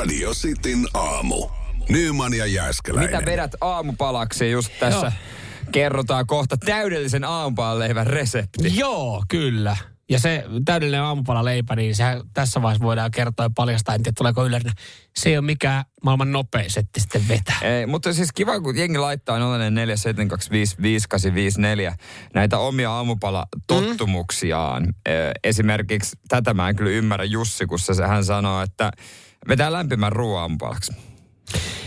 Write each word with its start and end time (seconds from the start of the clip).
Radio 0.00 0.30
Cityn 0.30 0.86
aamu. 0.94 1.48
Nyman 1.88 2.34
ja 2.34 2.46
Jääskeläinen. 2.46 3.10
Mitä 3.10 3.30
vedät 3.30 3.54
aamupalaksi 3.60 4.50
just 4.50 4.72
tässä? 4.80 5.06
Joo. 5.06 5.12
Kerrotaan 5.72 6.26
kohta 6.26 6.56
täydellisen 6.56 7.24
aamupalanleivän 7.24 8.06
resepti. 8.06 8.78
Joo, 8.78 9.24
kyllä. 9.28 9.76
Ja 10.10 10.18
se 10.18 10.44
täydellinen 10.64 11.02
aamupala 11.02 11.44
leipä, 11.44 11.76
niin 11.76 11.94
se 11.94 12.04
tässä 12.34 12.62
vaiheessa 12.62 12.84
voidaan 12.84 13.10
kertoa 13.10 13.46
ja 13.46 13.50
paljastaa, 13.56 13.94
en 13.94 14.02
tiedä 14.02 14.14
tuleeko 14.16 14.46
yleensä. 14.46 14.70
Se 15.16 15.28
ei 15.28 15.38
ole 15.38 15.46
mikään 15.46 15.84
maailman 16.04 16.32
nopein 16.32 16.70
setti 16.70 17.00
sitten 17.00 17.28
vetää. 17.28 17.58
Ei, 17.62 17.86
mutta 17.86 18.12
siis 18.12 18.32
kiva, 18.32 18.60
kun 18.60 18.76
jengi 18.76 18.98
laittaa 18.98 19.38
0472555854 19.38 19.42
näitä 22.34 22.58
omia 22.58 22.92
aamupalatottumuksiaan. 22.92 24.82
Mm. 24.82 24.94
Esimerkiksi 25.44 26.16
tätä 26.28 26.54
mä 26.54 26.68
en 26.68 26.76
kyllä 26.76 26.90
ymmärrä 26.90 27.24
Jussi, 27.24 27.66
kun 27.66 27.78
se, 27.78 28.06
hän 28.06 28.24
sanoo, 28.24 28.62
että 28.62 28.90
vetää 29.48 29.72
lämpimän 29.72 30.12
ruoan 30.12 30.40
aamupalaksi. 30.42 30.92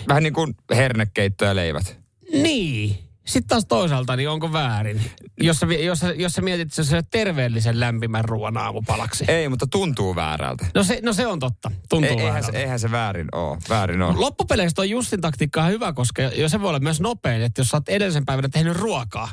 Vähän 0.08 0.24
niin 0.24 0.34
kuin 0.34 0.56
hernekeitto 0.76 1.46
ja 1.46 1.56
leivät. 1.56 2.00
Niin. 2.32 2.98
Sitten 3.26 3.48
taas 3.48 3.66
toisaalta, 3.66 4.16
niin 4.16 4.30
onko 4.30 4.54
väärin? 4.54 5.02
Jos 5.42 5.58
sä, 5.60 5.66
jos 5.66 6.00
sä, 6.00 6.14
jos 6.14 6.34
sä 6.34 6.42
mietit, 6.42 6.68
että 6.68 6.84
se 6.84 6.98
on 6.98 7.04
terveellisen 7.12 7.80
lämpimän 7.80 8.26
ruoan 8.26 8.58
aamupalaksi. 8.58 9.26
Ei, 9.28 9.50
mutta 9.50 9.68
tuntuu 9.68 10.16
väärältä. 10.16 10.66
No 10.76 10.84
se, 10.84 11.00
no 11.04 11.14
se 11.14 11.28
on 11.28 11.40
totta. 11.40 11.72
Tuntuu 11.90 12.10
Ei, 12.10 12.18
eihän, 12.18 12.34
väärältä. 12.34 12.52
se, 12.52 12.62
eihän 12.62 12.80
se 12.80 12.92
väärin 12.92 13.28
ole. 13.32 13.58
Väärin 13.70 14.02
on. 14.02 14.22
Loppupeleissä 14.22 14.76
toi 14.76 14.90
Justin 14.90 15.22
taktiikka 15.22 15.64
on 15.64 15.70
hyvä, 15.72 15.94
koska 15.94 16.22
jo 16.22 16.50
se 16.50 16.62
voi 16.62 16.70
olla 16.70 16.80
myös 16.80 17.02
nopein, 17.02 17.42
että 17.42 17.62
jos 17.62 17.70
sä 17.70 17.78
oot 17.78 17.90
edellisen 17.90 18.26
päivänä 18.26 18.50
tehnyt 18.50 18.78
ruokaa, 18.78 19.30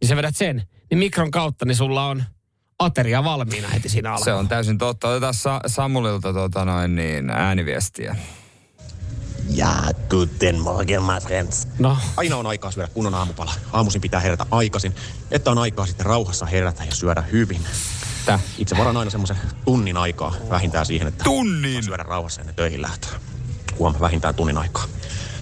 niin 0.00 0.08
sä 0.08 0.16
vedät 0.16 0.36
sen, 0.36 0.62
niin 0.90 0.98
mikron 0.98 1.30
kautta, 1.30 1.64
niin 1.64 1.76
sulla 1.76 2.06
on 2.06 2.24
ateria 2.78 3.24
valmiina 3.24 3.68
heti 3.68 3.88
siinä 3.88 4.10
alkuun. 4.10 4.24
Se 4.24 4.32
on 4.32 4.48
täysin 4.48 4.78
totta. 4.78 5.08
Otetaan 5.08 5.34
Sa- 5.34 5.60
Samulilta 5.66 6.32
tota 6.32 6.64
noin 6.64 6.94
niin, 6.94 7.30
ääniviestiä. 7.30 8.16
Ja, 9.50 9.72
guten 10.10 10.60
morgen, 10.60 11.02
my 11.02 11.20
friends. 11.22 11.68
No, 11.78 11.96
Aina 12.16 12.36
on 12.36 12.46
aikaa 12.46 12.70
syödä 12.70 12.88
kunnon 12.94 13.14
aamupala. 13.14 13.52
Aamuisin 13.72 14.00
pitää 14.00 14.20
herätä 14.20 14.46
aikaisin, 14.50 14.94
että 15.30 15.50
on 15.50 15.58
aikaa 15.58 15.86
sitten 15.86 16.06
rauhassa 16.06 16.46
herätä 16.46 16.84
ja 16.84 16.94
syödä 16.94 17.22
hyvin. 17.22 17.60
Tää. 18.26 18.38
Itse 18.58 18.76
varan 18.78 18.96
aina 18.96 19.10
semmoisen 19.10 19.36
tunnin 19.64 19.96
aikaa 19.96 20.34
vähintään 20.50 20.86
siihen, 20.86 21.08
että 21.08 21.24
Tunnin? 21.24 21.82
syödä 21.84 22.02
rauhassa 22.02 22.40
ennen 22.40 22.54
töihin 22.56 22.82
lähtöä. 22.82 23.10
Huom, 23.78 23.94
vähintään 24.00 24.34
tunnin 24.34 24.58
aikaa. 24.58 24.84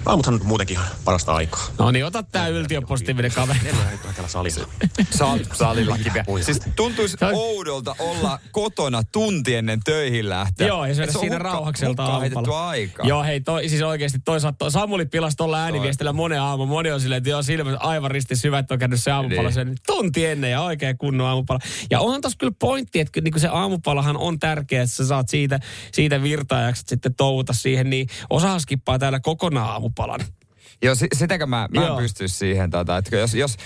Aamuthan 0.06 0.34
on 0.34 0.41
muutenkin 0.45 0.77
ihan 0.77 0.87
parasta 1.05 1.33
aikaa. 1.34 1.65
no 1.79 1.91
niin, 1.91 2.05
ota 2.06 2.23
tää 2.23 2.48
yltiöpositiivinen 2.48 3.33
kaveri. 3.33 3.59
Neljä 3.65 3.81
aikaa 3.91 4.12
täällä 4.12 4.29
salilla. 4.29 4.69
Sa- 5.11 5.39
salillakin 5.55 6.15
vielä. 6.15 6.43
Siis 6.45 6.61
tuntuisi 6.77 7.17
oudolta 7.33 7.95
olla 7.98 8.39
kotona 8.53 9.03
tunti 9.12 9.55
ennen 9.55 9.81
töihin 9.84 10.28
lähtöä. 10.28 10.67
Joo, 10.67 10.87
ja 10.87 10.95
syödä 10.95 11.05
Et 11.05 11.11
se 11.12 11.19
on 11.19 11.23
siinä 11.23 11.37
hukka- 11.37 11.43
rauhakselta 11.53 12.05
aamupala. 12.05 12.69
aikaa. 12.69 13.06
Joo, 13.06 13.23
hei, 13.23 13.41
toi, 13.41 13.69
siis 13.69 13.83
oikeasti 13.83 14.19
toisaalta 14.25 14.56
toi 14.59 14.71
Samuli 14.71 15.06
pilasi 15.06 15.37
tuolla 15.37 15.62
ääniviestillä 15.62 16.12
monen 16.12 16.41
aamu. 16.41 16.67
Moni 16.67 16.91
on 16.93 17.01
silleen, 17.01 17.19
että 17.19 17.31
joo, 17.31 17.43
silmät 17.43 17.77
aivan 17.81 18.11
risti 18.11 18.37
syvät 18.37 18.71
on 18.71 18.78
käynyt 18.78 19.01
se 19.03 19.11
aamupala 19.11 19.43
Niin. 19.43 19.53
sen 19.55 19.75
tunti 19.87 20.27
ennen 20.27 20.51
ja 20.51 20.61
oikein 20.62 20.98
kunnon 20.98 21.27
aamupala. 21.27 21.61
Ja 21.91 22.01
onhan 22.01 22.21
tossa 22.21 22.39
kyllä 22.39 22.53
pointti, 22.59 23.01
että 23.01 23.21
niin 23.21 23.41
se 23.41 23.48
aamupalahan 23.48 24.17
on 24.17 24.39
tärkeä, 24.39 24.83
että 24.83 24.95
sä 24.97 25.06
saat 25.06 25.28
siitä, 25.28 25.61
siitä 25.93 26.23
virtaa 26.23 26.61
ja 26.61 26.67
jaksat 26.67 26.89
sitten 26.89 27.15
touhuta 27.15 27.53
siihen, 27.53 27.91
niin 27.91 28.06
osahan 28.31 28.61
skippaa 28.61 28.98
täällä 28.98 29.21
kokonaan 29.21 29.69
aamupalan. 29.98 30.20
Joo, 30.83 30.94
si- 30.94 31.08
sitäkö 31.14 31.46
mä, 31.46 31.69
mä 31.74 31.86
en 31.86 31.96
pysty 31.96 32.28
siihen. 32.28 32.70
Tota, 32.70 32.96
että 32.96 33.16
jos, 33.16 33.34
jos, 33.34 33.56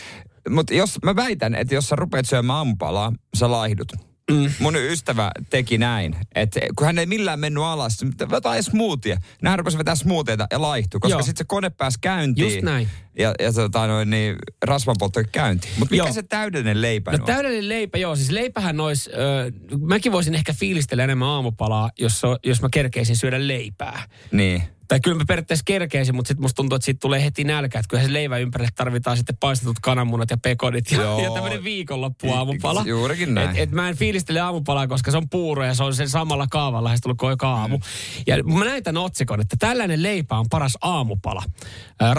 mutta 0.48 0.75
jos 0.75 0.98
mä 1.05 1.16
väitän, 1.16 1.55
että 1.55 1.75
jos 1.75 1.89
sä 1.89 1.97
rupeat 1.97 2.27
syömään 2.27 2.56
aamupalaa, 2.56 3.12
sä 3.36 3.50
laihdut. 3.50 3.92
Mm. 4.31 4.50
Mun 4.58 4.77
ystävä 4.77 5.31
teki 5.50 5.78
näin, 5.78 6.16
että 6.34 6.61
kun 6.77 6.86
hän 6.86 6.98
ei 6.98 7.06
millään 7.06 7.41
mennyt 7.41 7.62
alas, 7.62 7.98
jotain 8.31 8.62
smoothie. 8.62 9.19
Nämä 9.42 9.56
rupesi 9.56 9.78
vetää 9.78 9.94
smoothieita 9.94 10.47
ja 10.50 10.62
laihtui, 10.62 11.00
koska 11.00 11.22
sitten 11.22 11.39
se 11.39 11.44
kone 11.44 11.70
pääsi 11.70 11.98
käyntiin. 12.00 12.44
Just 12.44 12.62
näin. 12.62 12.88
Ja, 13.19 13.34
ja 13.41 13.53
tota 13.53 13.87
noin, 13.87 14.11
niin 14.11 14.37
rasvanpoltto 14.65 15.20
käyntiin. 15.33 15.75
Mutta 15.79 15.93
mikä 15.93 16.05
Joo. 16.05 16.12
se 16.12 16.22
täydellinen 16.22 16.83
leipä 16.83 17.11
No 17.11 17.19
on? 17.21 17.25
täydellinen 17.25 17.69
leipä, 17.69 17.99
joo. 17.99 18.16
Siis 18.16 18.31
leipähän 18.31 18.81
olisi, 18.81 19.11
ö, 19.12 19.53
mäkin 19.81 20.12
voisin 20.12 20.34
ehkä 20.34 20.53
fiilistellä 20.53 21.05
enemmän 21.05 21.28
aamupalaa, 21.28 21.91
jos, 21.99 22.22
jos 22.44 22.62
mä 22.62 22.69
kerkeisin 22.72 23.16
syödä 23.16 23.49
leipää. 23.49 24.03
Niin. 24.33 24.62
Tai 24.88 25.00
kyllä 25.00 25.16
mä 25.19 25.25
periaatteessa 25.28 25.62
kerkeisin, 25.66 26.15
mutta 26.15 26.28
sitten 26.28 26.43
musta 26.44 26.56
tuntuu, 26.56 26.77
että 26.77 26.84
siitä 26.84 26.99
tulee 27.00 27.25
heti 27.25 27.44
nälkä. 27.44 27.78
Että 27.78 27.88
kyllähän 27.88 28.09
se 28.09 28.12
leivän 28.12 28.41
ympärille 28.41 28.71
tarvitaan 28.75 29.17
sitten 29.17 29.37
paistetut 29.41 29.77
kananmunat 29.83 30.31
ja 30.31 30.37
pekonit 30.37 30.93
ja, 30.93 31.03
Joo. 31.03 31.21
ja 31.25 31.31
tämmöinen 31.31 31.65
viikonloppu 31.65 32.33
aamupala. 32.33 32.83
Juurikin 32.87 33.34
näin. 33.34 33.50
Et, 33.50 33.56
et 33.59 33.71
mä 33.71 33.88
en 33.88 33.97
fiilistele 33.97 34.41
aamupalaa, 34.41 34.87
koska 34.87 35.11
se 35.11 35.17
on 35.17 35.28
puuro 35.28 35.65
ja 35.65 35.75
se 35.75 35.84
on 35.84 35.94
sen 35.94 36.09
samalla 36.09 36.47
kaavalla 36.50 36.84
lähestullut 36.84 37.19
joka 37.31 37.50
aamu. 37.55 37.77
Mm. 37.77 37.83
Ja 38.27 38.43
mä 38.43 38.65
näin 38.65 38.83
tämän 38.83 39.03
otsikon, 39.03 39.41
että 39.41 39.56
tällainen 39.59 40.03
leipä 40.03 40.38
on 40.38 40.47
paras 40.50 40.78
aamupala. 40.81 41.43
Ää, 42.00 42.15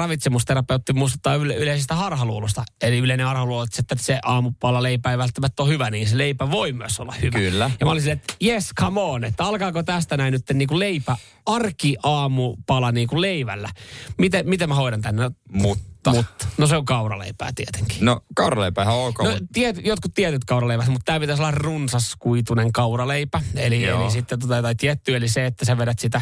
Ravitsemusterapeutti 0.88 0.94
muistuttaa 0.94 1.36
yle, 1.36 1.56
yleisestä 1.56 1.96
harhaluulosta. 1.96 2.64
Eli 2.82 2.98
yleinen 2.98 3.26
harhaluulo, 3.26 3.64
että 3.64 3.96
se 4.00 4.20
aamupala 4.24 4.84
leipä 4.84 5.12
ei 5.12 5.18
välttämättä 5.18 5.64
ole 5.64 5.72
hyvä, 5.72 5.90
niin 5.90 6.10
se 6.10 6.18
leipä 6.18 6.52
voi 6.52 6.74
myös 6.74 7.00
olla 7.00 7.14
hyvä. 7.22 7.40
Kyllä. 7.40 7.72
Ja 7.80 7.86
mä 7.86 7.92
olin 7.92 8.02
silleen, 8.02 8.18
että 8.18 8.34
yes, 8.44 8.72
come 8.80 9.02
on, 9.02 9.24
että 9.24 9.44
alkaako 9.46 9.84
tästä 9.84 10.18
näin 10.18 10.32
nyt 10.32 10.44
niin 10.54 10.68
kuin 10.68 10.80
leipä, 10.80 11.18
arkiaamupala 11.46 12.92
niin 12.92 13.08
kuin 13.08 13.22
leivällä. 13.22 13.70
Miten, 14.18 14.50
miten 14.50 14.70
mä 14.70 14.76
hoidan 14.76 15.02
tänne? 15.02 15.24
No, 15.24 15.32
Mutta. 15.50 16.12
mutta. 16.12 16.48
No 16.58 16.68
se 16.68 16.76
on 16.76 16.86
kauraleipää 16.86 17.52
tietenkin. 17.56 17.98
No 18.06 18.22
kauraleipä 18.36 18.82
ihan 18.84 18.96
ok. 18.96 19.20
No, 19.20 19.30
No, 19.32 19.38
tiet, 19.54 19.86
jotkut 19.86 20.14
tietyt 20.14 20.46
kauraleivät, 20.46 20.88
mutta 20.88 21.06
tämä 21.06 21.20
pitäisi 21.20 21.42
olla 21.42 21.52
runsaskuitunen 21.52 22.72
kauraleipä. 22.72 23.42
Eli, 23.56 23.84
Joo. 23.84 24.02
eli 24.02 24.12
sitten 24.12 24.40
tota, 24.40 24.62
tai 24.62 24.76
tietty, 24.76 25.16
eli 25.16 25.28
se, 25.28 25.46
että 25.46 25.66
sä 25.66 25.78
vedät 25.78 26.00
sitä 26.00 26.22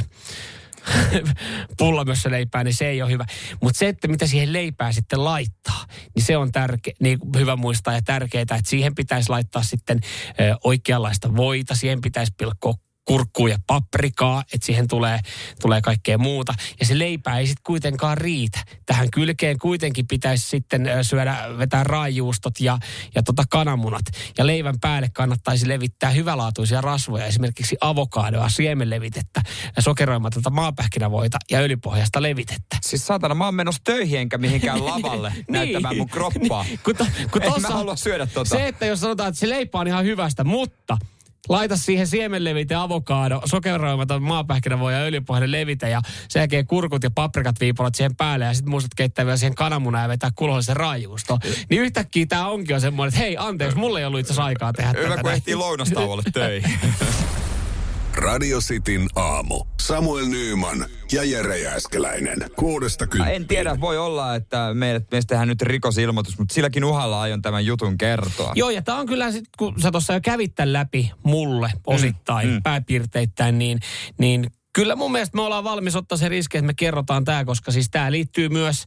pullamössöleipää, 1.77 2.63
niin 2.63 2.73
se 2.73 2.87
ei 2.87 3.01
ole 3.01 3.11
hyvä. 3.11 3.25
Mutta 3.61 3.79
se, 3.79 3.87
että 3.87 4.07
mitä 4.07 4.27
siihen 4.27 4.53
leipää 4.53 4.91
sitten 4.91 5.23
laittaa, 5.23 5.85
niin 6.15 6.23
se 6.23 6.37
on 6.37 6.51
tärke, 6.51 6.91
niin 6.99 7.19
hyvä 7.37 7.55
muistaa 7.55 7.93
ja 7.93 8.01
tärkeää, 8.01 8.41
että 8.41 8.59
siihen 8.65 8.95
pitäisi 8.95 9.29
laittaa 9.29 9.63
sitten 9.63 9.99
ö, 10.39 10.57
oikeanlaista 10.63 11.35
voita, 11.35 11.75
siihen 11.75 12.01
pitäisi 12.01 12.33
pilkkoa 12.37 12.73
kurkkuu 13.05 13.47
ja 13.47 13.57
paprikaa, 13.67 14.43
että 14.53 14.65
siihen 14.65 14.87
tulee, 14.87 15.19
tulee 15.61 15.81
kaikkea 15.81 16.17
muuta. 16.17 16.53
Ja 16.79 16.85
se 16.85 16.99
leipä 16.99 17.37
ei 17.37 17.47
sitten 17.47 17.63
kuitenkaan 17.63 18.17
riitä. 18.17 18.59
Tähän 18.85 19.11
kylkeen 19.11 19.57
kuitenkin 19.59 20.07
pitäisi 20.07 20.47
sitten 20.47 20.89
syödä, 21.01 21.37
vetää 21.57 21.83
raajuustot 21.83 22.59
ja, 22.59 22.79
ja 23.15 23.23
tota 23.23 23.43
kananmunat. 23.49 24.05
Ja 24.37 24.47
leivän 24.47 24.79
päälle 24.81 25.09
kannattaisi 25.13 25.67
levittää 25.67 26.09
hyvälaatuisia 26.09 26.81
rasvoja, 26.81 27.25
esimerkiksi 27.25 27.77
avokadoa, 27.81 28.49
siemenlevitettä, 28.49 29.41
sokeroimatonta 29.79 30.49
maapähkinävoita 30.49 31.37
ja 31.51 31.59
öljypohjasta 31.59 32.21
levitettä. 32.21 32.77
Siis 32.81 33.07
saatana, 33.07 33.35
mä 33.35 33.45
oon 33.45 33.55
menossa 33.55 33.81
töihin 33.83 34.19
enkä 34.19 34.37
mihinkään 34.37 34.85
lavalle 34.89 35.33
näyttämään 35.49 35.97
mun 35.97 36.09
kroppaa. 36.09 36.63
Niin, 36.63 36.79
kun 36.83 36.95
to, 36.95 37.05
kun 37.31 37.43
En 37.43 37.53
tossa, 37.53 37.69
mä 37.69 37.75
halua 37.75 37.95
syödä 37.95 38.25
tota. 38.25 38.49
Se, 38.49 38.67
että 38.67 38.85
jos 38.85 38.99
sanotaan, 38.99 39.29
että 39.29 39.39
se 39.39 39.49
leipä 39.49 39.79
on 39.79 39.87
ihan 39.87 40.05
hyvästä, 40.05 40.43
mutta 40.43 40.97
laita 41.49 41.77
siihen 41.77 42.07
siemenlevite, 42.07 42.75
avokaado, 42.75 43.41
sokeroimaton 43.45 44.23
maapähkinävoja 44.23 44.97
ja 44.97 45.03
öljypohjainen 45.03 45.51
levite 45.51 45.89
ja 45.89 46.01
sen 46.29 46.39
jälkeen 46.39 46.67
kurkut 46.67 47.03
ja 47.03 47.11
paprikat 47.11 47.59
viipalot 47.59 47.95
siihen 47.95 48.15
päälle 48.15 48.45
ja 48.45 48.53
sitten 48.53 48.71
muistat 48.71 48.91
keittää 48.95 49.25
vielä 49.25 49.37
siihen 49.37 49.55
kananmunan 49.55 50.01
ja 50.01 50.09
vetää 50.09 50.29
kulhollisen 50.35 50.75
raajuusto. 50.75 51.39
Niin 51.69 51.81
yhtäkkiä 51.81 52.25
tämä 52.29 52.47
onkin 52.47 52.73
jo 52.73 52.79
semmoinen, 52.79 53.09
että 53.09 53.19
hei 53.19 53.37
anteeksi, 53.39 53.77
mulla 53.77 53.99
ei 53.99 54.05
ollut 54.05 54.19
itse 54.19 54.33
asiassa 54.33 54.45
aikaa 54.45 54.73
tehdä 54.73 54.93
Hyvä, 54.97 55.09
tätä. 55.09 55.21
kun 55.21 55.31
ehtii 55.31 55.55
lounastauolle 55.55 56.23
töihin. 56.33 56.79
Radio 58.15 58.59
Cityn 58.59 59.07
aamu. 59.15 59.65
Samuel 59.81 60.25
Nyyman 60.25 60.85
ja 61.11 61.23
Jere 61.23 61.59
Jääskeläinen. 61.59 62.37
Kuudesta 62.55 63.07
kymppiin. 63.07 63.35
En 63.35 63.47
tiedä, 63.47 63.81
voi 63.81 63.97
olla, 63.97 64.35
että 64.35 64.73
meidät, 64.73 65.03
meistä 65.11 65.29
tehdään 65.29 65.47
nyt 65.47 65.61
rikosilmoitus, 65.61 66.39
mutta 66.39 66.53
silläkin 66.53 66.83
uhalla 66.83 67.21
aion 67.21 67.41
tämän 67.41 67.65
jutun 67.65 67.97
kertoa. 67.97 68.51
Joo, 68.55 68.69
ja 68.69 68.81
tämä 68.81 68.97
on 68.97 69.05
kyllä, 69.05 69.31
sit, 69.31 69.45
kun 69.57 69.81
sä 69.81 69.91
tuossa 69.91 70.13
jo 70.13 70.19
kävit 70.21 70.55
tämän 70.55 70.73
läpi 70.73 71.11
mulle 71.23 71.71
osittain, 71.87 72.49
mm, 72.49 72.63
pääpiirteittäin, 72.63 73.59
niin, 73.59 73.79
niin 74.17 74.47
kyllä 74.73 74.95
mun 74.95 75.11
mielestä 75.11 75.35
me 75.37 75.41
ollaan 75.41 75.63
valmis 75.63 75.95
ottaa 75.95 76.17
se 76.17 76.29
riski, 76.29 76.57
että 76.57 76.65
me 76.65 76.73
kerrotaan 76.73 77.25
tämä, 77.25 77.45
koska 77.45 77.71
siis 77.71 77.89
tämä 77.89 78.11
liittyy 78.11 78.49
myös, 78.49 78.85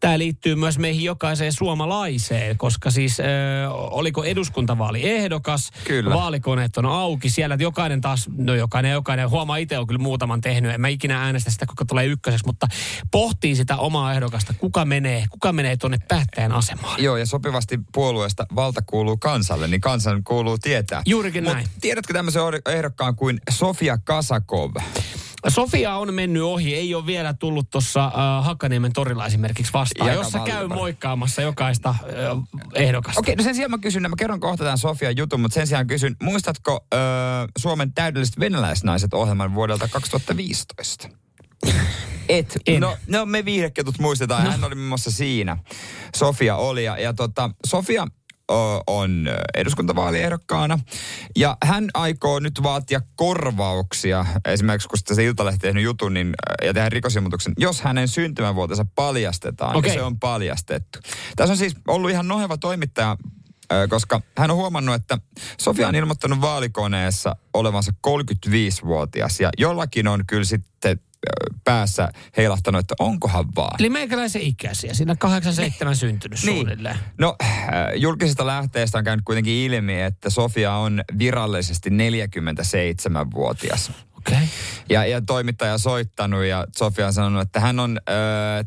tää 0.00 0.18
liittyy 0.18 0.54
myös 0.54 0.78
meihin 0.78 1.04
jokaiseen 1.04 1.52
suomalaiseen, 1.52 2.58
koska 2.58 2.90
siis 2.90 3.20
ö, 3.20 3.24
oliko 3.70 4.24
eduskuntavaali 4.24 5.10
ehdokas, 5.10 5.70
Kyllä. 5.84 6.14
vaalikoneet 6.14 6.76
on 6.76 6.86
auki, 6.86 7.30
siellä 7.30 7.56
jokainen 7.60 8.00
taas, 8.00 8.28
no 8.36 8.54
jokainen 8.54 8.92
jokainen, 8.92 9.30
huomaa 9.30 9.56
itse 9.56 9.78
on 9.78 9.86
kyllä 9.86 10.02
muutaman 10.02 10.40
tehnyt, 10.40 10.74
en 10.74 10.80
mä 10.80 10.88
ikinä 10.88 11.22
äänestä 11.22 11.50
sitä, 11.50 11.66
kuka 11.66 11.84
tulee 11.84 12.06
ykköseksi, 12.06 12.46
mutta 12.46 12.66
pohtii 13.10 13.56
sitä 13.56 13.76
omaa 13.76 14.14
ehdokasta, 14.14 14.54
kuka 14.58 14.84
menee, 14.84 15.24
kuka 15.30 15.52
menee 15.52 15.76
tuonne 15.76 15.98
päättäjän 16.08 16.52
asemaan. 16.52 17.02
Joo, 17.02 17.16
ja 17.16 17.26
sopivasti 17.26 17.80
puolueesta 17.92 18.46
valta 18.54 18.82
kuuluu 18.86 19.16
kansalle, 19.16 19.68
niin 19.68 19.80
kansan 19.80 20.24
kuuluu 20.24 20.58
tietää. 20.58 21.02
Juurikin 21.06 21.44
Mut 21.44 21.52
näin. 21.52 21.66
tiedätkö 21.80 22.12
tämmöisen 22.12 22.42
ehdokkaan 22.66 23.16
kuin 23.16 23.40
Sofia 23.50 23.98
Kasakov? 23.98 24.72
Sofia 25.48 25.96
on 25.96 26.14
mennyt 26.14 26.42
ohi, 26.42 26.74
ei 26.74 26.94
ole 26.94 27.06
vielä 27.06 27.34
tullut 27.34 27.70
tuossa 27.70 28.04
äh, 28.04 28.44
Hakaniemen 28.44 28.92
torilla 28.92 29.26
esimerkiksi 29.26 29.72
vastaan, 29.72 30.08
Jakaa 30.08 30.24
jossa 30.24 30.38
käy 30.38 30.68
moikkaamassa 30.68 31.42
jokaista 31.42 31.88
äh, 31.88 31.96
ehdokasta. 32.74 33.20
Okei, 33.20 33.36
no 33.36 33.42
sen 33.42 33.54
sijaan 33.54 33.70
mä 33.70 33.78
kysyn, 33.78 34.02
mä 34.02 34.16
kerron 34.18 34.40
kohta 34.40 34.64
tämän 34.64 34.78
Sofian 34.78 35.16
jutun, 35.16 35.40
mutta 35.40 35.54
sen 35.54 35.66
sijaan 35.66 35.86
kysyn, 35.86 36.16
muistatko 36.22 36.86
ö, 36.94 36.98
Suomen 37.58 37.92
täydelliset 37.94 38.38
venäläisnaiset 38.40 39.14
ohjelman 39.14 39.54
vuodelta 39.54 39.88
2015? 39.88 41.08
Et. 42.28 42.58
En. 42.66 42.80
No, 42.80 42.96
no 43.06 43.26
me 43.26 43.44
viihdeketut 43.44 43.98
muistetaan. 43.98 44.44
No. 44.44 44.50
Hän 44.50 44.64
oli 44.64 44.74
muun 44.74 44.88
muassa 44.88 45.10
siinä. 45.10 45.56
Sofia 46.16 46.56
oli. 46.56 46.84
Ja, 46.84 46.98
ja 46.98 47.14
tota, 47.14 47.50
Sofia 47.66 48.06
on 48.86 49.28
eduskuntavaaliehdokkaana. 49.54 50.78
Ja 51.36 51.56
hän 51.64 51.88
aikoo 51.94 52.38
nyt 52.38 52.62
vaatia 52.62 53.00
korvauksia, 53.16 54.26
esimerkiksi 54.44 54.88
kun 54.88 54.98
se 55.12 55.24
Iltalehti 55.24 55.60
tehnyt 55.60 55.82
jutun 55.82 56.14
niin, 56.14 56.34
ja 56.62 56.74
tehdään 56.74 56.92
rikosilmoituksen, 56.92 57.52
jos 57.58 57.80
hänen 57.80 58.08
syntymävuotensa 58.08 58.86
paljastetaan. 58.94 59.76
Okei. 59.76 59.90
Ja 59.90 59.94
se 59.94 60.02
on 60.02 60.18
paljastettu. 60.18 60.98
Tässä 61.36 61.52
on 61.52 61.58
siis 61.58 61.76
ollut 61.88 62.10
ihan 62.10 62.28
noheva 62.28 62.56
toimittaja 62.56 63.16
koska 63.88 64.20
hän 64.38 64.50
on 64.50 64.56
huomannut, 64.56 64.94
että 64.94 65.18
Sofia 65.60 65.88
on 65.88 65.94
ilmoittanut 65.94 66.40
vaalikoneessa 66.40 67.36
olevansa 67.54 67.92
35-vuotias 68.06 69.40
ja 69.40 69.50
jollakin 69.58 70.08
on 70.08 70.26
kyllä 70.26 70.44
sitten 70.44 71.00
päässä 71.64 72.08
heilahtanut, 72.36 72.78
että 72.78 72.94
onkohan 72.98 73.44
vaan. 73.56 73.80
Eli 73.80 73.90
meikäläisen 73.90 74.42
ikäisiä, 74.42 74.94
siinä 74.94 75.16
87 75.16 75.96
syntynyt 75.96 76.38
suunnilleen. 76.38 76.96
No, 77.18 77.36
äh, 77.42 77.58
julkisesta 77.96 78.46
lähteestä 78.46 78.98
on 78.98 79.04
käynyt 79.04 79.24
kuitenkin 79.24 79.54
ilmi, 79.54 80.00
että 80.00 80.30
Sofia 80.30 80.74
on 80.74 81.04
virallisesti 81.18 81.90
47-vuotias. 81.90 83.92
Okei. 84.18 84.34
Okay. 84.34 84.46
Ja, 84.88 85.06
ja 85.06 85.20
toimittaja 85.20 85.78
soittanut 85.78 86.44
ja 86.44 86.66
Sofia 86.76 87.06
on 87.06 87.12
sanonut, 87.12 87.42
että 87.42 87.60
hän 87.60 87.80
on 87.80 87.98
äh, 88.08 88.66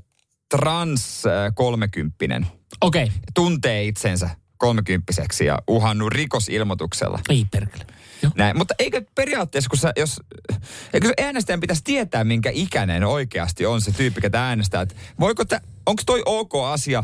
trans 0.49 1.25
äh, 1.25 1.53
kolmekymppinen. 1.55 2.47
Okei. 2.81 3.03
Okay. 3.03 3.15
Tuntee 3.33 3.83
itsensä 3.83 4.29
kolmekymppiseksi 4.57 5.45
ja 5.45 5.59
uhannut 5.67 6.13
rikosilmoituksella. 6.13 7.19
Ei 7.29 7.45
perkele. 7.51 7.85
Joo. 8.21 8.31
Näin. 8.35 8.57
Mutta 8.57 8.73
eikö 8.79 9.01
periaatteessa, 9.15 9.69
kun 9.69 9.79
sä, 9.79 9.93
jos, 9.97 10.21
eikö 10.93 11.07
se 11.07 11.23
äänestäjän 11.23 11.59
pitäisi 11.59 11.83
tietää, 11.83 12.23
minkä 12.23 12.49
ikäinen 12.53 13.03
oikeasti 13.03 13.65
on 13.65 13.81
se 13.81 13.91
tyyppi, 13.91 14.21
ketä 14.21 14.47
äänestää? 14.47 14.81
Että 14.81 14.95
voiko 15.19 15.45
tä, 15.45 15.61
onko 15.85 16.03
toi 16.05 16.21
ok 16.25 16.55
asia, 16.55 17.03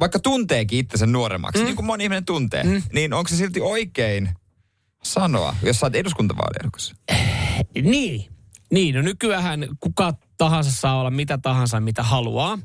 vaikka 0.00 0.18
tunteekin 0.18 0.78
itsensä 0.78 1.06
nuoremmaksi, 1.06 1.58
mm. 1.58 1.64
niin 1.64 1.76
kuin 1.76 1.86
moni 1.86 2.04
ihminen 2.04 2.24
tuntee, 2.24 2.62
mm. 2.62 2.82
niin 2.92 3.12
onko 3.12 3.28
se 3.28 3.36
silti 3.36 3.60
oikein 3.60 4.28
sanoa, 5.02 5.56
jos 5.62 5.80
sä 5.80 5.86
oot 5.86 5.94
eduskuntavaaliehdokas? 5.94 6.94
Niin. 7.82 8.32
Niin, 8.72 8.94
no 8.94 9.02
nykyään 9.02 9.68
kuka 9.80 10.14
tahansa 10.36 10.70
saa 10.70 11.00
olla 11.00 11.10
mitä 11.10 11.38
tahansa, 11.38 11.80
mitä 11.80 12.02
haluaa. 12.02 12.58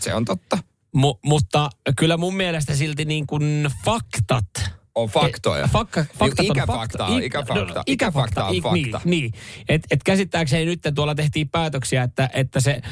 Se 0.00 0.14
on 0.14 0.24
totta. 0.24 0.58
Mu- 0.96 1.18
mutta 1.24 1.70
kyllä 1.96 2.16
mun 2.16 2.36
mielestä 2.36 2.74
silti 2.74 3.04
niin 3.04 3.26
kuin 3.26 3.70
faktat 3.84 4.63
On 4.94 5.08
faktoja. 5.08 5.68
Fakka, 5.68 6.04
faktat 6.18 6.38
on 6.38 6.46
ikäfakta 6.46 7.04
on- 7.06 7.12
fakta. 7.12 7.16
ikäfakta- 7.20 7.74
no, 7.74 7.82
ikäfakta 7.86 8.44
on 8.44 8.54
i- 8.54 8.60
fakta. 8.60 9.00
Niin, 9.04 9.20
niin. 9.22 9.32
Et, 9.68 9.82
et 9.90 10.02
käsittääkseni 10.04 10.64
nyt 10.64 10.80
tuolla 10.94 11.14
tehtiin 11.14 11.48
päätöksiä, 11.48 12.02
että, 12.02 12.30
että 12.32 12.60
se 12.60 12.82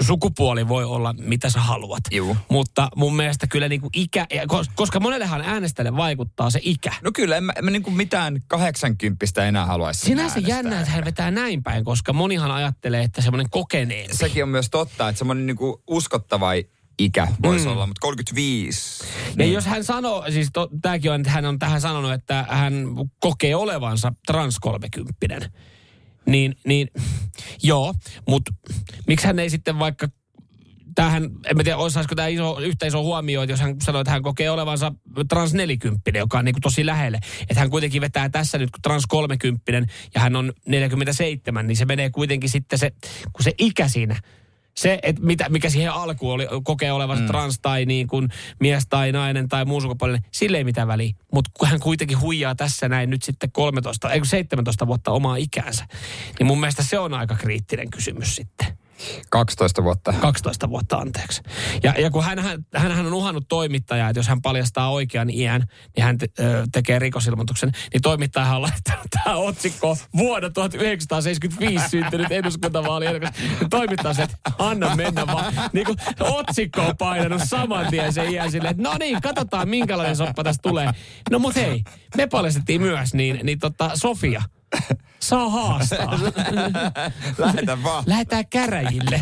sukupuoli 0.00 0.68
voi 0.68 0.84
olla 0.84 1.14
mitä 1.18 1.50
sä 1.50 1.60
haluat. 1.60 2.00
Juu. 2.10 2.36
Mutta 2.48 2.88
mun 2.96 3.16
mielestä 3.16 3.46
kyllä 3.46 3.68
niin 3.68 3.80
kuin 3.80 3.90
ikä, 3.94 4.26
koska 4.74 5.00
monellehan 5.00 5.40
äänestäjälle 5.40 5.96
vaikuttaa 5.96 6.50
se 6.50 6.60
ikä. 6.62 6.92
No 7.02 7.10
kyllä, 7.14 7.36
en 7.36 7.44
mä, 7.44 7.52
en 7.56 7.64
mä 7.64 7.70
niinku 7.70 7.90
mitään 7.90 8.42
80 8.46 9.26
enää 9.48 9.66
haluaisi 9.66 10.00
Sinänsä 10.00 10.38
jännä, 10.40 10.80
että 10.80 10.92
hän 10.92 11.04
vetää 11.04 11.30
näin 11.30 11.62
päin, 11.62 11.84
koska 11.84 12.12
monihan 12.12 12.50
ajattelee, 12.50 13.02
että 13.02 13.22
semmoinen 13.22 13.50
kokeneempi. 13.50 14.16
Sekin 14.16 14.42
on 14.42 14.48
myös 14.48 14.70
totta, 14.70 15.08
että 15.08 15.18
semmoinen 15.18 15.46
niinku 15.46 15.82
uskottava 15.86 16.50
ikä 16.98 17.28
voisi 17.42 17.64
mm. 17.64 17.72
olla, 17.72 17.86
mutta 17.86 18.00
35. 18.00 19.04
Ja 19.38 19.46
jos 19.46 19.66
hän 19.66 19.84
sanoo, 19.84 20.24
siis 20.30 20.48
to, 20.52 20.68
tämäkin 20.82 21.12
on, 21.12 21.20
että 21.20 21.30
hän 21.30 21.44
on 21.44 21.58
tähän 21.58 21.80
sanonut, 21.80 22.12
että 22.12 22.46
hän 22.48 22.84
kokee 23.20 23.56
olevansa 23.56 24.12
trans 24.26 24.58
30 24.58 25.50
niin, 26.26 26.56
niin 26.66 26.88
joo, 27.62 27.94
mutta 28.28 28.54
miksi 29.06 29.26
hän 29.26 29.38
ei 29.38 29.50
sitten 29.50 29.78
vaikka 29.78 30.08
tämähän, 30.94 31.24
en 31.24 31.56
mä 31.56 31.64
tiedä, 31.64 31.76
osaisiko 31.76 32.14
tämä 32.14 32.28
iso, 32.28 32.58
yhtä 32.58 32.86
iso 32.86 33.02
huomio, 33.02 33.42
että 33.42 33.52
jos 33.52 33.60
hän 33.60 33.76
sanoo, 33.82 34.00
että 34.00 34.10
hän 34.10 34.22
kokee 34.22 34.50
olevansa 34.50 34.92
trans 35.28 35.54
40, 35.54 36.18
joka 36.18 36.38
on 36.38 36.44
niin 36.44 36.54
kuin 36.54 36.62
tosi 36.62 36.86
lähelle. 36.86 37.18
Että 37.40 37.60
hän 37.60 37.70
kuitenkin 37.70 38.00
vetää 38.00 38.28
tässä 38.28 38.58
nyt, 38.58 38.70
kun 38.70 38.82
trans 38.82 39.06
30 39.08 39.72
ja 40.14 40.20
hän 40.20 40.36
on 40.36 40.52
47, 40.66 41.66
niin 41.66 41.76
se 41.76 41.84
menee 41.84 42.10
kuitenkin 42.10 42.50
sitten 42.50 42.78
se, 42.78 42.92
kun 43.32 43.44
se 43.44 43.52
ikä 43.58 43.88
siinä, 43.88 44.20
se, 44.76 44.98
että 45.02 45.22
mitä, 45.22 45.48
mikä 45.48 45.70
siihen 45.70 45.92
alkuun 45.92 46.34
oli, 46.34 46.46
kokee 46.64 46.92
olevansa 46.92 47.22
mm. 47.22 47.26
trans 47.26 47.58
tai 47.62 47.84
niin 47.84 48.06
kuin 48.06 48.28
mies 48.60 48.86
tai 48.88 49.12
nainen 49.12 49.48
tai 49.48 49.64
muu 49.64 49.80
sukupuolinen, 49.80 50.24
sille 50.32 50.56
ei 50.56 50.64
mitään 50.64 50.88
väliä. 50.88 51.12
Mutta 51.32 51.50
kun 51.58 51.68
hän 51.68 51.80
kuitenkin 51.80 52.20
huijaa 52.20 52.54
tässä 52.54 52.88
näin 52.88 53.10
nyt 53.10 53.22
sitten 53.22 53.52
13, 53.52 54.10
ei 54.10 54.20
kun 54.20 54.26
17 54.26 54.86
vuotta 54.86 55.10
omaa 55.10 55.36
ikäänsä, 55.36 55.86
niin 56.38 56.46
mun 56.46 56.60
mielestä 56.60 56.82
se 56.82 56.98
on 56.98 57.14
aika 57.14 57.34
kriittinen 57.34 57.90
kysymys 57.90 58.36
sitten. 58.36 58.85
12 59.30 59.84
vuotta. 59.84 60.12
12 60.12 60.70
vuotta 60.70 60.96
anteeksi. 60.96 61.42
Ja, 61.82 61.94
ja 61.98 62.10
kun 62.10 62.24
hän, 62.24 62.38
hän, 62.38 62.64
hän 62.74 63.06
on 63.06 63.14
uhannut 63.14 63.44
toimittajaa, 63.48 64.10
että 64.10 64.18
jos 64.18 64.28
hän 64.28 64.42
paljastaa 64.42 64.90
oikean 64.90 65.30
iän, 65.30 65.64
niin 65.96 66.04
hän 66.04 66.18
te, 66.18 66.26
ö, 66.38 66.66
tekee 66.72 66.98
rikosilmoituksen, 66.98 67.72
niin 67.92 68.02
toimittaja 68.10 68.54
on 68.54 68.62
laittanut 68.62 69.06
tämä 69.10 69.36
otsikko 69.36 69.96
vuonna 70.16 70.50
1975 70.50 71.88
syntynyt 71.88 72.32
eduskuntavaaliehdokas. 72.32 73.30
Ja 73.60 73.68
Toimittaja 73.68 74.24
että 74.24 74.36
anna 74.58 74.96
mennä 74.96 75.26
vaan. 75.26 75.54
Niin 75.72 75.86
kuin 75.86 75.98
otsikko 76.20 76.82
on 76.82 76.96
painanut 76.96 77.42
saman 77.44 77.86
tien 77.90 78.12
sen 78.12 78.32
iän 78.32 78.50
silleen, 78.50 78.70
että 78.70 78.82
no 78.82 78.96
niin, 78.98 79.20
katsotaan 79.20 79.68
minkälainen 79.68 80.16
soppa 80.16 80.44
tästä 80.44 80.62
tulee. 80.62 80.90
No 81.30 81.38
mut 81.38 81.54
hei, 81.54 81.82
me 82.16 82.26
paljastettiin 82.26 82.80
myös, 82.80 83.14
niin, 83.14 83.40
niin 83.42 83.58
tota, 83.58 83.90
Sofia, 83.94 84.42
saa 85.20 85.50
haastaa. 85.50 86.18
Lähetä 87.38 87.82
vaan. 87.82 88.04
Lähetään 88.06 88.46
käräjille. 88.46 89.20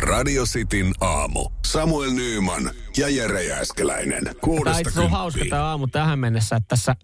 Radio 0.00 0.44
Cityn 0.44 0.92
aamu. 1.00 1.50
Samuel 1.66 2.10
Nyyman 2.10 2.70
ja 2.96 3.08
Jere 3.08 3.44
Jääskeläinen. 3.44 4.24
Tämä 4.24 4.34
Kuudesta 4.40 4.88
itse 4.88 5.00
on 5.00 5.10
hauska 5.10 5.44
tämä 5.50 5.64
aamu 5.64 5.86
tähän 5.86 6.18
mennessä, 6.18 6.56
että 6.56 6.68
tässä, 6.68 6.96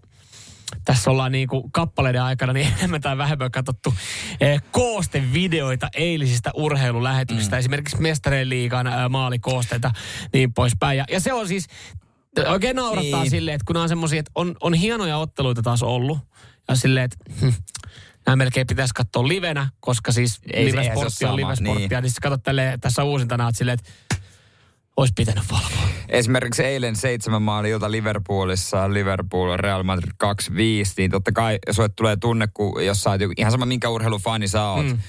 tässä 0.85 1.11
ollaan 1.11 1.31
niinku 1.31 1.69
kappaleiden 1.71 2.21
aikana 2.21 2.53
niin 2.53 2.67
enemmän 2.77 3.01
tai 3.01 3.17
vähemmän 3.17 3.51
katsottu 3.51 3.93
eh, 4.41 4.61
koostevideoita 4.71 5.89
eilisistä 5.95 6.51
urheilulähetyksistä. 6.53 7.55
Mm. 7.55 7.59
Esimerkiksi 7.59 8.01
Mestareen 8.01 8.49
liigan 8.49 8.87
eh, 8.87 8.93
maalikoosteita 9.09 9.91
niin 10.33 10.53
poispäin. 10.53 10.97
Ja, 10.97 11.05
ja 11.11 11.19
se 11.19 11.33
on 11.33 11.47
siis, 11.47 11.67
oikein 12.47 12.75
naurattaa 12.75 13.03
niin. 13.03 13.21
Niin. 13.21 13.29
silleen, 13.29 13.55
että 13.55 13.65
kun 13.65 13.77
on 13.77 13.89
semmoisia, 13.89 14.19
että 14.19 14.31
on, 14.35 14.55
on 14.61 14.73
hienoja 14.73 15.17
otteluita 15.17 15.61
taas 15.61 15.83
ollut. 15.83 16.19
Ja 16.67 16.75
silleen, 16.75 17.05
että 17.05 17.17
hm, 17.41 17.49
nämä 18.25 18.35
melkein 18.35 18.67
pitäisi 18.67 18.93
katsoa 18.93 19.27
livenä, 19.27 19.69
koska 19.79 20.11
siis 20.11 20.39
Ei 20.53 20.73
ole 20.73 21.29
on 21.29 21.35
livesporttia. 21.35 21.75
niin. 21.75 21.89
Niin 21.89 22.11
sitten 22.11 22.21
katsot 22.21 22.43
tälleen, 22.43 22.79
tässä 22.79 23.03
uusintana, 23.03 23.49
että 23.49 23.57
silleen, 23.57 23.77
että 23.79 23.91
olisi 24.97 25.13
pitänyt 25.15 25.43
valvoa. 25.51 25.87
Esimerkiksi 26.09 26.63
eilen 26.63 26.95
seitsemän 26.95 27.41
maali 27.41 27.69
ilta 27.69 27.91
Liverpoolissa, 27.91 28.93
Liverpool 28.93 29.57
Real 29.57 29.83
Madrid 29.83 30.11
2-5, 30.23 30.53
niin 30.97 31.11
totta 31.11 31.31
kai 31.31 31.59
sulle 31.71 31.89
tulee 31.89 32.17
tunne, 32.17 32.47
kun 32.53 32.85
jos 32.85 33.03
sä 33.03 33.09
oot 33.09 33.21
ihan 33.37 33.51
sama 33.51 33.65
minkä 33.65 33.89
urheilufani 33.89 34.47
sä 34.47 34.63
oot. 34.63 34.85
Mm. 34.85 34.99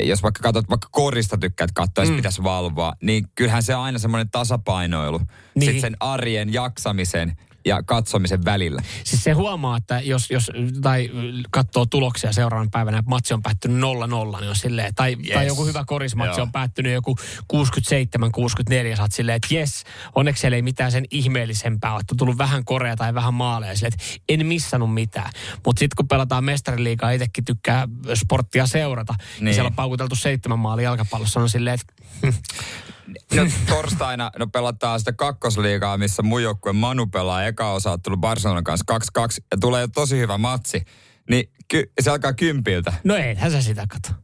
Jos 0.00 0.22
vaikka 0.22 0.42
katsot, 0.42 0.70
vaikka 0.70 0.88
korista 0.90 1.38
tykkäät 1.38 1.70
katsoa, 1.74 2.04
mm. 2.04 2.16
pitäisi 2.16 2.42
valvoa, 2.42 2.92
niin 3.02 3.24
kyllähän 3.34 3.62
se 3.62 3.74
on 3.76 3.82
aina 3.82 3.98
semmoinen 3.98 4.30
tasapainoilu. 4.30 5.18
Niin. 5.18 5.64
Sitten 5.64 5.80
sen 5.80 5.96
arjen 6.00 6.52
jaksamisen 6.52 7.36
ja 7.64 7.82
katsomisen 7.82 8.44
välillä. 8.44 8.82
Siis 9.04 9.24
se 9.24 9.32
huomaa, 9.32 9.76
että 9.76 10.00
jos, 10.00 10.30
jos 10.30 10.50
tai 10.82 11.10
katsoo 11.50 11.86
tuloksia 11.86 12.32
seuraavan 12.32 12.70
päivänä, 12.70 12.98
että 12.98 13.08
matsi 13.08 13.34
on 13.34 13.42
päättynyt 13.42 13.78
0-0, 13.78 14.40
niin 14.40 14.48
on 14.48 14.56
silleen, 14.56 14.94
tai, 14.94 15.16
yes. 15.24 15.34
tai 15.34 15.46
joku 15.46 15.66
hyvä 15.66 15.84
korismatsi 15.86 16.40
Joo. 16.40 16.42
on 16.42 16.52
päättynyt 16.52 16.92
joku 16.92 17.16
67-64, 17.52 18.96
sä 18.96 19.02
oot 19.02 19.12
silleen, 19.12 19.36
että 19.36 19.54
jes, 19.54 19.84
onneksi 20.14 20.40
siellä 20.40 20.56
ei 20.56 20.62
mitään 20.62 20.92
sen 20.92 21.04
ihmeellisempää, 21.10 21.96
että 22.00 22.12
on 22.12 22.16
tullut 22.16 22.38
vähän 22.38 22.64
korea 22.64 22.96
tai 22.96 23.14
vähän 23.14 23.34
maaleja, 23.34 23.76
silleen, 23.76 23.92
että 23.92 24.20
en 24.28 24.46
missannut 24.46 24.94
mitään. 24.94 25.30
Mutta 25.66 25.78
sitten 25.78 25.96
kun 25.96 26.08
pelataan 26.08 26.44
mestariliigaa, 26.44 27.10
itsekin 27.10 27.44
tykkää 27.44 27.88
sporttia 28.14 28.66
seurata, 28.66 29.14
niin, 29.18 29.44
niin 29.44 29.54
siellä 29.54 29.68
on 29.68 29.74
paukuteltu 29.74 30.16
seitsemän 30.16 30.58
maalia 30.58 30.84
jalkapallossa, 30.84 31.40
on 31.40 31.48
silleen, 31.48 31.78
että 31.80 31.92
No 33.34 33.42
torstaina 33.68 34.30
no 34.38 34.46
pelataan 34.46 34.98
sitä 34.98 35.12
kakkosliigaa, 35.12 35.98
missä 35.98 36.22
mun 36.22 36.42
joukkue 36.42 36.72
Manu 36.72 37.06
pelaa 37.06 37.44
eka 37.44 37.70
osaattelu 37.72 38.16
Barcelonan 38.16 38.64
kanssa 38.64 38.98
2-2 39.18 39.44
ja 39.50 39.56
tulee 39.60 39.88
tosi 39.94 40.18
hyvä 40.18 40.38
matsi. 40.38 40.82
Niin 41.30 41.52
ky- 41.68 41.92
se 42.00 42.10
alkaa 42.10 42.32
kympiltä. 42.32 42.92
no 43.04 43.16
eihän 43.16 43.50
sä 43.50 43.62
sitä 43.62 43.86
kato. 43.88 44.22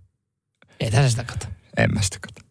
Eihän 0.80 1.02
sä 1.04 1.10
sitä 1.10 1.24
kato. 1.24 1.46
En 1.76 1.94
mä 1.94 2.02
sitä 2.02 2.18
kato. 2.20 2.47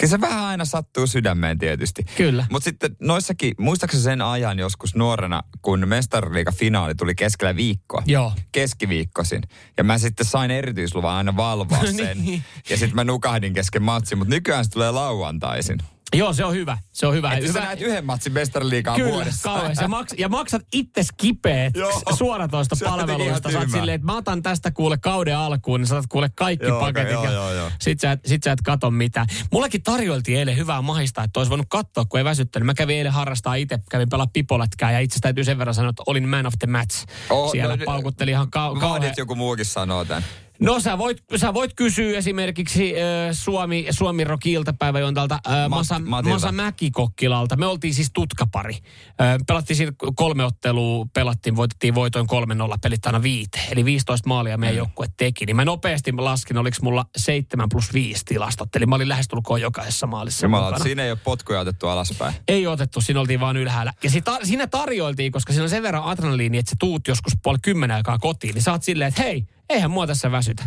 Kyllä 0.00 0.10
se 0.10 0.20
vähän 0.20 0.44
aina 0.44 0.64
sattuu 0.64 1.06
sydämeen 1.06 1.58
tietysti. 1.58 2.04
Kyllä. 2.16 2.46
Mutta 2.50 2.64
sitten 2.64 2.96
noissakin, 3.00 3.54
muistaakseni 3.58 4.02
sen 4.02 4.22
ajan 4.22 4.58
joskus 4.58 4.94
nuorena, 4.94 5.42
kun 5.62 5.88
mestariliiga 5.88 6.52
finaali 6.52 6.94
tuli 6.94 7.14
keskellä 7.14 7.56
viikkoa. 7.56 8.02
Joo. 8.06 8.32
Keskiviikkosin. 8.52 9.42
Ja 9.76 9.84
mä 9.84 9.98
sitten 9.98 10.26
sain 10.26 10.50
erityisluvan 10.50 11.14
aina 11.14 11.36
valvoa 11.36 11.86
sen. 11.96 12.18
Niin. 12.24 12.42
ja 12.70 12.76
sitten 12.76 12.94
mä 12.94 13.04
nukahdin 13.04 13.52
kesken 13.52 13.82
matsin, 13.82 14.18
mutta 14.18 14.34
nykyään 14.34 14.64
se 14.64 14.70
tulee 14.70 14.90
lauantaisin. 14.90 15.78
Joo, 16.16 16.32
se 16.32 16.44
on 16.44 16.54
hyvä. 16.54 16.78
Se 16.92 17.06
on 17.06 17.14
hyvä. 17.14 17.32
Että 17.32 17.46
hyvä. 17.48 17.60
sä 17.60 17.66
näet 17.66 17.80
yhden 17.80 18.04
matsin 18.06 18.32
mestariliigaa 18.32 18.96
Kyllä, 18.96 19.12
vuodessa. 19.12 19.48
kauhean. 19.48 19.76
Ja, 19.80 19.88
maks, 19.88 20.14
ja 20.18 20.28
maksat 20.28 20.62
itse 20.72 21.02
kipeet 21.16 21.76
Joo. 21.76 22.02
suoratoista 22.18 22.76
Se 22.76 22.84
palveluista. 22.84 23.50
Sä 23.52 23.58
oot 23.58 23.70
silleen, 23.70 23.94
että 23.94 24.06
mä 24.06 24.16
otan 24.16 24.42
tästä 24.42 24.70
kuule 24.70 24.98
kauden 24.98 25.36
alkuun, 25.36 25.80
niin 25.80 25.86
sä 25.88 25.94
otat 25.96 26.06
kuule 26.10 26.30
kaikki 26.34 26.66
Joo, 26.66 26.80
paketit. 26.80 27.12
joo, 27.12 27.24
ja 27.24 27.30
joo, 27.32 27.52
joo. 27.52 27.70
Sit, 27.80 28.00
sä, 28.00 28.18
sit 28.26 28.42
sä 28.42 28.52
et 28.52 28.60
kato 28.64 28.90
mitään. 28.90 29.26
Mullekin 29.52 29.82
tarjoiltiin 29.82 30.38
eilen 30.38 30.56
hyvää 30.56 30.82
mahista, 30.82 31.22
että 31.22 31.40
olisi 31.40 31.50
voinut 31.50 31.66
katsoa, 31.70 32.04
kun 32.04 32.18
ei 32.20 32.24
väsyttänyt. 32.24 32.66
Mä 32.66 32.74
kävin 32.74 32.96
eilen 32.96 33.12
harrastaa 33.12 33.54
itse, 33.54 33.78
kävin 33.90 34.08
pelaa 34.08 34.26
pipolätkää 34.32 34.92
ja 34.92 34.98
itse 35.00 35.18
täytyy 35.20 35.44
sen 35.44 35.58
verran 35.58 35.74
sanoa, 35.74 35.90
että 35.90 36.02
olin 36.06 36.28
man 36.28 36.46
of 36.46 36.54
the 36.58 36.66
match. 36.66 37.04
Oh, 37.30 37.50
Siellä 37.52 37.76
no, 37.76 37.84
paukutteli 37.84 38.30
ihan 38.30 38.46
kau- 38.46 38.80
kauhean. 38.80 39.14
Joku 39.16 39.34
muukin 39.34 39.64
sanoo 39.64 40.04
tämän. 40.04 40.22
No 40.60 40.80
sä 40.80 40.98
voit, 40.98 41.18
sä 41.36 41.54
voit 41.54 41.74
kysyä 41.76 42.18
esimerkiksi 42.18 42.94
äh, 42.94 43.02
Suomi, 43.32 43.86
Suomi 43.90 44.24
Rock 44.24 44.46
iltapäiväjuontalta 44.46 45.38
äh, 45.46 45.68
Masa, 45.68 45.98
Matilta. 45.98 46.34
Masa 46.34 46.52
Mäkikokkilalta. 46.52 47.56
Me 47.56 47.66
oltiin 47.66 47.94
siis 47.94 48.10
tutkapari. 48.14 48.74
Äh, 48.74 49.36
pelattiin 49.46 49.76
siinä 49.76 49.92
kolme 50.16 50.44
ottelua, 50.44 51.06
pelattiin, 51.14 51.56
voitettiin 51.56 51.94
voitoin 51.94 52.26
3-0, 52.74 52.78
pelit 52.82 53.06
aina 53.06 53.22
viite. 53.22 53.60
Eli 53.70 53.84
15 53.84 54.28
maalia 54.28 54.58
meidän 54.58 54.76
joukkue 54.76 55.06
teki. 55.16 55.46
Niin 55.46 55.56
mä 55.56 55.64
nopeasti 55.64 56.12
laskin, 56.12 56.58
oliko 56.58 56.76
mulla 56.82 57.04
7 57.16 57.68
plus 57.68 57.92
5 57.92 58.24
tilastot. 58.24 58.76
Eli 58.76 58.86
mä 58.86 58.94
olin 58.94 59.08
lähestulkoon 59.08 59.60
jokaisessa 59.60 60.06
maalissa 60.06 60.46
Jumala, 60.46 60.78
siinä 60.78 61.04
ei 61.04 61.10
ole 61.10 61.18
potkuja 61.24 61.60
otettu 61.60 61.88
alaspäin. 61.88 62.34
Ei 62.48 62.66
otettu, 62.66 63.00
siinä 63.00 63.20
oltiin 63.20 63.40
vaan 63.40 63.56
ylhäällä. 63.56 63.92
Ja 64.04 64.10
sit, 64.10 64.24
siinä 64.42 64.66
tarjoiltiin, 64.66 65.32
koska 65.32 65.52
siinä 65.52 65.62
on 65.62 65.70
sen 65.70 65.82
verran 65.82 66.04
adrenaliini, 66.04 66.58
että 66.58 66.70
sä 66.70 66.76
tuut 66.78 67.08
joskus 67.08 67.32
puoli 67.42 67.58
kymmenen 67.62 67.96
aikaa 67.96 68.18
kotiin, 68.18 68.54
niin 68.54 68.62
sä 68.62 68.72
oot 68.72 68.82
silleen, 68.82 69.08
että 69.08 69.22
hei, 69.22 69.46
eihän 69.70 69.90
mua 69.90 70.06
tässä 70.06 70.32
väsytä. 70.32 70.64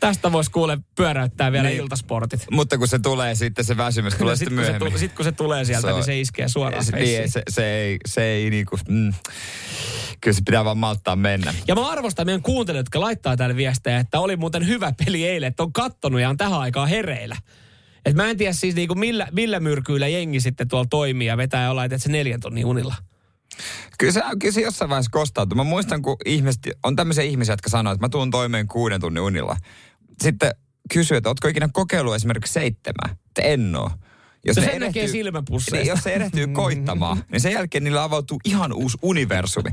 Tästä 0.00 0.32
voisi 0.32 0.50
kuule 0.50 0.78
pyöräyttää 0.96 1.52
vielä 1.52 1.62
Niin. 1.68 1.72
niin. 1.74 1.82
iltasportit. 1.82 2.46
Mutta 2.50 2.78
kun 2.78 2.88
se 2.88 2.98
tulee 2.98 3.34
sitten, 3.34 3.64
se 3.64 3.76
väsymys 3.76 4.14
tulee 4.14 4.36
Sitten 4.36 4.46
sitten 4.48 4.56
kun, 4.56 4.64
se 4.64 4.70
myöhemmin. 4.72 4.92
tu- 4.92 4.98
sit 4.98 5.12
kun 5.12 5.24
se 5.24 5.32
tulee 5.32 5.64
sieltä, 5.64 5.80
Se 5.86 5.92
on- 5.92 5.94
niin 5.94 6.04
se 6.04 6.20
iskee 6.20 6.48
suoraan 6.48 6.84
se, 6.84 6.96
niin, 6.96 7.30
se, 7.30 7.42
se, 7.50 7.74
ei, 7.74 7.96
se 8.06 8.22
ei 8.22 8.50
niinku, 8.50 8.78
mm, 8.88 9.12
kyllä 10.20 10.34
se 10.34 10.42
pitää 10.46 10.64
vaan 10.64 10.78
malttaa 10.78 11.16
mennä. 11.16 11.54
Ja 11.68 11.74
mä 11.74 11.88
arvostan 11.90 12.26
meidän 12.26 12.42
kuuntelijat, 12.42 12.86
jotka 12.86 13.00
laittaa 13.00 13.36
täällä 13.36 13.56
viestejä, 13.56 13.98
että 13.98 14.20
oli 14.20 14.36
muuten 14.36 14.66
hyvä 14.66 14.92
peli 15.04 15.24
eilen, 15.28 15.46
että 15.48 15.62
on 15.62 15.72
kattonut 15.72 16.20
ja 16.20 16.28
on 16.28 16.36
tähän 16.36 16.60
aikaan 16.60 16.88
hereillä. 16.88 17.36
Et 18.04 18.14
mä 18.14 18.30
en 18.30 18.36
tiedä 18.36 18.52
siis 18.52 18.74
niinku 18.74 18.94
millä, 18.94 19.28
millä 19.32 19.60
myrkyillä 19.60 20.08
jengi 20.08 20.40
sitten 20.40 20.68
tuolla 20.68 20.86
toimii 20.90 21.26
ja 21.28 21.36
vetää 21.36 21.64
jollain, 21.66 21.92
että 21.92 22.02
se 22.04 22.08
neljän 22.12 22.40
tonnin 22.40 22.66
unilla. 22.66 22.94
Kyllä 23.98 24.12
se, 24.12 24.22
kyllä 24.40 24.52
se 24.52 24.60
jossain 24.60 24.88
vaiheessa 24.88 25.10
kostautuu. 25.10 25.56
Mä 25.56 25.64
muistan, 25.64 26.02
kun 26.02 26.16
ihmiset, 26.24 26.62
on 26.84 26.96
tämmöisiä 26.96 27.24
ihmisiä, 27.24 27.52
jotka 27.52 27.70
sanoo, 27.70 27.92
että 27.92 28.04
mä 28.04 28.08
tuun 28.08 28.30
toimeen 28.30 28.68
kuuden 28.68 29.00
tunnin 29.00 29.22
unilla. 29.22 29.56
Sitten 30.22 30.50
kysyy, 30.92 31.16
että 31.16 31.30
ootko 31.30 31.48
ikinä 31.48 31.68
kokeillut 31.72 32.14
esimerkiksi 32.14 32.52
seitsemän? 32.52 33.18
Että 33.26 33.42
en 33.42 33.76
oo. 33.76 33.90
Jos 34.44 34.56
No 34.56 34.62
ne 34.62 34.68
sen 34.70 34.80
näkee 34.80 35.08
silmäpusseista. 35.08 35.76
Niin, 35.76 35.88
jos 35.88 36.02
se 36.02 36.14
erehtyy 36.14 36.46
koittamaan, 36.62 37.24
niin 37.32 37.40
sen 37.40 37.52
jälkeen 37.52 37.84
niillä 37.84 38.02
avautuu 38.02 38.40
ihan 38.44 38.72
uusi 38.72 38.98
universumi. 39.02 39.70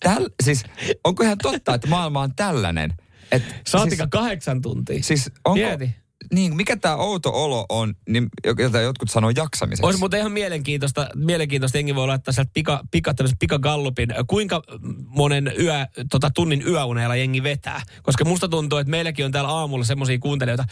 Täl, 0.00 0.28
siis, 0.42 0.64
onko 1.04 1.24
ihan 1.24 1.38
totta, 1.42 1.74
että 1.74 1.88
maailma 1.88 2.20
on 2.20 2.34
tällainen? 2.34 2.94
Et, 3.32 3.42
Saatika 3.66 4.06
kahdeksan 4.06 4.62
tuntia. 4.62 4.94
Siis, 4.94 5.06
siis 5.06 5.32
onko, 5.44 5.66
Mieti. 5.66 5.90
Niin, 6.34 6.56
mikä 6.56 6.76
tämä 6.76 6.96
outo 6.96 7.30
olo 7.44 7.66
on, 7.68 7.94
niin, 8.08 8.28
jota 8.58 8.80
jotkut 8.80 9.10
sanoo 9.10 9.30
jaksamiseksi? 9.36 9.86
Olisi 9.86 9.98
muuten 9.98 10.20
ihan 10.20 10.32
mielenkiintoista, 10.32 11.08
mielenkiintoista 11.14 11.78
jengi 11.78 11.94
voi 11.94 12.06
laittaa 12.06 12.32
sieltä 12.32 12.50
pika, 12.54 12.80
pika, 12.90 13.14
pikagallupin, 13.38 14.08
kuinka 14.26 14.62
monen 15.06 15.52
yö, 15.60 15.86
tota, 16.10 16.30
tunnin 16.34 16.62
yöuneella 16.66 17.16
jengi 17.16 17.42
vetää. 17.42 17.82
Koska 18.02 18.24
musta 18.24 18.48
tuntuu, 18.48 18.78
että 18.78 18.90
meilläkin 18.90 19.24
on 19.24 19.32
täällä 19.32 19.50
aamulla 19.50 19.84
semmoisia 19.84 20.18
kuuntelijoita, 20.18 20.64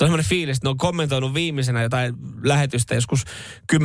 on 0.00 0.06
semmoinen 0.06 0.26
fiilis, 0.28 0.56
että 0.56 0.66
ne 0.66 0.70
on 0.70 0.78
kommentoinut 0.78 1.34
viimeisenä 1.34 1.82
jotain 1.82 2.14
lähetystä 2.44 2.94
joskus 2.94 3.24
10-11 3.72 3.76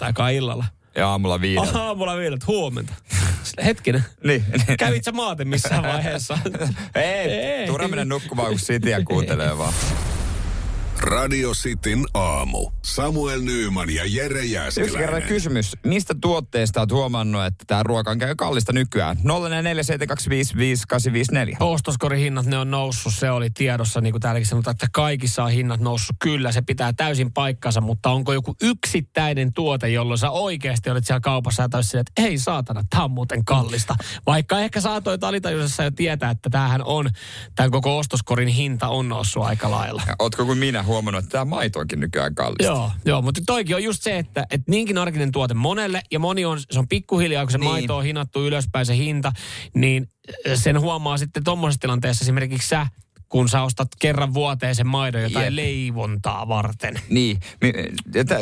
aikaa 0.00 0.28
illalla. 0.28 0.64
Ja 0.96 1.08
aamulla 1.08 1.40
viideltä. 1.40 1.78
Aamulla 1.82 2.16
viideltä, 2.16 2.44
huomenta. 2.48 2.94
Hetkinen, 3.64 4.04
Niin, 4.24 4.44
niin. 4.66 4.76
kävit 4.78 5.04
sä 5.04 5.12
maate 5.12 5.44
missään 5.44 5.82
vaiheessa? 5.82 6.38
Ei, 6.94 7.04
Ei. 7.30 7.66
turha 7.66 7.88
mennä 7.88 8.04
nukkumaan, 8.04 8.48
kun 8.48 8.58
sitiä 8.58 9.02
kuuntelee 9.04 9.58
vaan. 9.58 9.72
Radio 11.02 11.50
Cityn 11.52 12.04
aamu. 12.14 12.70
Samuel 12.82 13.40
Nyyman 13.40 13.90
ja 13.90 14.02
Jere 14.06 14.40
Yksi 14.40 14.52
kerran 14.52 14.72
Jääskeläinen. 14.72 15.22
kysymys. 15.28 15.76
Mistä 15.86 16.14
tuotteesta 16.20 16.80
olet 16.80 16.92
huomannut, 16.92 17.44
että 17.44 17.64
tämä 17.66 17.82
ruoka 17.82 18.10
on 18.10 18.18
käy 18.18 18.34
kallista 18.34 18.72
nykyään? 18.72 19.16
047255854. 19.16 19.20
Ostoskorihinnat, 21.60 22.46
ne 22.46 22.58
on 22.58 22.70
noussut, 22.70 23.14
se 23.14 23.30
oli 23.30 23.50
tiedossa, 23.50 24.00
niin 24.00 24.12
kuin 24.12 24.20
täälläkin 24.20 24.46
sanotaan, 24.46 24.74
että 24.74 24.86
kaikissa 24.92 25.44
on 25.44 25.50
hinnat 25.50 25.80
noussut. 25.80 26.16
Kyllä, 26.22 26.52
se 26.52 26.62
pitää 26.62 26.92
täysin 26.92 27.32
paikkansa, 27.32 27.80
mutta 27.80 28.10
onko 28.10 28.32
joku 28.32 28.56
yksittäinen 28.62 29.52
tuote, 29.52 29.88
jolloin 29.88 30.18
sä 30.18 30.30
oikeasti 30.30 30.90
olet 30.90 31.06
siellä 31.06 31.20
kaupassa 31.20 31.62
ja 31.62 31.82
silleen, 31.82 32.04
että 32.08 32.22
ei 32.22 32.38
saatana, 32.38 32.82
tämä 32.90 33.04
on 33.04 33.10
muuten 33.10 33.44
kallista. 33.44 33.96
Vaikka 34.26 34.60
ehkä 34.60 34.80
saatoit 34.80 35.24
alitajuisessa 35.24 35.82
jo 35.82 35.90
tietää, 35.90 36.30
että 36.30 36.50
tämähän 36.50 36.82
on, 36.84 37.10
tämän 37.54 37.70
koko 37.70 37.98
ostoskorin 37.98 38.48
hinta 38.48 38.88
on 38.88 39.08
noussut 39.08 39.42
aika 39.42 39.70
lailla. 39.70 40.02
Ja 40.06 40.16
Ootko 40.18 40.44
kuin 40.44 40.58
minä 40.58 40.82
huomannut, 40.92 41.24
että 41.24 41.32
tämä 41.32 41.44
maito 41.44 41.78
onkin 41.78 42.00
nykyään 42.00 42.34
kallista? 42.34 42.64
Joo, 42.64 42.90
joo, 43.04 43.22
mutta 43.22 43.40
toikin 43.46 43.76
on 43.76 43.82
just 43.84 44.02
se, 44.02 44.18
että, 44.18 44.46
että 44.50 44.70
niinkin 44.70 44.98
arkinen 44.98 45.32
tuote 45.32 45.54
monelle, 45.54 46.02
ja 46.10 46.18
moni 46.18 46.44
on, 46.44 46.58
se 46.70 46.78
on 46.78 46.88
pikkuhiljaa, 46.88 47.44
kun 47.44 47.52
se 47.52 47.58
Niin. 47.58 47.70
maito 47.70 47.96
on 47.96 48.04
hinattu 48.04 48.46
ylöspäin 48.46 48.86
se 48.86 48.96
hinta, 48.96 49.32
niin 49.74 50.08
sen 50.54 50.80
huomaa 50.80 51.18
sitten 51.18 51.44
tuommoisessa 51.44 51.80
tilanteessa 51.80 52.24
esimerkiksi 52.24 52.68
sä, 52.68 52.86
kun 53.28 53.48
sä 53.48 53.62
ostat 53.62 53.88
kerran 54.00 54.34
vuoteen 54.34 54.74
sen 54.74 54.86
maidon 54.86 55.22
jotain 55.22 55.44
Jep. 55.44 55.54
leivontaa 55.54 56.48
varten. 56.48 56.94
Niin. 57.08 57.40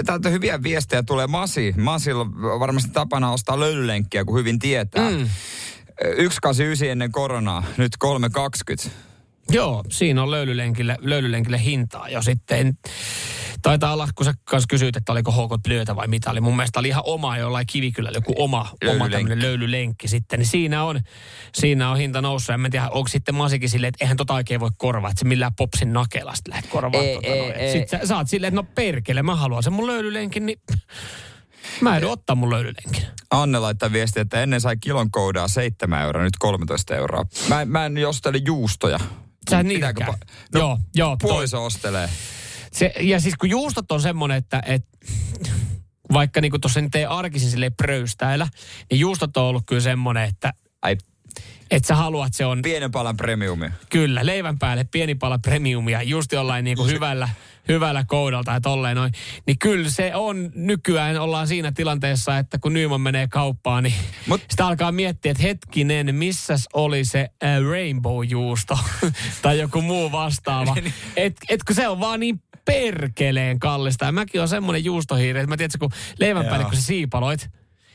Täältä 0.07 0.29
hyviä 0.29 0.63
viestejä 0.63 1.03
tulee 1.03 1.27
Masi. 1.27 1.75
Masilla 1.77 2.21
on 2.53 2.61
varmasti 2.61 2.91
tapana 2.91 3.33
ostaa 3.33 3.61
löylylenkkiä, 3.61 4.25
kun 4.25 4.39
hyvin 4.39 4.59
tietää. 4.59 5.11
Mm. 5.11 5.29
189 6.01 6.89
ennen 6.89 7.13
koronaa, 7.13 7.65
nyt 7.77 7.93
320. 7.99 8.91
Joo, 9.51 9.85
siinä 9.91 10.23
on 10.23 10.31
löylylenkille, 10.31 10.97
löylylenkille 11.01 11.65
hintaa 11.65 12.09
jo 12.09 12.23
sitten. 12.23 12.79
Taitaa 13.63 13.93
olla, 13.93 14.09
kun 14.15 14.25
sä 14.27 14.35
kanssa 14.45 14.67
kysyit, 14.71 14.97
että 14.97 15.13
oliko 15.13 15.33
HK 15.33 15.63
Blötä 15.63 15.97
vai 15.97 16.09
mitä 16.09 16.31
oli. 16.31 16.41
Mun 16.41 16.57
mielestä 16.57 16.81
oli 16.81 16.89
ihan 16.89 17.03
oma 17.07 17.39
jollain 17.39 17.67
kivikylällä 17.67 18.17
joku 18.17 18.35
oma, 18.39 18.59
oma 18.61 18.71
Löylylenkki. 18.83 19.13
tämmöinen 19.17 19.43
löylylenkki 19.43 20.09
sitten. 20.09 20.39
Niin 20.39 20.47
siinä 20.47 20.85
on, 20.85 21.01
siinä 21.55 21.91
on 21.91 21.97
hinta 21.97 22.21
noussut. 22.21 22.55
En 22.55 22.61
mä 22.61 22.71
tiedä, 22.71 22.89
onko 22.89 23.09
sitten 23.09 23.35
Masikin 23.35 23.69
silleen, 23.69 23.89
että 23.89 24.05
eihän 24.05 24.17
tota 24.17 24.35
oikein 24.35 24.61
voi 24.61 24.71
korvaa. 24.79 25.11
Että 25.11 25.19
se 25.19 25.29
millään 25.29 25.55
popsin 25.55 25.93
nakelasta 25.93 26.51
lähde 26.51 26.69
korvaa. 26.69 27.01
Ei, 27.03 27.15
tota 27.15 27.27
ei, 27.27 27.39
noin. 27.41 27.53
ei. 27.53 27.73
Sitten 27.73 28.01
sä, 28.01 28.07
sä 28.07 28.17
oot 28.17 28.29
silleen, 28.29 28.49
että 28.49 28.63
no 28.63 28.69
perkele, 28.75 29.23
mä 29.23 29.37
haluan 29.37 29.63
sen 29.63 29.73
mun 29.73 29.87
löylylenkin, 29.87 30.47
niin 30.47 30.59
mä 31.81 31.97
en 31.97 32.05
ottaa 32.05 32.37
mun 32.37 32.51
löylylenkin. 32.51 33.07
Anne 33.31 33.59
laittaa 33.59 33.93
viestiä, 33.93 34.23
että 34.23 34.43
ennen 34.43 34.61
sai 34.61 34.77
kilon 34.81 35.11
koudaa 35.11 35.49
7 35.49 36.03
euroa, 36.03 36.23
nyt 36.23 36.37
13 36.39 36.95
euroa. 36.95 37.25
Mä, 37.49 37.65
mä 37.65 37.87
en 37.87 38.09
ostele 38.09 38.39
juustoja. 38.47 39.01
Sä 39.51 39.65
Pitääkö 39.65 40.05
pa- 40.05 40.27
no, 40.55 40.61
Joo, 40.61 40.79
joo. 40.95 41.17
toi- 41.21 41.31
Puoliso 41.31 41.65
ostelee. 41.65 42.09
Se, 42.73 42.93
ja 43.01 43.21
siis 43.21 43.35
kun 43.37 43.51
juustot 43.51 43.93
on 43.93 44.01
semmoinen, 44.03 44.37
että 44.39 44.63
et, 44.67 44.85
vaikka 46.13 46.41
niinku 46.41 46.59
tuossa 46.59 46.81
nyt 46.81 46.95
ei 46.95 47.05
arkisin 47.05 47.51
silleen 47.51 47.75
pröystäillä, 47.75 48.49
niin 48.91 49.01
juustot 49.01 49.37
on 49.37 49.45
ollut 49.45 49.63
kyllä 49.67 49.81
semmoinen, 49.81 50.25
että 50.29 50.53
Ai, 50.83 50.97
et 51.71 51.85
sä 51.85 51.95
haluat, 51.95 52.35
se 52.35 52.47
on 52.47 52.63
pienen 52.63 52.91
palan 52.91 53.17
premiumia. 53.17 53.71
kyllä 53.91 54.27
leivän 54.27 54.59
päälle 54.59 54.85
pieni 54.85 55.15
pala 55.15 55.39
premiumia, 55.39 56.03
just 56.03 56.33
jollain 56.33 56.65
niinku 56.65 56.85
hyvällä, 56.87 57.29
hyvällä 57.69 58.05
koudalta 58.07 58.53
ja 58.53 58.61
tolleen 58.61 58.97
noin. 58.97 59.13
Niin 59.47 59.59
kyllä 59.59 59.91
se 59.91 60.15
on, 60.15 60.51
nykyään 60.55 61.17
ollaan 61.17 61.49
siinä 61.49 61.73
tilanteessa, 61.73 62.39
että 62.39 62.59
kun 62.59 62.73
Nyman 62.73 63.01
menee 63.01 63.29
kauppaan, 63.29 63.83
niin 63.83 63.95
Mut- 64.31 64.45
sitä 64.51 64.67
alkaa 64.67 64.93
miettiä, 64.93 65.33
että 65.33 65.43
hetkinen, 65.43 66.15
missäs 66.15 66.69
oli 66.73 67.05
se 67.05 67.29
äh, 67.45 67.59
rainbow-juusto 67.71 68.79
tai 69.43 69.59
joku 69.59 69.83
muu 69.83 70.13
vastaava. 70.13 70.77
et, 71.17 71.37
et 71.49 71.65
kun 71.65 71.77
se 71.77 71.89
on 71.89 72.01
vaan 72.01 72.21
niin 72.21 72.43
perkeleen 72.65 73.59
kallista. 73.59 74.05
Ja 74.05 74.13
mäkin 74.13 74.41
on 74.41 74.49
semmoinen 74.49 74.85
juustohiiri, 74.85 75.41
että 75.41 75.49
mä 75.49 75.57
tiedän, 75.57 75.79
kun 75.79 75.91
leivän 76.19 76.47
päälle, 76.47 76.65
kun 76.65 76.77
sä 76.77 76.83
siipaloit, 76.83 77.51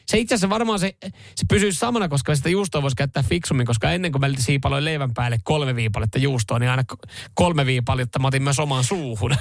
se 0.05 0.17
itse 0.17 0.35
asiassa 0.35 0.49
varmaan 0.49 0.79
se, 0.79 0.95
se 1.35 1.45
pysyy 1.49 1.73
samana, 1.73 2.07
koska 2.07 2.35
sitä 2.35 2.49
juustoa 2.49 2.81
voisi 2.81 2.95
käyttää 2.95 3.23
fiksummin, 3.23 3.65
koska 3.65 3.91
ennen 3.91 4.11
kuin 4.11 4.19
mä 4.19 4.27
siipaloin 4.37 4.85
leivän 4.85 5.13
päälle 5.13 5.37
kolme 5.43 5.75
viipaletta 5.75 6.19
juustoa, 6.19 6.59
niin 6.59 6.69
aina 6.69 6.83
ko- 6.93 7.11
kolme 7.33 7.65
viipaletta 7.65 8.19
mä 8.19 8.27
otin 8.27 8.43
myös 8.43 8.59
omaan 8.59 8.83
suuhun. 8.83 9.31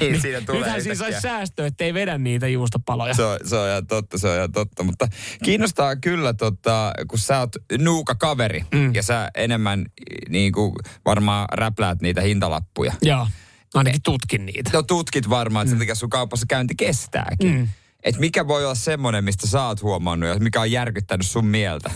niin, 0.00 0.20
siinä 0.20 0.40
tulee 0.40 0.60
Nythän 0.60 0.82
siinä 0.82 0.94
saisi 0.94 1.20
säästöä, 1.20 1.66
ettei 1.66 1.94
vedä 1.94 2.18
niitä 2.18 2.48
juustopaloja. 2.48 3.14
Se 3.14 3.24
on, 3.24 3.38
se 3.44 3.56
on 3.56 3.68
ihan 3.68 3.86
totta, 3.86 4.18
se 4.18 4.28
on 4.28 4.36
ihan 4.36 4.52
totta. 4.52 4.82
Mutta 4.82 5.08
kiinnostaa 5.44 5.96
kyllä, 5.96 6.34
tota, 6.34 6.92
kun 7.08 7.18
sä 7.18 7.38
oot 7.38 7.56
nuuka 7.78 8.14
kaveri 8.14 8.64
mm. 8.74 8.94
ja 8.94 9.02
sä 9.02 9.30
enemmän 9.34 9.86
niin 10.28 10.52
kuin, 10.52 10.72
varmaan 11.04 11.46
räpläät 11.52 12.02
niitä 12.02 12.20
hintalappuja. 12.20 12.92
Joo, 13.02 13.26
ainakin 13.74 14.02
tutkin 14.02 14.46
niitä. 14.46 14.70
No 14.72 14.82
tutkit 14.82 15.28
varmaan, 15.28 15.64
että 15.64 15.70
sen 15.70 15.78
takia 15.78 15.94
sun 15.94 16.10
kaupassa 16.10 16.46
käynti 16.48 16.74
kestääkin. 16.74 17.54
Mm. 17.54 17.68
Et 18.04 18.18
mikä 18.18 18.48
voi 18.48 18.64
olla 18.64 18.74
semmoinen, 18.74 19.24
mistä 19.24 19.46
sä 19.46 19.66
oot 19.66 19.82
huomannut 19.82 20.28
ja 20.28 20.38
mikä 20.38 20.60
on 20.60 20.70
järkyttänyt 20.70 21.26
sun 21.26 21.46
mieltä? 21.46 21.90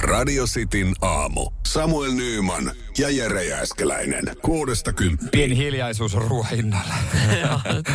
Radio 0.00 0.44
Cityn 0.46 0.94
aamu. 1.02 1.50
Samuel 1.66 2.12
Nyyman 2.12 2.70
ja 2.98 3.10
Jere 3.10 3.44
Jääskeläinen. 3.44 4.24
Kuudesta 4.42 4.92
kymppiin. 4.92 5.30
Pieni 5.30 5.56
hiljaisuus 5.56 6.14
ruoahinnalle. 6.14 6.94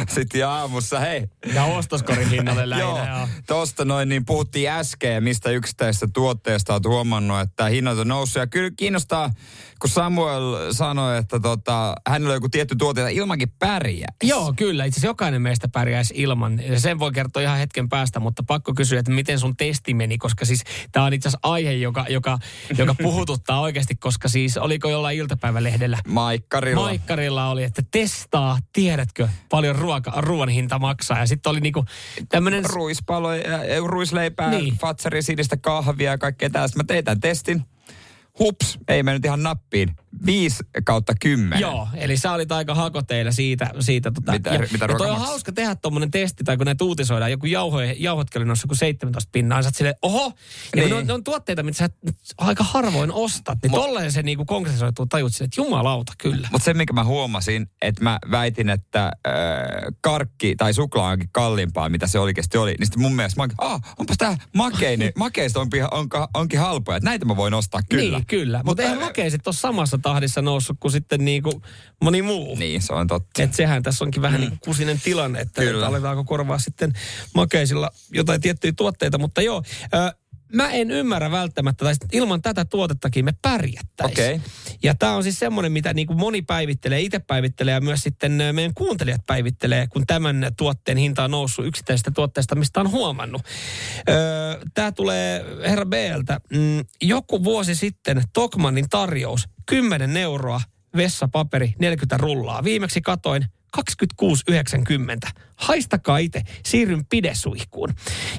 Sitten 0.09 0.47
aamussa, 0.57 0.99
hei. 0.99 1.27
Ja 1.53 1.63
ostoskorin 1.65 2.29
hinnalle 2.29 2.69
lähinnä, 2.69 3.17
joo. 3.17 3.27
tosta 3.47 3.85
noin 3.85 4.09
niin 4.09 4.25
puhuttiin 4.25 4.69
äsken, 4.69 5.23
mistä 5.23 5.49
yksittäisestä 5.49 6.07
tuotteesta 6.13 6.73
olet 6.73 6.85
huomannut, 6.85 7.39
että 7.39 7.65
hinnat 7.65 7.97
on 7.97 8.07
noussut. 8.07 8.39
Ja 8.39 8.47
kyllä 8.47 8.71
kiinnostaa, 8.77 9.33
kun 9.81 9.89
Samuel 9.89 10.73
sanoi, 10.73 11.17
että 11.17 11.39
tota, 11.39 11.95
hänellä 12.07 12.29
on 12.29 12.35
joku 12.35 12.49
tietty 12.49 12.75
tuote, 12.75 13.01
jota 13.01 13.09
ilmankin 13.09 13.49
pärjää. 13.59 14.13
Joo, 14.23 14.53
kyllä. 14.57 14.85
Itse 14.85 14.95
asiassa 14.95 15.07
jokainen 15.07 15.41
meistä 15.41 15.67
pärjäisi 15.67 16.13
ilman. 16.17 16.59
Sen 16.77 16.99
voi 16.99 17.11
kertoa 17.11 17.41
ihan 17.43 17.57
hetken 17.57 17.89
päästä, 17.89 18.19
mutta 18.19 18.43
pakko 18.47 18.73
kysyä, 18.73 18.99
että 18.99 19.11
miten 19.11 19.39
sun 19.39 19.57
testi 19.57 19.93
meni, 19.93 20.17
koska 20.17 20.45
siis 20.45 20.63
tämä 20.91 21.05
on 21.05 21.13
itse 21.13 21.29
asiassa 21.29 21.49
aihe, 21.49 21.71
joka, 21.71 22.05
joka, 22.09 22.37
joka 22.77 22.95
puhututtaa 23.03 23.59
oikeasti, 23.59 23.95
koska 23.95 24.27
siis 24.27 24.57
oliko 24.57 24.89
jollain 24.89 25.17
iltapäivälehdellä 25.17 25.97
Maikkarilla. 26.07 26.81
Maikkarilla 26.81 27.49
oli, 27.49 27.63
että 27.63 27.81
testaa, 27.91 28.57
tiedätkö, 28.73 29.27
paljon 29.49 29.75
ruoka, 29.75 30.13
ruoan 30.17 30.49
hinta 30.49 30.79
maksaa. 30.79 31.19
Ja 31.19 31.25
sitten 31.25 31.49
oli 31.49 31.59
niinku 31.59 31.85
tämmöinen... 32.29 32.65
Ruispaloja, 32.65 33.65
ja 33.65 33.81
ruisleipää, 33.85 34.49
Niin. 34.49 34.63
niin. 34.63 34.77
fatseri, 34.77 35.21
sinistä 35.21 35.57
kahvia 35.57 36.11
ja 36.11 36.17
kaikkea 36.17 36.49
tällaista. 36.49 36.79
Mä 36.79 36.83
tein 36.83 37.05
tämän 37.05 37.19
testin. 37.19 37.70
Hups, 38.39 38.79
ei 38.87 39.03
mennyt 39.03 39.25
ihan 39.25 39.43
nappiin. 39.43 39.95
5 40.25 40.63
kautta 40.85 41.13
10. 41.21 41.59
Joo, 41.59 41.87
eli 41.93 42.17
sä 42.17 42.31
olit 42.31 42.51
aika 42.51 42.75
hakoteilla 42.75 43.31
siitä. 43.31 43.71
siitä 43.79 44.11
tota, 44.11 44.31
Mitä- 44.31 44.49
ja, 44.49 44.59
mitä 44.71 44.85
ja 44.89 44.97
toi 44.97 45.09
on 45.09 45.19
hauska 45.19 45.51
tehdä 45.51 45.75
tuommoinen 45.75 46.11
testi, 46.11 46.43
tai 46.43 46.57
kun 46.57 46.65
näitä 46.65 46.83
uutisoidaan, 46.83 47.31
joku 47.31 47.45
jauho, 47.45 47.81
jauhotkin 47.81 48.39
oli 48.39 48.45
noussut 48.45 48.63
joku 48.63 48.75
17 48.75 49.29
pinnaa, 49.31 49.61
sä 49.61 49.67
oot 49.67 49.75
silleen, 49.75 49.95
oho, 50.01 50.23
ja 50.23 50.31
niin. 50.75 50.83
Niin. 50.83 50.89
ne, 50.89 50.95
on, 50.95 51.07
ne 51.07 51.13
on 51.13 51.23
tuotteita, 51.23 51.63
mitä 51.63 51.77
sä 51.77 51.89
aika 52.37 52.63
harvoin 52.63 53.11
ostat, 53.11 53.57
niin 53.63 53.71
tolleen 53.71 54.11
se 54.11 54.23
niinku 54.23 54.45
konkretisoituu, 54.45 55.05
tajut 55.05 55.33
silleen, 55.33 55.47
että 55.47 55.61
jumalauta, 55.61 56.13
kyllä. 56.17 56.47
Mutta 56.51 56.65
se, 56.65 56.73
mikä 56.73 56.93
mä 56.93 57.03
huomasin, 57.03 57.67
että 57.81 58.03
mä 58.03 58.19
väitin, 58.31 58.69
että 58.69 59.05
äh, 59.05 59.33
karkki 60.01 60.55
tai 60.55 60.73
suklaa 60.73 61.11
onkin 61.11 61.29
kalliimpaa, 61.31 61.89
mitä 61.89 62.07
se 62.07 62.19
oikeasti 62.19 62.57
oli. 62.57 62.75
Niin 62.79 62.85
sitten 62.87 63.01
mun 63.01 63.15
mielestä 63.15 63.39
mä 63.39 63.43
oonkin, 63.43 63.57
ah, 63.61 63.81
onpas 63.97 64.17
tää 64.17 64.37
makeinen, 64.55 65.11
makeista 65.25 65.59
onkin, 65.59 65.93
onkin, 65.93 66.19
onkin 66.33 66.59
halpoja. 66.59 66.97
Että 66.97 67.09
näitä 67.09 67.25
mä 67.25 67.35
voin 67.35 67.53
ostaa 67.53 67.81
kyllä. 67.89 68.17
Niin, 68.17 68.20
kyllä. 68.27 68.61
Mutta 68.65 68.83
eihän 68.83 68.99
makeiset 68.99 69.47
ole 69.47 69.55
samassa 69.55 69.97
tahdissa 70.01 70.41
noussut 70.41 70.77
kuin 70.79 70.91
sitten 70.91 71.25
niinku 71.25 71.61
moni 72.01 72.21
muu. 72.21 72.55
Niin, 72.55 72.81
se 72.81 72.93
on 72.93 73.07
totta. 73.07 73.43
Että 73.43 73.57
sehän 73.57 73.83
tässä 73.83 74.05
onkin 74.05 74.21
vähän 74.21 74.39
mm. 74.39 74.41
niin 74.41 74.49
kuin 74.49 74.59
kusinen 74.65 75.01
tilanne, 75.03 75.39
että, 75.39 75.63
että 75.63 75.87
aletaanko 75.87 76.23
korvaa 76.23 76.59
sitten 76.59 76.93
makeisilla 77.35 77.91
jotain 78.13 78.41
tiettyjä 78.41 78.73
tuotteita. 78.77 79.17
Mutta 79.17 79.41
joo, 79.41 79.63
ö, 79.93 80.20
mä 80.53 80.71
en 80.71 80.91
ymmärrä 80.91 81.31
välttämättä, 81.31 81.85
tai 81.85 81.93
ilman 82.11 82.41
tätä 82.41 82.65
tuotettakin 82.65 83.25
me 83.25 83.33
pärjättäisiin. 83.41 84.11
Okei. 84.11 84.41
Ja 84.83 84.95
tämä 84.95 85.15
on 85.15 85.23
siis 85.23 85.39
semmoinen, 85.39 85.71
mitä 85.71 85.93
niin 85.93 86.07
kuin 86.07 86.19
moni 86.19 86.41
päivittelee, 86.41 87.01
itse 87.01 87.19
päivittelee 87.19 87.73
ja 87.73 87.81
myös 87.81 88.01
sitten 88.03 88.31
meidän 88.51 88.73
kuuntelijat 88.73 89.25
päivittelee, 89.25 89.87
kun 89.87 90.07
tämän 90.07 90.51
tuotteen 90.57 90.97
hinta 90.97 91.23
on 91.23 91.31
noussut 91.31 91.65
yksittäisestä 91.65 92.11
tuotteesta, 92.11 92.55
mistä 92.55 92.79
on 92.79 92.91
huomannut. 92.91 93.41
Tämä 94.73 94.91
tulee 94.91 95.45
herra 95.65 95.85
Bltä. 95.85 96.41
Mm, 96.53 96.85
joku 97.01 97.43
vuosi 97.43 97.75
sitten 97.75 98.23
Tokmannin 98.33 98.89
tarjous, 98.89 99.49
10 99.65 100.17
euroa, 100.17 100.61
vessapaperi, 100.97 101.73
40 101.79 102.17
rullaa. 102.17 102.63
Viimeksi 102.63 103.01
katoin 103.01 103.45
26,90. 103.77 105.29
Haistakaa 105.55 106.17
itse, 106.17 106.41
siirryn 106.65 107.05
pidesuihkuun. 107.05 107.93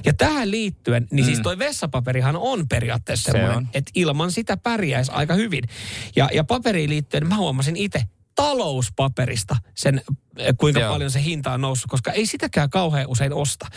Ja 0.05 0.13
tähän 0.13 0.51
liittyen, 0.51 1.07
niin 1.11 1.25
siis 1.25 1.39
toi 1.39 1.59
vessapaperihan 1.59 2.35
on 2.35 2.67
periaatteessa 2.67 3.25
Se 3.25 3.31
semmoinen, 3.31 3.57
on. 3.57 3.67
että 3.73 3.91
ilman 3.95 4.31
sitä 4.31 4.57
pärjäisi 4.57 5.11
aika 5.11 5.33
hyvin. 5.33 5.63
Ja, 6.15 6.29
ja 6.33 6.43
paperiin 6.43 6.89
liittyen 6.89 7.27
mä 7.27 7.35
huomasin 7.37 7.75
itse 7.75 8.01
talouspaperista 8.35 9.55
sen, 9.75 10.01
eh, 10.37 10.53
kuinka 10.57 10.79
Joo. 10.79 10.87
Joo. 10.87 10.93
paljon 10.95 11.11
se 11.11 11.23
hinta 11.23 11.53
on 11.53 11.61
noussut, 11.61 11.91
koska 11.91 12.11
ei 12.11 12.25
sitäkään 12.25 12.69
kauhean 12.69 13.07
usein 13.07 13.33
osta. 13.33 13.67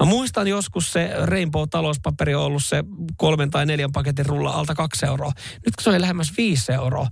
Mä 0.00 0.06
muistan 0.06 0.48
joskus 0.48 0.92
se 0.92 1.10
Rainbow-talouspaperi 1.24 2.34
on 2.34 2.42
ollut 2.42 2.64
se 2.64 2.84
kolmen 3.16 3.50
tai 3.50 3.66
neljän 3.66 3.92
paketin 3.92 4.26
rulla 4.26 4.50
alta 4.50 4.74
kaksi 4.74 5.06
euroa. 5.06 5.32
Nyt 5.54 5.76
kun 5.76 5.82
se 5.84 5.90
oli 5.90 6.00
lähemmäs 6.00 6.32
viisi 6.36 6.72
euroa, 6.72 7.08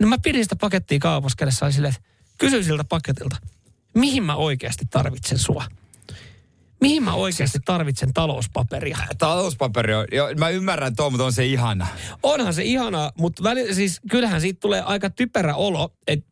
no 0.00 0.08
mä 0.08 0.18
pidin 0.22 0.44
sitä 0.44 0.56
pakettia 0.56 0.98
kaupassa 0.98 1.36
kädessä 1.36 1.70
silleen, 1.70 1.94
että 1.94 2.08
kysyin 2.38 2.64
siltä 2.64 2.84
paketilta, 2.84 3.36
mihin 3.94 4.22
mä 4.22 4.34
oikeasti 4.36 4.84
tarvitsen 4.90 5.38
sua? 5.38 5.64
Mihin 6.80 7.02
mä 7.02 7.14
oikeasti 7.14 7.58
tarvitsen 7.64 8.12
talouspaperia? 8.12 8.98
Talouspaperi 9.18 9.94
on, 9.94 10.06
jo, 10.12 10.28
mä 10.38 10.48
ymmärrän 10.48 10.96
tuo, 10.96 11.10
mutta 11.10 11.24
on 11.24 11.32
se 11.32 11.46
ihana. 11.46 11.86
Onhan 12.22 12.54
se 12.54 12.62
ihanaa, 12.62 13.12
mutta 13.18 13.42
väli, 13.42 13.74
siis 13.74 14.00
kyllähän 14.10 14.40
siitä 14.40 14.60
tulee 14.60 14.80
aika 14.80 15.10
typerä 15.10 15.54
olo, 15.54 15.94
että 16.06 16.28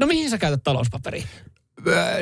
No 0.00 0.06
mihin 0.06 0.30
sä 0.30 0.38
käytät 0.38 0.62
talouspaperia? 0.64 1.26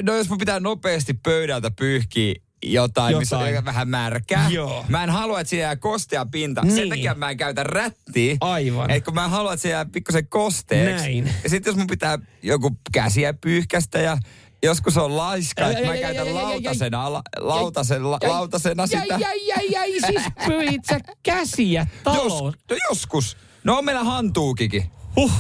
No 0.03 0.17
jos 0.17 0.29
mun 0.29 0.39
pitää 0.39 0.61
nopeasti 0.61 1.15
pöydältä 1.15 1.71
pyyhkiä 1.71 2.35
jotain, 2.63 3.19
missä 3.19 3.37
Jotain. 3.37 3.59
on 3.59 3.65
vähän 3.65 3.89
märkää. 3.89 4.49
Joo. 4.51 4.85
Mä 4.89 5.05
en 5.05 5.11
halua, 5.11 5.41
että 5.41 5.49
siinä 5.49 5.63
jää 5.63 5.77
kostea 5.77 6.27
pinta. 6.27 6.63
Niin. 6.63 6.75
Sen 6.75 6.89
takia 6.89 7.15
mä 7.15 7.31
en 7.31 7.37
käytä 7.37 7.63
rättiä. 7.63 8.37
Aivan. 8.41 8.91
Et 8.91 9.05
kun 9.05 9.15
mä 9.15 9.29
haluan, 9.29 9.55
että 9.55 9.63
se 9.63 9.69
jää 9.69 9.85
pikkusen 9.85 10.27
kosteeksi. 10.29 11.05
Näin. 11.21 11.35
Ja 11.45 11.51
sitten 11.51 11.71
jos 11.71 11.77
mun 11.77 11.87
pitää 11.87 12.19
joku 12.43 12.71
käsiä 12.93 13.35
pyyhkästä 13.35 13.99
ja 13.99 14.19
joskus 14.63 14.97
on 14.97 15.17
laiska, 15.17 15.65
Ai, 15.65 15.73
että 15.75 15.87
mä 15.87 15.97
käytän 15.97 16.35
lautasena, 16.35 17.13
la- 17.13 17.23
lautasen, 17.39 18.11
la- 18.11 18.19
lautasena 18.27 18.87
sitä. 18.87 19.05
Jäi, 19.19 19.47
jäi, 19.47 19.71
jäi, 19.71 19.91
siis 20.07 20.23
pyhit 20.47 20.85
sä 20.89 21.01
käsiä 21.23 21.87
talous. 22.05 22.33
Jos, 22.45 22.55
no 22.71 22.77
joskus. 22.91 23.37
No 23.65 23.79
on 23.79 23.85
meillä 23.85 24.05
hantuukikin. 24.05 24.91
Huh, 25.17 25.33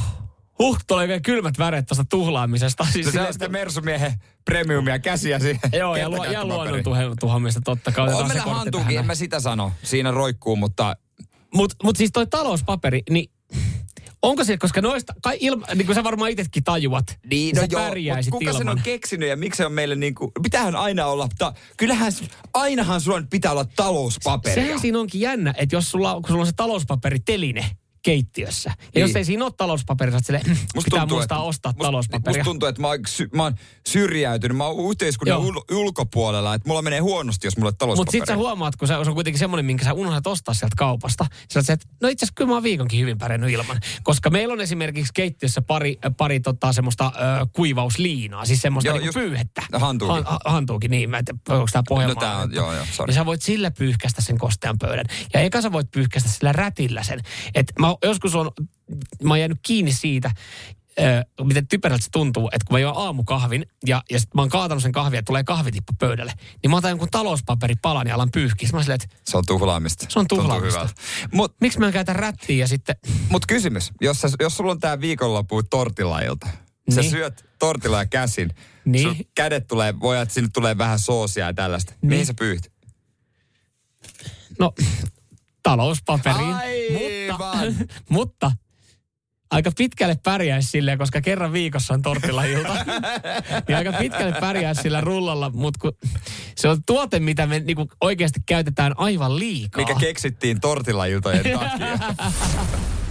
huh, 0.58 0.78
tulee 0.86 1.08
vielä 1.08 1.20
kylmät 1.20 1.58
väret 1.58 1.86
tuosta 1.86 2.04
tuhlaamisesta. 2.10 2.86
Siis 2.92 3.06
No 3.06 3.12
se 3.12 3.20
on 3.20 3.32
sitä 3.32 3.48
Mersumiehen 3.48 4.12
premiumia 4.44 4.98
käsiä 4.98 5.38
siihen. 5.38 5.60
Joo, 5.80 5.96
ja, 5.96 6.08
luo, 6.08 6.24
ja 6.24 6.44
luonnon 6.44 6.82
tuhoamista 7.20 7.60
totta 7.64 7.92
kai. 7.92 8.14
On 8.14 8.28
meillä 8.28 8.42
hantuukin, 8.42 8.98
en 8.98 9.06
mä 9.06 9.14
sitä 9.14 9.40
sano. 9.40 9.72
Siinä 9.82 10.10
roikkuu, 10.10 10.56
mutta 10.56 10.96
Mutta 11.54 11.76
mut 11.82 11.96
siis 11.96 12.10
toi 12.12 12.26
talouspaperi, 12.26 13.02
niin 13.10 13.30
onko 14.22 14.44
se, 14.44 14.56
koska 14.56 14.80
noista, 14.80 15.14
kai 15.22 15.36
ilma, 15.40 15.66
niin 15.74 15.86
kuin 15.86 15.94
sä 15.94 16.04
varmaan 16.04 16.30
itsekin 16.30 16.64
tajuat, 16.64 17.18
Niin, 17.30 17.56
sä 17.56 17.62
no 17.62 17.68
joo, 17.70 17.80
pärjäisit 17.80 18.30
kuka 18.30 18.52
sen 18.52 18.60
ilman. 18.60 18.78
on 18.78 18.82
keksinyt 18.82 19.28
ja 19.28 19.36
miksi 19.36 19.56
se 19.58 19.66
on 19.66 19.72
meille 19.72 19.94
niin 19.94 20.14
kuin, 20.14 20.32
pitäähän 20.42 20.76
aina 20.76 21.06
olla, 21.06 21.28
ta, 21.38 21.52
kyllähän, 21.76 22.12
ainahan 22.54 23.00
sulla 23.00 23.22
pitää 23.30 23.52
olla 23.52 23.64
talouspaperia. 23.76 24.54
Sehän 24.54 24.80
siinä 24.80 24.98
onkin 25.00 25.20
jännä, 25.20 25.54
että 25.56 25.76
jos 25.76 25.90
sulla, 25.90 26.14
kun 26.14 26.28
sulla 26.28 26.40
on 26.40 26.46
se 26.46 26.52
talouspaperiteline 26.56 27.70
keittiössä, 28.04 28.70
ja 28.70 28.86
Niin. 28.94 29.00
jos 29.02 29.16
ei 29.16 29.24
siinä 29.24 29.44
ole 29.44 29.52
talouspaperia, 29.56 30.18
silleen, 30.20 30.44
"Mm, 30.46 30.56
pitää 30.84 31.06
muistaa 31.06 31.22
että- 31.22 31.38
ostaa 31.38 31.72
musta- 31.72 31.84
talouspaperia. 31.84 32.38
Musta 32.38 32.44
tuntuu, 32.50 32.68
että 32.68 32.80
mä 32.82 32.88
oon, 32.88 32.98
sy, 33.06 33.28
mä 33.34 33.42
oon 33.42 33.54
syrjäytynyt, 33.88 34.56
mä 34.56 34.64
oon 34.66 34.90
yhteiskunnan 34.90 35.38
Joo. 35.42 35.48
ul, 35.48 35.60
ulkopuolella, 35.78 36.54
että 36.54 36.68
mulla 36.68 36.82
menee 36.82 36.98
huonosti, 37.00 37.46
jos 37.46 37.56
mulla 37.56 37.68
on 37.68 37.72
Mutta 37.72 37.78
talouspaperia. 37.84 38.20
sit 38.20 38.26
sä 38.26 38.36
huomaat, 38.36 38.76
kun 38.76 38.88
se 38.88 38.96
on 38.96 39.14
kuitenkin 39.14 39.38
semmoinen, 39.38 39.64
minkä 39.66 39.84
sä 39.84 39.92
unohdat 39.92 40.26
ostaa 40.26 40.54
sieltä 40.54 40.74
kaupasta. 40.78 41.26
Sä 41.52 41.58
oot 41.60 41.70
että 41.70 41.86
no 42.02 42.08
itse 42.08 42.24
asiassa 42.24 42.34
kyllä 42.36 42.48
mä 42.48 42.54
oon 42.54 42.62
viikonkin 42.62 43.00
hyvin 43.00 43.18
pärjännyt 43.18 43.50
ilman. 43.50 43.80
Koska 44.02 44.30
meillä 44.30 44.52
on 44.52 44.60
esimerkiksi 44.60 45.12
keittiössä 45.14 45.62
pari, 45.62 45.98
pari 46.16 46.40
tota, 46.40 46.72
semmoista 46.72 47.12
ö, 47.42 47.46
kuivausliinaa, 47.52 48.44
siis 48.44 48.62
semmoista 48.62 48.88
Joo, 48.88 48.98
niinku 48.98 49.18
just- 49.18 49.24
pyyhettä. 49.28 49.62
hantuuki. 49.72 50.12
Han, 50.14 50.24
ha- 50.26 50.38
hantuuki, 50.44 50.88
niin. 50.88 51.10
Mä 51.10 51.18
en 51.18 51.24
tiedä, 51.24 51.38
onko 51.48 51.68
tää 51.72 51.82
Pohjanmaa. 51.88 52.14
No 52.14 52.20
tää 52.20 52.36
on- 52.38 52.54
joo, 52.54 52.74
joo, 52.74 52.84
sorry. 52.92 53.10
Ja 53.10 53.14
sä 53.14 53.26
voit 53.26 53.42
sillä 53.42 53.70
pyyhkästä 53.70 54.22
sen 54.22 54.38
kostean 54.38 54.78
pöydän. 54.78 55.04
Ja 55.34 55.40
eka 55.40 55.60
sä 55.62 55.72
voit 55.72 55.90
pyyhkästä 55.90 56.28
sillä 56.28 56.52
rätillä 56.52 57.02
sen. 57.02 57.20
Et 57.54 57.72
mä 57.78 57.93
joskus 58.04 58.34
on, 58.34 58.50
mä 59.22 59.30
oon 59.30 59.40
jäänyt 59.40 59.58
kiinni 59.62 59.92
siitä, 59.92 60.30
Ö, 61.00 61.44
miten 61.44 61.66
typerältä 61.68 62.04
se 62.04 62.10
tuntuu, 62.10 62.48
että 62.52 62.66
kun 62.66 62.74
mä 62.74 62.78
juon 62.78 62.96
aamukahvin 62.96 63.66
ja, 63.86 64.02
ja 64.10 64.20
sit 64.20 64.34
mä 64.34 64.42
oon 64.42 64.48
kaatanut 64.48 64.82
sen 64.82 64.92
kahvia 64.92 65.18
ja 65.18 65.22
tulee 65.22 65.44
kahvitippa 65.44 65.92
pöydälle, 65.98 66.32
niin 66.62 66.70
mä 66.70 66.76
otan 66.76 66.88
jonkun 66.90 67.08
talouspaperipalan 67.10 68.06
ja 68.06 68.14
alan 68.14 68.30
pyyhkiä. 68.30 68.68
Mä 68.72 68.82
silleen, 68.82 69.00
että 69.04 69.16
Se 69.24 69.36
on 69.38 69.44
tuhlaamista. 69.46 70.06
Se 70.08 70.18
on 70.18 70.26
tuhlaamista. 70.28 70.88
Mut, 71.32 71.54
miksi 71.60 71.78
mä 71.78 71.86
en 71.86 71.92
käytä 71.92 72.12
rättiä 72.12 72.56
ja 72.56 72.68
sitten... 72.68 72.96
mut 73.28 73.46
kysymys, 73.46 73.92
jos, 74.00 74.20
sä, 74.20 74.28
jos 74.40 74.56
sulla 74.56 74.70
on 74.72 74.80
tää 74.80 75.00
viikonloppu 75.00 75.62
tortilailta, 75.62 76.46
sä 76.94 77.00
Niin. 77.00 77.10
syöt 77.10 77.44
tortilaa 77.58 78.06
käsin, 78.06 78.50
Niin. 78.84 79.02
sun 79.02 79.16
kädet 79.34 79.66
tulee, 79.66 80.00
voi 80.00 80.20
että 80.22 80.34
sinne 80.34 80.50
tulee 80.52 80.78
vähän 80.78 80.98
soosia 80.98 81.46
ja 81.46 81.54
tällaista. 81.54 81.92
Niin. 82.02 82.08
Mihin 82.08 82.26
sä 82.26 82.34
pyyhit? 82.34 82.72
No, 84.58 84.72
talouspaperiin. 85.64 86.54
Aivan. 86.54 87.74
Mutta, 87.74 87.82
mutta 88.10 88.52
aika 89.50 89.72
pitkälle 89.76 90.16
pärjäisi 90.22 90.68
silleen, 90.70 90.98
koska 90.98 91.20
kerran 91.20 91.52
viikossa 91.52 91.94
on 91.94 92.02
tortilailta. 92.02 92.74
niin 93.68 93.76
aika 93.76 93.92
pitkälle 93.92 94.36
pärjäisi 94.40 94.82
sillä 94.82 95.00
rullalla, 95.00 95.50
mutta 95.50 95.78
kun 95.80 95.92
se 96.56 96.68
on 96.68 96.84
tuote, 96.86 97.20
mitä 97.20 97.46
me 97.46 97.58
niinku 97.60 97.88
oikeasti 98.00 98.40
käytetään 98.46 98.92
aivan 98.96 99.38
liikaa. 99.38 99.82
Mikä 99.86 99.94
keksittiin 100.00 100.60
tortilailtojen 100.60 101.44
takia. 101.58 101.98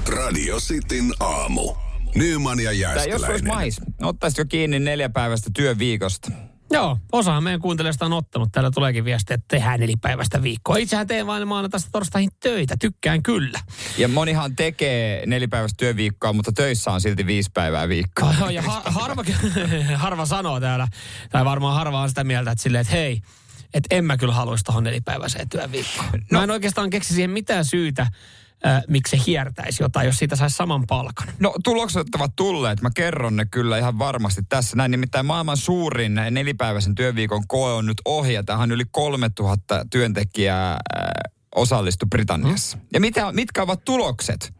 Radio 0.08 0.58
Cityn 0.60 1.14
aamu. 1.20 1.74
Nyman 2.16 2.60
ja 2.60 2.70
Tai 2.70 2.76
jos 2.76 2.88
olisi 3.04 3.10
Jääskeläinen. 3.10 3.54
mais, 3.56 3.82
ottaisit 4.02 4.38
jo 4.38 4.46
kiinni 4.46 4.80
neljä 4.80 5.10
päivästä 5.10 5.50
työviikosta. 5.56 6.32
Joo, 6.74 6.98
osahan 7.12 7.44
meidän 7.44 7.62
kuuntelijoista 7.62 8.06
on 8.06 8.14
ottanut. 8.14 8.50
Täällä 8.52 8.72
tuleekin 8.72 9.06
viesti, 9.06 9.34
että 9.34 9.46
tehdään 9.48 9.80
nelipäiväistä 9.80 10.44
viikkoa. 10.44 10.78
Itsehän 10.78 11.08
teen 11.08 11.28
vain 11.28 11.48
maanantaista 11.48 11.90
torstaihin 11.92 12.30
töitä. 12.40 12.76
Tykkään 12.80 13.24
kyllä. 13.24 13.60
Ja 13.98 14.08
monihan 14.08 14.56
tekee 14.56 15.26
nelipäiväistä 15.26 15.78
työviikkoa, 15.78 16.34
mutta 16.34 16.52
töissä 16.52 16.92
on 16.92 17.02
silti 17.02 17.26
viisi 17.26 17.52
päivää 17.54 17.90
viikkoa. 17.90 18.34
Joo, 18.40 18.50
ja 18.50 18.62
har, 18.62 18.82
harva, 18.86 19.24
harva 19.96 20.26
sanoo 20.26 20.60
täällä, 20.60 20.88
tai 21.30 21.46
varmaan 21.46 21.76
harva 21.76 22.02
on 22.02 22.10
sitä 22.10 22.24
mieltä, 22.24 22.52
että 22.52 22.64
silleen, 22.64 22.82
että 22.82 22.94
hei, 22.94 23.22
että 23.74 23.96
en 23.96 24.06
mä 24.06 24.18
kyllä 24.18 24.34
haluaisi 24.34 24.64
tuohon 24.64 24.84
nelipäiväiseen 24.84 25.50
työviikkoon. 25.50 26.12
No. 26.12 26.20
Mä 26.32 26.44
en 26.44 26.52
oikeastaan 26.52 26.90
keksi 26.90 27.14
siihen 27.14 27.30
mitään 27.30 27.66
syytä, 27.66 28.08
äh, 28.66 28.84
miksi 28.88 29.18
se 29.18 29.24
hiertäisi 29.28 29.84
jotain, 29.84 30.06
jos 30.06 30.18
siitä 30.18 30.36
saisi 30.36 30.56
saman 30.56 30.88
palkan. 30.88 31.28
No 31.40 31.54
tulokset 31.64 32.16
ovat 32.16 32.36
tulleet, 32.36 32.82
mä 32.82 32.90
kerron 32.96 33.36
ne 33.36 33.46
kyllä 33.46 33.78
ihan 33.78 34.00
varmasti 34.00 34.42
tässä. 34.50 34.78
Näin 34.78 34.92
nimittäin 34.92 35.26
maailman 35.26 35.58
suurin 35.58 36.16
nelipäiväisen 36.32 36.96
työviikon 36.96 37.48
koe 37.48 37.74
on 37.74 37.86
nyt 37.86 38.02
ohi, 38.06 38.34
ja 38.34 38.44
tähän 38.44 38.72
yli 38.72 38.84
3000 38.92 39.86
työntekijää 39.90 40.72
äh, 40.72 40.80
osallistu 41.56 42.06
Britanniassa. 42.06 42.78
Hmm. 42.78 42.88
Ja 42.94 43.00
mitä, 43.00 43.32
mitkä 43.32 43.64
ovat 43.64 43.86
tulokset? 43.86 44.54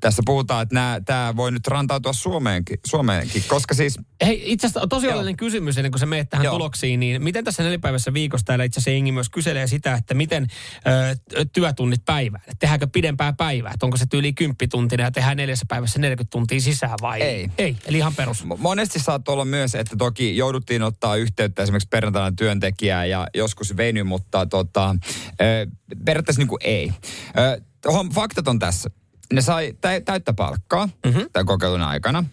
Tässä 0.00 0.22
puhutaan, 0.26 0.62
että 0.62 1.00
tämä 1.04 1.36
voi 1.36 1.52
nyt 1.52 1.66
rantautua 1.66 2.12
Suomeenkin, 2.12 2.78
Suomeenkin 2.86 3.44
koska 3.48 3.74
siis... 3.74 3.98
Hei, 4.24 4.42
itse 4.52 4.66
asiassa 4.66 4.86
tosi 4.86 5.06
oleellinen 5.08 5.36
kysymys 5.36 5.78
ennen 5.78 5.92
kuin 5.92 6.00
sä 6.00 6.06
menet 6.06 6.30
tähän 6.30 6.44
Joo. 6.44 6.54
tuloksiin, 6.54 7.00
niin 7.00 7.22
miten 7.22 7.44
tässä 7.44 7.62
nelipäivässä 7.62 8.14
viikossa 8.14 8.44
täällä 8.46 8.64
itse 8.64 8.80
asiassa 8.80 8.98
Ingi 8.98 9.12
myös 9.12 9.30
kyselee 9.30 9.66
sitä, 9.66 9.94
että 9.94 10.14
miten 10.14 10.46
ö, 11.32 11.44
työtunnit 11.52 12.04
päivään, 12.04 12.42
että 12.46 12.56
tehdäänkö 12.58 12.86
pidempää 12.86 13.32
päivää, 13.32 13.72
että 13.74 13.86
onko 13.86 13.96
se 13.96 14.06
tyyli 14.06 14.32
10 14.32 14.56
tuntia 14.70 15.00
ja 15.00 15.10
tehdään 15.10 15.36
neljässä 15.36 15.66
päivässä 15.68 15.98
40 15.98 16.30
tuntia 16.30 16.60
sisään 16.60 16.98
vai 17.02 17.22
ei? 17.22 17.50
Ei, 17.58 17.76
eli 17.86 17.98
ihan 17.98 18.14
perus. 18.14 18.44
Monesti 18.58 18.98
saattaa 18.98 19.32
olla 19.32 19.44
myös, 19.44 19.74
että 19.74 19.96
toki 19.96 20.36
jouduttiin 20.36 20.82
ottaa 20.82 21.16
yhteyttä 21.16 21.62
esimerkiksi 21.62 21.88
perjantaina 21.88 22.36
työntekijää 22.36 23.04
ja 23.04 23.26
joskus 23.34 23.76
veny, 23.76 24.02
mutta 24.02 24.46
tota, 24.46 24.96
ö, 25.40 25.66
periaatteessa 26.04 26.40
niin 26.40 26.48
kuin 26.48 26.60
ei. 26.64 26.92
Ö, 27.38 27.60
faktat 28.14 28.48
on 28.48 28.58
tässä 28.58 28.90
ne 29.32 29.40
sai 29.40 29.74
täyttä 30.04 30.32
palkkaa 30.32 30.86
mm-hmm. 30.86 31.26
tämän 31.32 31.46
kokeilun 31.46 31.82
aikana. 31.82 32.24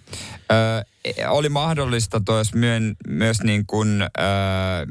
Ö, 0.51 0.85
oli 1.27 1.49
mahdollista 1.49 2.21
tois 2.25 2.53
myön, 2.53 2.95
myös 3.07 3.43
niin 3.43 3.65
kuin, 3.65 4.01
ö, 4.01 4.07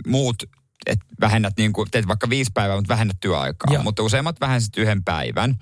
muut, 0.06 0.42
että 0.86 1.06
vähennät 1.20 1.54
niin 1.56 1.72
kuin, 1.72 1.90
teet 1.90 2.08
vaikka 2.08 2.30
viisi 2.30 2.50
päivää, 2.54 2.76
mutta 2.76 2.88
vähennät 2.88 3.16
työaikaa. 3.20 3.74
Joo. 3.74 3.82
Mutta 3.82 4.02
useimmat 4.02 4.40
vähensivät 4.40 4.76
yhden 4.76 5.04
päivän. 5.04 5.56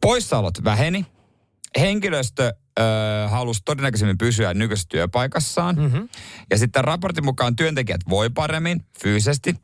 Poissaolot 0.00 0.64
väheni. 0.64 1.06
Henkilöstö 1.78 2.52
ö, 2.78 2.82
halusi 3.28 3.62
todennäköisemmin 3.64 4.18
pysyä 4.18 4.54
nykyisessä 4.54 4.88
työpaikassaan. 4.88 5.76
Mm-hmm. 5.76 6.08
Ja 6.50 6.58
sitten 6.58 6.84
raportin 6.84 7.24
mukaan 7.24 7.56
työntekijät 7.56 8.00
voi 8.08 8.30
paremmin 8.30 8.84
fyysisesti, 9.02 9.54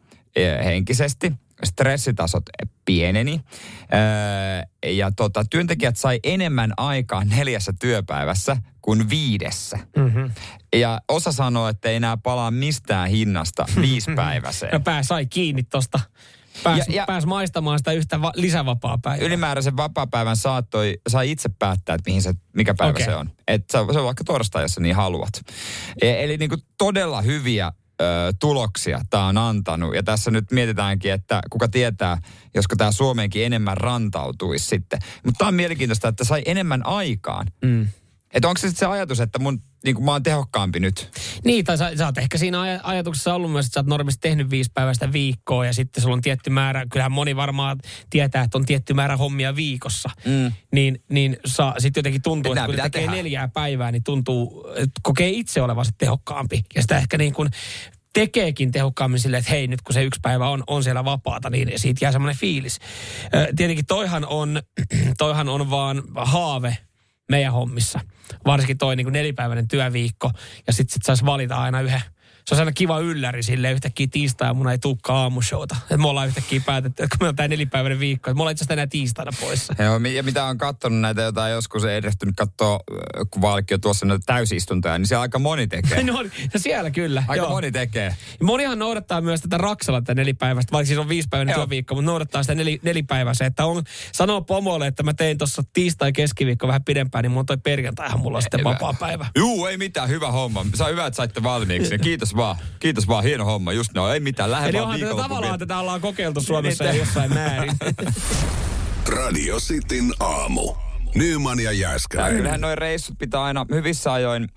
henkisesti– 0.65 1.33
stressitasot 1.65 2.43
pieneni 2.85 3.41
öö, 3.95 4.91
ja 4.93 5.11
tota, 5.17 5.45
työntekijät 5.51 5.97
sai 5.97 6.21
enemmän 6.25 6.73
aikaa 6.77 7.25
neljässä 7.25 7.73
työpäivässä 7.81 8.57
kuin 8.83 9.11
viidessä. 9.11 9.79
Mm-hmm. 9.97 10.31
Ja 10.77 11.01
osa 11.09 11.33
sanoo, 11.33 11.69
että 11.69 11.89
ei 11.89 11.97
enää 11.97 12.17
palaa 12.17 12.51
mistään 12.51 13.09
hinnasta 13.09 13.67
viisipäiväiseen. 13.81 14.73
No 14.77 14.81
pää 14.81 15.03
sai 15.03 15.27
kiinni 15.27 15.63
tosta. 15.63 16.01
Pääs, 16.63 16.79
ja, 16.79 16.95
ja, 16.95 17.05
pääs 17.07 17.27
maistamaan 17.27 17.79
sitä 17.79 17.93
yhtä 17.93 18.23
va- 18.23 18.33
lisävapaa-päivää. 18.37 19.27
Ylimääräisen 19.27 19.77
vapaa-päivän 19.77 20.37
saattoi, 20.37 21.01
sai 21.09 21.31
itse 21.31 21.49
päättää, 21.59 21.95
että 21.95 22.11
mihin 22.11 22.23
se, 22.23 22.35
mikä 22.53 22.75
päivä 22.75 22.91
okay. 22.91 23.05
se 23.05 23.15
on. 23.15 23.31
Että 23.49 23.79
se, 23.79 23.93
se 23.93 23.99
on 23.99 24.05
vaikka 24.05 24.25
torstai, 24.25 24.63
jos 24.63 24.79
niin 24.79 24.95
haluat. 24.95 25.33
E, 26.03 26.25
eli 26.25 26.37
niin 26.37 26.49
kuin 26.49 26.61
todella 26.79 27.23
hyviä 27.23 27.73
ö, 28.01 28.05
tuloksia 28.41 29.01
tämä 29.11 29.27
on 29.27 29.39
antanut. 29.39 29.95
Ja 29.95 30.03
tässä 30.03 30.31
nyt 30.31 30.53
mietitäänkin, 30.53 31.13
että 31.13 31.41
kuka 31.51 31.69
tietää, 31.69 32.19
josko 32.55 32.77
tämä 32.77 32.93
Suomeenkin 32.93 33.45
enemmän 33.45 33.77
rantautuisi 33.77 34.67
sitten. 34.67 34.99
Mutta 35.25 35.39
tämä 35.39 35.49
on 35.49 35.55
mielenkiintoista, 35.55 36.09
että 36.09 36.25
sai 36.25 36.43
enemmän 36.47 36.87
aikaan. 36.87 37.47
Mm. 37.65 37.87
Että 38.35 38.49
onko 38.49 38.59
se 38.59 38.69
sitten 38.69 38.89
se 38.89 38.93
ajatus, 38.93 39.21
että 39.21 39.39
mun, 39.39 39.63
niin 39.85 40.05
mä 40.05 40.11
oon 40.11 40.23
tehokkaampi 40.23 40.81
nyt? 40.81 41.11
Niin, 41.45 41.65
tai 41.65 41.79
sä, 41.79 41.97
sä 41.97 42.07
oot 42.07 42.19
ehkä 42.19 42.39
siinä 42.39 42.59
aj- 42.59 42.81
ajatuksessa 42.83 43.35
ollut 43.35 43.53
myös, 43.53 43.67
että 43.67 43.75
sä 43.75 43.81
oot 43.81 43.87
normisti 43.87 44.21
tehnyt 44.21 44.51
viisi 44.51 44.71
päivästä 44.75 45.13
viikkoa 45.13 45.67
ja 45.67 45.73
sitten 45.73 46.03
sulla 46.03 46.15
on 46.15 46.23
tietty 46.23 46.51
määrä, 46.51 46.87
kyllähän 46.93 47.13
moni 47.13 47.37
varmaan 47.37 47.79
tietää, 48.11 48.43
että 48.43 48.59
on 48.59 48.67
tietty 48.67 48.95
määrä 48.95 49.17
hommia 49.17 49.57
viikossa. 49.57 50.11
Mm. 50.25 50.53
Niin, 50.73 51.03
niin 51.11 51.37
sitten 51.79 52.01
jotenkin 52.01 52.23
tuntuu, 52.23 52.53
että, 52.53 52.65
että 52.65 52.77
kun 52.77 52.83
tekee 52.83 53.03
tehdä. 53.03 53.17
neljää 53.17 53.49
päivää, 53.49 53.93
niin 53.93 54.05
tuntuu, 54.05 54.69
että 54.77 55.01
kokee 55.03 55.29
itse 55.29 55.63
olevansa 55.63 55.93
tehokkaampi. 55.99 56.65
Ja 56.75 56.83
sitä 56.83 56.99
ehkä 56.99 57.19
niin 57.19 57.33
kuin 57.33 57.49
tekeekin 58.13 58.73
tehokkaammin 58.73 59.21
silleen, 59.21 59.39
että 59.39 59.51
hei, 59.51 59.67
nyt 59.67 59.83
kun 59.83 59.95
se 59.95 60.05
yksi 60.05 60.21
päivä 60.23 60.49
on, 60.49 60.65
on 60.67 60.83
siellä 60.83 61.05
vapaata, 61.05 61.51
niin 61.51 61.73
siitä 61.77 62.05
jää 62.05 62.13
semmoinen 62.13 62.39
fiilis. 62.39 62.79
Tietenkin 63.57 63.87
toihan 63.87 64.27
on, 64.27 64.63
toihan 65.19 65.49
on 65.49 65.71
vaan 65.71 66.03
haave 66.15 66.77
meidän 67.29 67.53
hommissa. 67.53 68.01
Varsinkin 68.45 68.79
toi 68.79 68.97
niin 68.97 69.05
kuin 69.05 69.13
nelipäiväinen 69.13 69.69
työviikko. 69.69 70.31
Ja 70.67 70.73
sitten 70.73 70.95
sit 70.95 71.03
saisi 71.03 71.25
valita 71.25 71.57
aina 71.57 71.81
yhden 71.81 72.03
se 72.49 72.55
on 72.55 72.59
aina 72.59 72.73
kiva 72.73 72.99
ylläri 72.99 73.43
sille 73.43 73.73
yhtäkkiä 73.73 74.07
tiistai 74.11 74.55
mun 74.55 74.71
ei 74.71 74.79
tulekaan 74.79 75.19
aamushowta. 75.19 75.77
Et 75.91 76.01
me 76.01 76.09
ollaan 76.09 76.29
yhtäkkiä 76.29 76.61
päätetty, 76.67 77.03
että 77.03 77.17
kun 77.17 77.25
meillä 77.25 77.31
on 77.31 77.37
tämä 77.37 77.49
nelipäiväinen 77.49 78.01
viikko, 78.01 78.31
että 78.31 78.37
me 78.37 78.43
ollaan 78.43 78.53
itse 78.53 78.63
asiassa 78.63 78.69
tänään 78.69 78.89
tiistaina 78.89 79.31
poissa. 79.41 79.75
Joo, 79.79 79.99
ja 79.99 80.23
mitä 80.23 80.45
on 80.45 80.59
katsonut 80.59 81.01
näitä 81.01 81.23
jotain 81.23 81.53
joskus 81.53 81.85
ei 81.85 82.01
ehtinyt 82.05 82.35
katsoa, 82.37 82.81
kun 83.31 83.43
Valkki 83.43 83.75
on 83.75 83.81
tuossa 83.81 84.07
näitä 84.07 84.23
täysistuntoja, 84.27 84.99
niin 84.99 85.07
siellä 85.07 85.23
aika 85.23 85.39
moni 85.39 85.67
tekee. 85.67 86.03
no, 86.03 86.23
no 86.23 86.29
siellä 86.57 86.91
kyllä. 86.91 87.25
Aika 87.29 87.45
joo. 87.45 87.51
moni 87.51 87.73
tekee. 87.73 88.17
Ja 88.41 88.47
monihan 88.47 88.79
noudattaa 88.79 89.21
myös 89.21 89.41
tätä 89.41 89.59
Raksalla 89.59 90.01
tätä 90.01 90.15
nelipäiväistä, 90.15 90.73
vaikka 90.73 90.87
siis 90.87 90.99
on 90.99 91.09
viisipäiväinen 91.09 91.55
työviikko, 91.55 91.95
mutta 91.95 92.11
noudattaa 92.11 92.43
sitä 92.43 92.55
nel, 92.55 92.79
nelipäiväistä. 92.83 93.47
Että 93.47 93.67
on, 93.67 93.83
sanoo 94.13 94.41
pomolle, 94.41 94.87
että 94.87 95.03
mä 95.03 95.15
tein 95.15 95.39
tuossa 95.39 95.63
tiistai 95.73 96.13
keskiviikko 96.13 96.67
vähän 96.67 96.85
pidempään, 96.85 97.23
niin 97.23 97.33
mun 97.33 97.47
toi 97.47 97.57
perjantaihan 97.57 98.21
mulla 98.21 98.39
on 98.39 98.43
sitten 98.43 98.65
vapaa 98.65 98.95
päivä. 99.01 99.27
Juu, 99.37 99.67
ei 99.67 99.79
mitään, 99.79 100.09
hyvä 100.09 100.31
homma. 100.31 100.67
Se 100.75 100.85
on 100.85 100.91
hyvä, 100.91 101.07
että 101.07 101.17
saitte 101.17 101.43
valmiiksi. 101.43 101.99
Kiitos 102.07 102.36
vaan. 102.37 102.57
Kiitos 102.79 103.09
vaan, 103.09 103.25
hieno 103.25 103.45
homma. 103.45 103.73
Just 103.73 103.91
no, 103.95 104.13
ei 104.13 104.21
mitään, 104.21 104.51
lähde 104.51 104.69
Eli 104.69 104.79
vaan 104.79 105.01
tätä 105.01 105.15
tavallaan 105.23 105.59
tätä 105.59 105.79
ollaan 105.79 106.01
kokeiltu 106.01 106.41
Suomessa 106.41 106.85
niin, 106.85 106.99
jossain 106.99 107.35
määrin. 107.35 107.73
Radio 109.17 109.57
Cityn 109.57 110.15
aamu. 110.21 110.75
Nyman 111.15 111.61
ja 111.61 111.73
Jääskäläinen. 111.73 112.37
Kyllähän 112.37 112.61
noin 112.61 112.79
reissut 112.79 113.19
pitää 113.19 113.43
aina 113.43 113.67
hyvissä 113.71 114.13
ajoin 114.13 114.49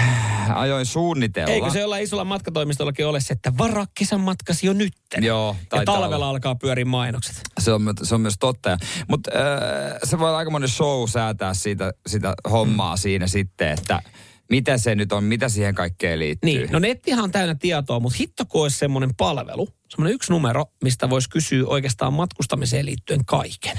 ajoin 0.54 0.86
suunnitella. 0.86 1.52
Eikö 1.52 1.70
se 1.70 1.84
olla 1.84 1.98
isolla 1.98 2.24
matkatoimistollakin 2.24 3.06
ole 3.06 3.20
se, 3.20 3.32
että 3.32 3.52
varaa 3.58 3.86
kesän 3.98 4.20
matkasi 4.20 4.66
jo 4.66 4.72
nyt? 4.72 4.92
Joo. 5.20 5.56
Ja 5.72 5.82
talvella 5.84 6.16
olla. 6.16 6.28
alkaa 6.28 6.54
pyöriä 6.54 6.84
mainokset. 6.84 7.40
Se 7.60 7.72
on, 7.72 7.94
se 8.02 8.14
on 8.14 8.20
myös 8.20 8.36
totta. 8.40 8.78
Mutta 9.08 9.30
äh, 9.34 9.98
se 10.04 10.18
voi 10.18 10.34
aika 10.34 10.50
monen 10.50 10.68
show 10.68 11.08
säätää 11.08 11.54
siitä, 11.54 11.92
sitä 12.06 12.34
hommaa 12.50 12.94
mm. 12.94 12.98
siinä 12.98 13.26
sitten, 13.26 13.68
että 13.68 14.02
mitä 14.50 14.78
se 14.78 14.94
nyt 14.94 15.12
on, 15.12 15.24
mitä 15.24 15.48
siihen 15.48 15.74
kaikkeen 15.74 16.18
liittyy. 16.18 16.50
Niin, 16.50 16.72
no 16.72 16.78
nettihan 16.78 17.24
on 17.24 17.30
täynnä 17.30 17.54
tietoa, 17.54 18.00
mutta 18.00 18.16
hitto 18.20 18.44
kun 18.46 18.62
olisi 18.62 18.78
semmoinen 18.78 19.14
palvelu, 19.14 19.68
semmoinen 19.88 20.14
yksi 20.14 20.32
numero, 20.32 20.64
mistä 20.82 21.10
voisi 21.10 21.30
kysyä 21.30 21.66
oikeastaan 21.66 22.12
matkustamiseen 22.12 22.86
liittyen 22.86 23.24
kaiken. 23.24 23.78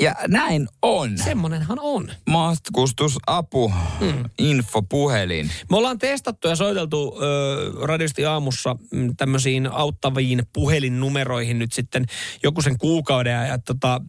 Ja 0.00 0.14
näin 0.28 0.68
on. 0.82 1.18
Semmonenhan 1.18 1.78
on. 1.80 2.10
Matkustusapu, 2.30 3.72
mm. 4.00 4.24
infopuhelin. 4.38 5.50
Me 5.70 5.76
ollaan 5.76 5.98
testattu 5.98 6.48
ja 6.48 6.56
soiteltu 6.56 7.18
ö, 7.22 7.86
radiosti 7.86 8.24
aamussa 8.26 8.76
mm, 8.92 9.16
tämmöisiin 9.16 9.66
auttaviin 9.66 10.42
puhelinnumeroihin 10.52 11.58
nyt 11.58 11.72
sitten 11.72 12.04
joku 12.42 12.62
sen 12.62 12.78
kuukauden. 12.78 13.48
Ja 13.48 13.58
tota, 13.58 14.00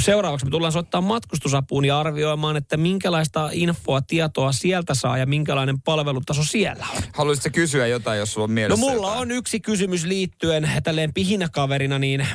seuraavaksi 0.00 0.46
me 0.46 0.50
tullaan 0.50 0.72
soittaa 0.72 1.00
matkustusapuun 1.00 1.84
ja 1.84 2.00
arvioimaan, 2.00 2.56
että 2.56 2.76
minkälaista 2.76 3.50
infoa, 3.52 4.00
tietoa 4.00 4.52
sieltä 4.52 4.94
saa 4.94 5.18
ja 5.18 5.26
minkälainen 5.26 5.80
palvelutaso 5.82 6.44
siellä 6.44 6.86
on. 6.96 7.02
Haluaisitko 7.14 7.50
kysyä 7.54 7.86
jotain, 7.86 8.18
jos 8.18 8.32
sulla 8.32 8.44
on 8.44 8.50
mielessä 8.50 8.86
No 8.86 8.92
mulla 8.92 9.06
jotain? 9.06 9.20
on 9.20 9.30
yksi 9.30 9.60
kysymys 9.60 10.04
liittyen 10.04 10.70
tälleen 10.84 11.12
pihinäkaverina, 11.12 11.98
niin 11.98 12.26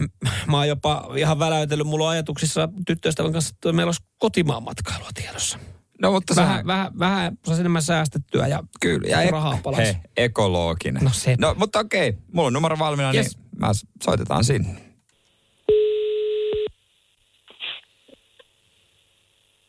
mä 0.48 0.58
oon 0.58 0.68
jopa 0.68 1.10
ihan 1.18 1.40
väläytellyt 1.40 1.88
mulla 1.88 2.10
ajatuksissa 2.10 2.70
tyttöystävän 2.88 3.34
kanssa, 3.34 3.54
että 3.56 3.74
meillä 3.74 3.90
olisi 3.90 4.04
kotimaan 4.18 4.64
matkailua 4.64 5.10
tiedossa. 5.14 5.60
No, 6.02 6.12
mutta 6.12 6.36
vähän, 6.36 6.60
sä... 6.60 6.68
vähän, 6.68 7.00
vähän 7.00 7.38
saisi 7.46 7.62
enemmän 7.62 7.82
säästettyä 7.82 8.48
ja, 8.48 8.64
Kyllä, 8.82 9.08
ja 9.08 9.22
e- 9.22 9.32
rahaa 9.32 9.60
palaisi. 9.64 9.94
He, 9.94 10.00
ekologinen. 10.18 11.04
No, 11.04 11.10
se. 11.14 11.36
no 11.40 11.56
mutta 11.58 11.80
okei, 11.80 12.18
mulla 12.34 12.48
on 12.48 12.54
numero 12.54 12.80
valmiina, 12.80 13.14
yes. 13.14 13.38
niin 13.38 13.46
mä 13.60 13.72
soitetaan 14.04 14.44
sinne. 14.44 14.91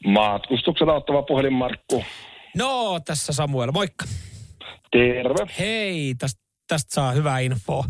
Matkustuksen 0.07 0.89
auttava 0.89 1.23
puhelin 1.23 1.53
Markku. 1.53 2.05
No, 2.57 3.01
tässä 3.05 3.33
Samuel, 3.33 3.73
moikka. 3.73 4.05
Terve. 4.91 5.47
Hei, 5.59 6.15
tästä, 6.19 6.41
tästä 6.69 6.95
saa 6.95 7.13
hyvää 7.13 7.39
infoa. 7.39 7.85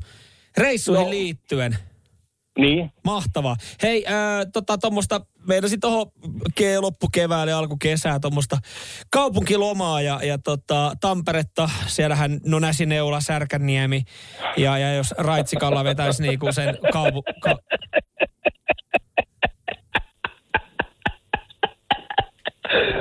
Reissuihin 0.58 1.04
no. 1.04 1.10
liittyen. 1.10 1.76
Niin, 2.58 2.90
Mahtavaa. 3.04 3.56
Hei, 3.82 4.04
äh, 4.06 4.12
tota 4.52 4.78
tuommoista, 4.78 5.20
meinasin 5.48 5.80
tuohon 5.80 6.06
ke- 6.60 6.80
loppukeväälle 6.80 7.52
alkukesää 7.52 8.20
tuommoista 8.20 8.58
kaupunkilomaa 9.10 10.02
ja, 10.02 10.20
ja 10.22 10.38
tota, 10.38 10.92
Tamperetta, 11.00 11.70
siellähän 11.86 12.40
no 12.46 12.58
Näsineula, 12.58 13.20
Särkänniemi 13.20 14.02
ja, 14.56 14.78
ja 14.78 14.94
jos 14.94 15.14
Raitsikalla 15.18 15.84
vetäisi 15.84 16.22
niinku 16.22 16.52
sen 16.52 16.78
kaupu... 16.92 17.22
Ka- 17.40 17.58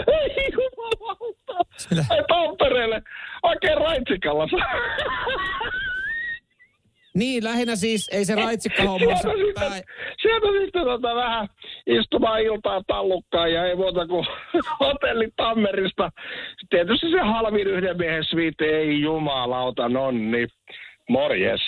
Ei 0.08 0.48
jumalauta. 0.52 1.54
Mitä? 1.90 2.06
Ai 2.10 2.24
Tampereelle. 2.28 3.02
Oikein 3.44 3.78
raitsikalla. 3.78 4.48
niin, 7.16 7.44
lähinnä 7.44 7.76
siis, 7.76 8.10
ei 8.12 8.26
se 8.26 8.36
Raitsikka 8.36 8.84
hommassa 8.84 9.30
Sieltä 9.30 9.46
sitten, 9.46 9.84
sieltä 10.22 10.48
sitten 10.64 10.84
tota 10.84 11.16
vähän 11.16 11.48
istumaan 11.88 12.42
iltaa 12.42 12.82
tallukkaan 12.88 13.54
ja 13.54 13.66
ei 13.66 13.76
muuta 13.76 14.08
kuin 14.08 14.26
hotelli 14.80 15.30
Tammerista. 15.38 16.12
Tietysti 16.70 17.12
se 17.12 17.20
halvin 17.20 17.68
yhden 17.68 17.98
miehen 17.98 18.24
sviitti, 18.24 18.66
ei 18.66 19.02
jumalauta, 19.02 19.90
nonni. 19.90 20.48
Morjes. 21.10 21.62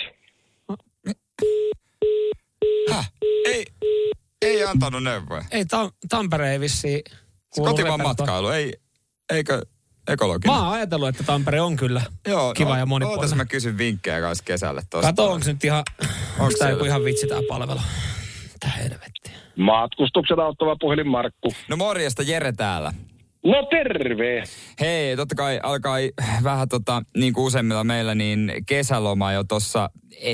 Häh? 2.90 3.10
Ei, 3.46 3.64
ei 4.42 4.64
antanut 4.64 5.02
neuvoja. 5.02 5.42
Ei, 5.50 5.62
Tam- 5.62 5.92
Tampere 6.08 6.52
ei 6.52 6.60
vissiin 6.60 7.02
Kotimaan 7.62 8.02
matkailu, 8.02 8.48
ei, 8.48 8.72
eikö 9.32 9.62
ekologinen? 10.08 10.56
Mä 10.56 10.62
oon 10.62 10.72
ajatellut, 10.74 11.08
että 11.08 11.24
Tampere 11.24 11.60
on 11.60 11.76
kyllä 11.76 12.02
Joo, 12.28 12.54
kiva 12.54 12.70
no, 12.70 12.76
ja 12.78 12.86
monipuolinen. 12.86 13.18
Ootas 13.18 13.36
mä 13.36 13.44
kysyn 13.44 13.78
vinkkejä 13.78 14.20
kanssa 14.20 14.44
kesälle 14.44 14.82
tosta. 14.90 15.08
Kato, 15.08 15.30
onko 15.32 15.44
se 15.44 15.52
nyt 15.52 15.64
ihan, 15.64 15.84
onko 16.00 16.12
tämä 16.38 16.50
siellä? 16.50 16.70
joku 16.70 16.84
ihan 16.84 17.04
vitsi 17.04 17.26
tämä 17.26 17.40
palvelu? 17.48 17.80
Mitä 18.52 18.68
helvettiä. 18.68 19.32
Matkustuksen 19.56 20.40
auttava 20.40 20.76
puhelin 20.80 21.08
Markku. 21.08 21.54
No 21.68 21.76
morjesta, 21.76 22.22
Jere 22.22 22.52
täällä. 22.52 22.92
No 23.44 23.66
terve. 23.70 24.42
Hei, 24.80 25.16
totta 25.16 25.34
kai 25.34 25.60
alkaa 25.62 25.96
vähän 26.44 26.68
tota, 26.68 27.02
niin 27.16 27.32
kuin 27.32 27.44
useimmilla 27.44 27.84
meillä, 27.84 28.14
niin 28.14 28.52
kesäloma 28.68 29.32
jo 29.32 29.44
tuossa 29.44 29.90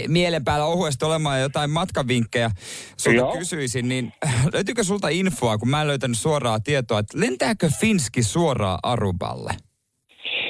mielen 0.09 0.45
päällä 0.45 0.67
ohuesti 0.67 1.05
olemaan 1.05 1.37
ja 1.37 1.43
jotain 1.43 1.71
matkavinkkejä. 1.71 2.51
Sulta 2.97 3.17
Joo. 3.17 3.37
kysyisin, 3.37 3.89
niin 3.89 4.13
löytyykö 4.55 4.85
sulta 4.85 5.09
infoa, 5.09 5.59
kun 5.59 5.69
mä 5.69 5.81
en 5.81 5.89
löytänyt 5.89 6.19
suoraa 6.19 6.61
tietoa, 6.61 6.99
että 6.99 7.21
lentääkö 7.21 7.69
Finski 7.81 8.23
suoraan 8.23 8.79
Aruballe? 8.83 9.51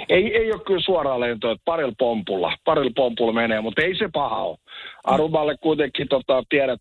Ei, 0.08 0.36
ei 0.36 0.52
ole 0.52 0.64
kyllä 0.66 0.82
suoraan 0.84 1.20
lentoa, 1.20 1.52
että 1.52 1.62
parilla 1.64 1.94
pompulla, 1.98 2.56
parilla 2.64 2.92
pompulla 2.96 3.32
menee, 3.32 3.60
mutta 3.60 3.82
ei 3.82 3.98
se 3.98 4.08
paha 4.12 4.42
ole. 4.42 4.58
Aruballe 5.04 5.56
kuitenkin 5.62 6.08
tota, 6.08 6.42
tiedät 6.48 6.80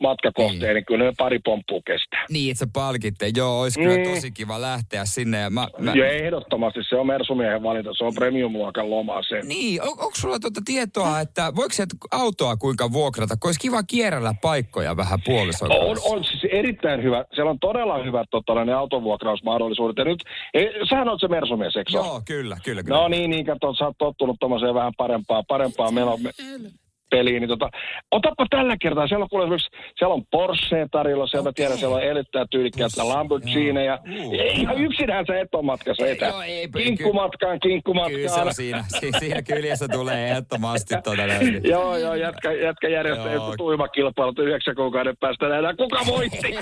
matkakohteen, 0.00 0.74
niin 0.74 0.84
kyllä 0.84 1.04
ne 1.04 1.12
pari 1.18 1.38
pomppua 1.38 1.80
kestää. 1.86 2.24
Niin, 2.30 2.50
että 2.50 2.58
se 2.58 2.70
palkitte. 2.72 3.30
Joo, 3.36 3.60
olisi 3.60 3.80
kyllä 3.80 3.96
Mm. 3.96 4.14
tosi 4.14 4.30
kiva 4.30 4.60
lähteä 4.60 5.04
sinne. 5.04 5.40
Ja 5.40 5.50
mä, 5.50 5.68
mä... 5.78 5.92
Ja 5.94 6.06
ehdottomasti 6.10 6.80
se 6.88 6.96
on 6.96 7.06
Mersumiehen 7.06 7.62
valinta, 7.62 7.90
se 7.98 8.04
on 8.04 8.14
premium-luokan 8.14 8.90
loma 8.90 9.22
se. 9.28 9.40
Niin, 9.42 9.82
on, 9.82 9.88
onko 9.88 10.12
sulla 10.14 10.38
tuota 10.38 10.60
tietoa, 10.64 11.20
että 11.20 11.52
voiko 11.56 11.72
sieltä 11.72 11.94
autoa 12.12 12.56
kuinka 12.56 12.92
vuokrata, 12.92 13.36
kun 13.40 13.48
olisi 13.48 13.60
kiva 13.60 13.82
kierrellä 13.82 14.34
paikkoja 14.42 14.96
vähän 14.96 15.18
puolison 15.24 15.72
On, 15.72 15.96
on 16.04 16.24
siis 16.24 16.44
erittäin 16.52 17.02
hyvä. 17.02 17.24
Siellä 17.34 17.50
on 17.50 17.58
todella 17.58 18.02
hyvät 18.04 18.26
tota, 18.30 18.64
ne 18.64 18.72
autovuokrausmahdollisuudet. 18.72 19.96
Ja 19.98 20.04
nyt, 20.04 20.24
ei, 20.54 20.68
sähän 20.90 21.08
oot 21.08 21.20
se 21.20 21.28
Mersumies, 21.28 21.76
eikö 21.76 21.90
se? 21.90 21.96
Joo, 21.96 22.22
kyllä, 22.26 22.56
kyllä. 22.64 22.82
kyllä. 22.82 22.98
No 22.98 23.08
niin, 23.08 23.30
niin 23.30 23.46
kato, 23.46 23.74
sä 23.74 23.84
oot 23.84 23.98
tottunut 23.98 24.36
tuommoiseen 24.40 24.74
vähän 24.74 24.92
parempaa, 24.96 25.42
parempaa 25.42 25.90
meno, 25.90 26.16
me, 26.16 26.30
peliin. 27.10 27.40
Niin 27.40 27.48
tota, 27.48 27.70
otapa 28.10 28.46
tällä 28.50 28.76
kertaa, 28.82 29.08
siellä 29.08 29.22
on, 29.22 29.28
kuule, 29.28 29.44
esimerkiksi, 29.44 29.70
siellä 29.98 30.14
on 30.14 30.24
Porsche 30.30 30.86
tarjolla, 30.90 31.26
sieltä 31.26 31.48
okay. 31.48 31.52
tiedän, 31.56 31.78
siellä 31.78 31.96
on 31.96 32.02
erittäin 32.02 32.46
tyylikkäitä 32.50 33.08
Lamborghiniä. 33.08 33.98
Uh. 34.24 34.34
Ei, 34.34 34.60
ihan 34.60 34.78
yksinhän 34.78 35.24
sä 35.26 35.40
et 35.40 35.54
ole 35.54 35.62
matkassa 35.64 36.06
Ei, 36.06 36.18
joo, 36.20 36.42
ei, 36.42 36.68
kinkkumatkaan, 36.68 37.60
Kyllä 37.60 37.62
se 37.62 37.68
kinkkumatkaan. 37.68 38.46
on 38.46 38.54
siinä, 38.54 38.84
si- 39.00 39.12
siinä 39.18 39.42
kyljessä 39.42 39.88
tulee 39.88 40.30
ehdottomasti 40.30 40.94
tuota. 41.04 41.22
Joo, 41.72 41.96
joo, 41.96 42.14
jätkä, 42.14 42.52
jätkä 42.52 42.88
järjestää 42.88 43.32
joku 43.32 43.54
tuimakilpailut 43.56 44.38
yhdeksän 44.38 44.74
kuukauden 44.74 45.16
päästä 45.20 45.48
nähdään, 45.48 45.76
kuka 45.76 46.00
voitti. 46.06 46.38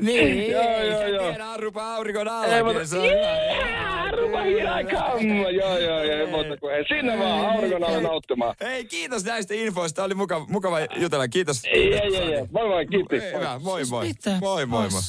niin, 0.00 0.50
Joo, 0.52 0.82
joo, 0.82 1.06
joo. 1.06 1.34
arrupa 1.52 1.94
auringon 1.94 2.28
Ei, 2.28 2.60
alla. 2.60 2.84
se 2.84 2.98
on 2.98 3.02
hyvä. 3.02 3.14
Yeah, 3.14 4.12
Rupa 4.12 4.40
here 4.40 4.80
I 4.80 4.84
come. 4.84 5.32
Joo, 5.32 5.50
joo, 5.50 5.78
joo, 5.78 6.00
ei 6.00 6.26
muuta 6.26 6.56
kuin, 6.56 6.84
sinne 6.88 7.18
vaan 7.18 7.56
auringon 7.74 7.88
alle 7.90 8.02
nauttimaan. 8.02 8.54
Hei, 8.60 8.84
kiitos 8.84 9.24
näistä 9.24 9.54
infoista. 9.54 10.04
Oli 10.04 10.14
mukava, 10.14 10.46
mukava 10.48 10.78
jutella. 10.96 11.28
Kiitos. 11.28 11.62
Ei, 11.64 11.94
ei, 11.94 12.16
ei, 12.16 12.34
ei. 12.34 12.46
Moi 12.52 12.68
moi, 12.68 12.86
kiitti. 12.86 13.16
Hyvä, 13.16 13.60
moi 13.62 13.84
moi. 13.84 14.06
Mitä 14.06 14.38
Moi 14.40 14.66
moi 14.66 14.88
moi. 14.90 15.00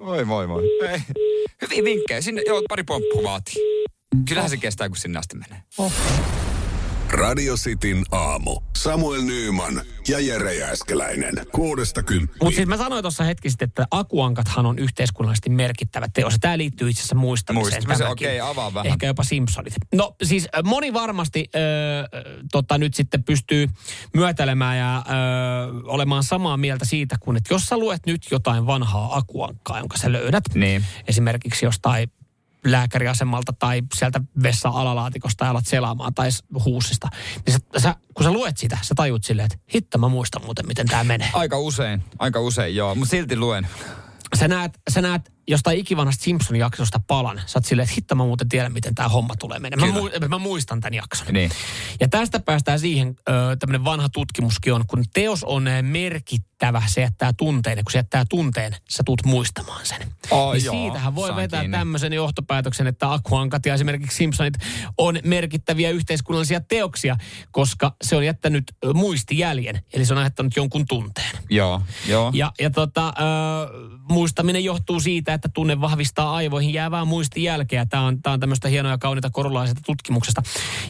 Moi 0.00 0.24
moi 0.24 0.46
moi. 0.46 0.62
Hei. 0.88 1.00
Hyviä 1.62 1.84
vinkkejä. 1.84 2.20
Sinne, 2.20 2.42
joo, 2.46 2.62
pari 2.68 2.82
pomppua 2.82 3.22
vaatii. 3.22 3.54
Kyllähän 4.28 4.50
se 4.50 4.56
kestää, 4.56 4.88
kun 4.88 4.96
sinne 4.96 5.18
asti 5.18 5.36
menee. 5.36 5.62
Radio 7.10 7.54
Cityn 7.56 8.04
aamu. 8.10 8.60
Samuel 8.76 9.22
Nyyman 9.22 9.80
ja 10.08 10.20
Jere 10.20 10.54
Jääskeläinen. 10.54 11.34
Kuudesta 11.52 12.00
Mutta 12.00 12.12
kymppiin. 12.12 12.54
siis 12.54 12.68
mä 12.68 12.76
sanoin 12.76 13.02
tuossa 13.02 13.24
hetki 13.24 13.50
sitten, 13.50 13.68
että 13.68 13.86
akuankathan 13.90 14.66
on 14.66 14.78
yhteiskunnallisesti 14.78 15.50
merkittävä 15.50 16.06
teos. 16.14 16.34
Tämä 16.40 16.58
liittyy 16.58 16.88
itse 16.90 17.00
asiassa 17.00 17.14
muistamiseen. 17.14 17.74
Muistamiseen, 17.74 18.10
okei, 18.10 18.40
avaa 18.40 18.74
vähän. 18.74 18.86
Ehkä 18.92 19.06
jopa 19.06 19.22
Simpsonit. 19.24 19.74
No 19.94 20.14
siis 20.22 20.44
äh, 20.56 20.62
moni 20.64 20.92
varmasti 20.92 21.50
ö, 21.54 21.58
tota, 22.52 22.78
nyt 22.78 22.94
sitten 22.94 23.24
pystyy 23.24 23.68
myötäilemään 24.14 24.78
ja 24.78 24.96
ö, 24.98 25.02
olemaan 25.84 26.22
samaa 26.22 26.56
mieltä 26.56 26.84
siitä, 26.84 27.16
kun 27.20 27.36
että 27.36 27.54
jos 27.54 27.66
sä 27.66 27.78
luet 27.78 28.06
nyt 28.06 28.26
jotain 28.30 28.66
vanhaa 28.66 29.16
akuankkaa, 29.16 29.78
jonka 29.78 29.96
sä 29.96 30.12
löydät, 30.12 30.44
Niin. 30.54 30.84
esimerkiksi 31.08 31.64
jostain 31.66 32.10
lääkäriasemalta 32.64 33.52
tai 33.52 33.82
sieltä 33.94 34.20
vessa-alalaatikosta 34.42 35.44
ja 35.44 35.50
alat 35.50 35.66
selaamaan 35.66 36.14
tai 36.14 36.28
huusista, 36.64 37.08
niin 37.46 37.52
sä, 37.52 37.80
sä, 37.82 37.94
kun 38.14 38.24
sä 38.24 38.32
luet 38.32 38.56
sitä, 38.56 38.78
sä 38.82 38.94
tajut 38.94 39.24
silleen, 39.24 39.46
että 39.52 39.58
hitto 39.74 39.98
mä 39.98 40.08
muistan 40.08 40.44
muuten, 40.44 40.66
miten 40.66 40.86
tämä 40.86 41.04
menee. 41.04 41.30
Aika 41.32 41.58
usein, 41.58 42.04
aika 42.18 42.40
usein 42.40 42.76
joo, 42.76 42.94
mutta 42.94 43.10
silti 43.10 43.36
luen. 43.36 43.66
Sä 44.38 44.48
näet, 44.48 44.80
sä 44.90 45.00
näet 45.02 45.32
jostain 45.48 45.78
ikivanhasta 45.78 46.24
Simpson-jaksosta 46.24 47.00
palan. 47.06 47.40
Sä 47.46 47.58
oot 47.58 47.64
silleen, 47.64 47.84
että 47.84 47.94
hitto 47.94 48.14
mä 48.14 48.24
muuten 48.24 48.48
tiedän, 48.48 48.72
miten 48.72 48.94
tämä 48.94 49.08
homma 49.08 49.36
tulee 49.36 49.58
menemään. 49.58 49.94
Mä, 49.94 50.00
mu- 50.00 50.28
mä 50.28 50.38
muistan 50.38 50.80
tämän 50.80 50.94
jakson. 50.94 51.26
Niin. 51.30 51.50
Ja 52.00 52.08
tästä 52.08 52.40
päästään 52.40 52.80
siihen, 52.80 53.16
tämmöinen 53.58 53.84
vanha 53.84 54.08
tutkimuskin 54.08 54.72
on, 54.72 54.84
kun 54.86 55.04
teos 55.14 55.44
on 55.44 55.64
merkittävä, 55.82 56.82
se 56.86 57.00
jättää 57.00 57.32
tunteen, 57.32 57.78
ja 57.78 57.84
kun 57.84 57.92
se 57.92 57.98
jättää 57.98 58.24
tunteen, 58.30 58.76
sä 58.88 59.02
tuut 59.06 59.24
muistamaan 59.24 59.86
sen. 59.86 60.12
Oh, 60.30 60.52
niin 60.52 60.64
joo, 60.64 60.74
siitähän 60.74 61.14
voi 61.14 61.36
vetää 61.36 61.60
kiinni. 61.60 61.78
tämmöisen 61.78 62.12
johtopäätöksen, 62.12 62.86
että 62.86 63.12
Akuankat 63.12 63.66
ja 63.66 63.74
esimerkiksi 63.74 64.16
Simpsonit 64.16 64.54
on 64.98 65.18
merkittäviä 65.24 65.90
yhteiskunnallisia 65.90 66.60
teoksia, 66.60 67.16
koska 67.50 67.96
se 68.02 68.16
on 68.16 68.24
jättänyt 68.24 68.64
muistijäljen, 68.94 69.82
eli 69.92 70.04
se 70.04 70.14
on 70.14 70.18
aiheuttanut 70.18 70.56
jonkun 70.56 70.86
tunteen. 70.88 71.36
Joo, 71.50 71.82
joo. 72.06 72.30
Ja, 72.34 72.52
ja 72.60 72.70
tota, 72.70 73.08
ö, 73.08 73.12
muistaminen 74.08 74.64
johtuu 74.64 75.00
siitä, 75.00 75.37
että 75.38 75.48
tunne 75.54 75.80
vahvistaa 75.80 76.34
aivoihin 76.34 76.72
jäävää 76.72 77.04
muistijälkeä. 77.04 77.86
Tämä 77.86 78.02
on, 78.02 78.22
tää 78.22 78.32
on 78.32 78.40
tämmöistä 78.40 78.68
hienoa 78.68 78.92
ja 78.92 78.98
kaunita 78.98 79.30
korulaisesta 79.30 79.80
tutkimuksesta. 79.86 80.42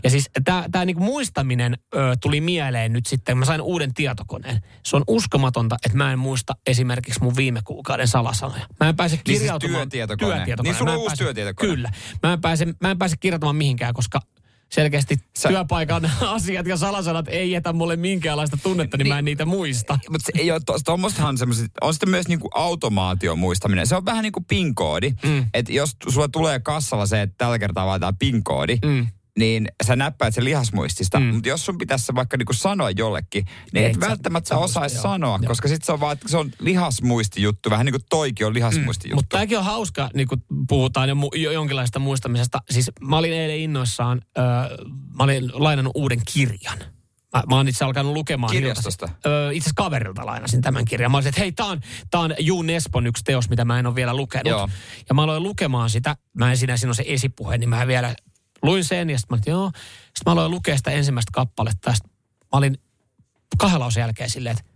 Ja 0.04 0.10
siis 0.10 0.30
tämä 0.44 0.84
niinku 0.84 1.02
muistaminen 1.02 1.78
ö, 1.94 2.16
tuli 2.20 2.40
mieleen 2.40 2.92
nyt 2.92 3.06
sitten, 3.06 3.38
mä 3.38 3.44
sain 3.44 3.60
uuden 3.60 3.94
tietokoneen. 3.94 4.60
Se 4.86 4.96
on 4.96 5.04
uskomatonta, 5.06 5.76
että 5.86 5.98
mä 5.98 6.12
en 6.12 6.18
muista 6.18 6.52
esimerkiksi 6.66 7.22
mun 7.22 7.36
viime 7.36 7.60
kuukauden 7.64 8.08
salasanoja. 8.08 8.66
Mä 8.80 8.88
en 8.88 8.96
pääse 8.96 9.16
Niin 9.16 9.22
siis 9.26 9.38
kirjautumaan. 9.38 9.88
työtietokone. 9.88 10.44
Niin 10.62 10.74
sulla 10.74 10.92
on 10.92 10.98
uusi 10.98 11.06
pääse- 11.08 11.24
työtietokone. 11.24 11.70
Kyllä. 11.74 11.90
Mä 12.22 12.32
en 12.32 12.40
pääse, 12.40 12.66
mä 12.80 12.90
en 12.90 12.98
pääse 12.98 13.16
kirjoittamaan 13.20 13.56
mihinkään, 13.56 13.94
koska 13.94 14.20
selkeästi 14.70 15.16
Sä- 15.38 15.48
työpaikan 15.48 16.10
asiat 16.36 16.66
ja 16.66 16.76
salasanat 16.76 17.28
ei 17.28 17.50
jätä 17.50 17.72
mulle 17.72 17.96
minkäänlaista 17.96 18.58
tunnetta, 18.62 18.96
niin, 18.96 19.08
mä 19.08 19.18
en 19.18 19.24
niitä 19.24 19.44
muista. 19.44 19.98
Mutta 20.10 20.26
se 20.32 20.42
ei 20.42 20.50
ole, 20.50 20.60
to, 20.66 20.78
tuommoistahan 20.84 21.38
semmoiset, 21.38 21.70
on 21.80 21.94
sitten 21.94 22.10
myös 22.10 22.28
niinku 22.28 22.48
automaation 22.54 23.38
muistaminen. 23.38 23.86
Se 23.86 23.96
on 23.96 24.04
vähän 24.04 24.22
niin 24.22 24.32
kuin 24.32 24.44
PIN-koodi. 24.44 25.12
Mm. 25.24 25.46
Että 25.54 25.72
jos 25.72 25.96
sulla 26.08 26.28
tulee 26.28 26.60
kassalla 26.60 27.06
se, 27.06 27.22
että 27.22 27.34
tällä 27.38 27.58
kertaa 27.58 27.86
vaaditaan 27.86 28.16
PIN-koodi, 28.16 28.78
Mm. 28.84 29.06
Niin 29.38 29.68
sä 29.86 29.96
näppäät 29.96 30.34
sen 30.34 30.44
lihasmuistista. 30.44 31.20
Mm. 31.20 31.26
Mm. 31.26 31.34
Mutta 31.34 31.48
jos 31.48 31.64
sun 31.66 31.78
pitäisi 31.78 32.14
vaikka 32.14 32.36
niinku 32.36 32.52
sanoa 32.52 32.90
jollekin, 32.90 33.44
niin 33.72 33.86
Et 33.86 33.94
et, 33.96 34.00
välttämättä 34.00 34.48
sä 34.48 34.56
osaisi 34.56 34.96
joo. 34.96 35.02
sanoa, 35.02 35.38
Joo. 35.42 35.48
koska 35.48 35.68
sitten 35.68 35.86
se 35.86 35.92
on 35.92 36.00
vaan, 36.00 36.16
se 36.26 36.36
on 36.36 36.50
lihasmuistijuttu. 36.60 37.70
Vähän 37.70 37.86
niin 37.86 37.92
kuin 37.94 38.04
toikin 38.10 38.46
on 38.46 38.54
lihasmuistijuttu. 38.54 39.16
Mutta 39.16 39.36
tämäkin 39.36 39.58
on 39.58 39.64
hauska, 39.64 40.10
niin 40.14 40.28
kun 40.28 40.42
puhutaan 40.68 41.08
jo, 41.08 41.14
mu- 41.14 41.38
jo 41.38 41.50
jonkinlaista 41.50 41.98
muistamisesta. 41.98 42.58
Siis 42.70 42.90
mä 43.00 43.18
olin 43.18 43.32
eilen 43.32 43.58
innoissaan, 43.58 44.20
öö, 44.38 44.44
mä 45.18 45.24
olin 45.24 45.50
lainannut 45.52 45.92
uuden 45.94 46.20
kirjan. 46.32 46.78
Mä, 47.36 47.42
mä 47.48 47.56
oon 47.56 47.68
itse 47.68 47.84
alkanut 47.84 48.12
lukemaan. 48.12 48.52
Kirjastosta? 48.52 49.08
Öö, 49.26 49.52
itse 49.52 49.64
asiassa 49.64 49.72
kaverilta 49.76 50.26
lainasin 50.26 50.62
tämän 50.62 50.84
kirjan. 50.84 51.10
Mä 51.10 51.16
olisin, 51.16 51.28
että 51.28 51.40
hei, 51.40 51.52
tää 51.52 51.66
on, 51.66 51.80
tää 52.10 52.20
on 52.20 52.34
Juu 52.38 52.62
Nespon 52.62 53.06
yksi 53.06 53.24
teos, 53.24 53.48
mitä 53.48 53.64
mä 53.64 53.78
en 53.78 53.86
ole 53.86 53.94
vielä 53.94 54.14
lukenut. 54.14 54.50
Joo. 54.50 54.68
Ja 55.08 55.14
mä 55.14 55.22
aloin 55.22 55.42
lukemaan 55.42 55.90
sitä. 55.90 56.16
Mä 56.38 56.50
en 56.50 56.56
siinä, 56.56 56.76
siinä 56.76 56.90
on 56.90 56.94
se 56.94 57.04
esipuhe, 57.06 57.58
niin 57.58 57.68
mä 57.68 57.86
vielä 57.86 58.14
luin 58.62 58.84
sen. 58.84 59.10
Ja 59.10 59.18
sitten 59.18 59.38
mä 59.38 59.42
joo. 59.46 59.70
Sitten 59.74 60.22
mä 60.26 60.32
aloin 60.32 60.50
lukea 60.50 60.76
sitä 60.76 60.90
ensimmäistä 60.90 61.30
kappaletta. 61.32 61.94
Sit 61.94 62.04
mä 62.04 62.58
olin 62.58 62.78
kahden 63.58 63.80
lauseen 63.80 64.02
jälkeen 64.02 64.30
silleen, 64.30 64.56
että 64.58 64.72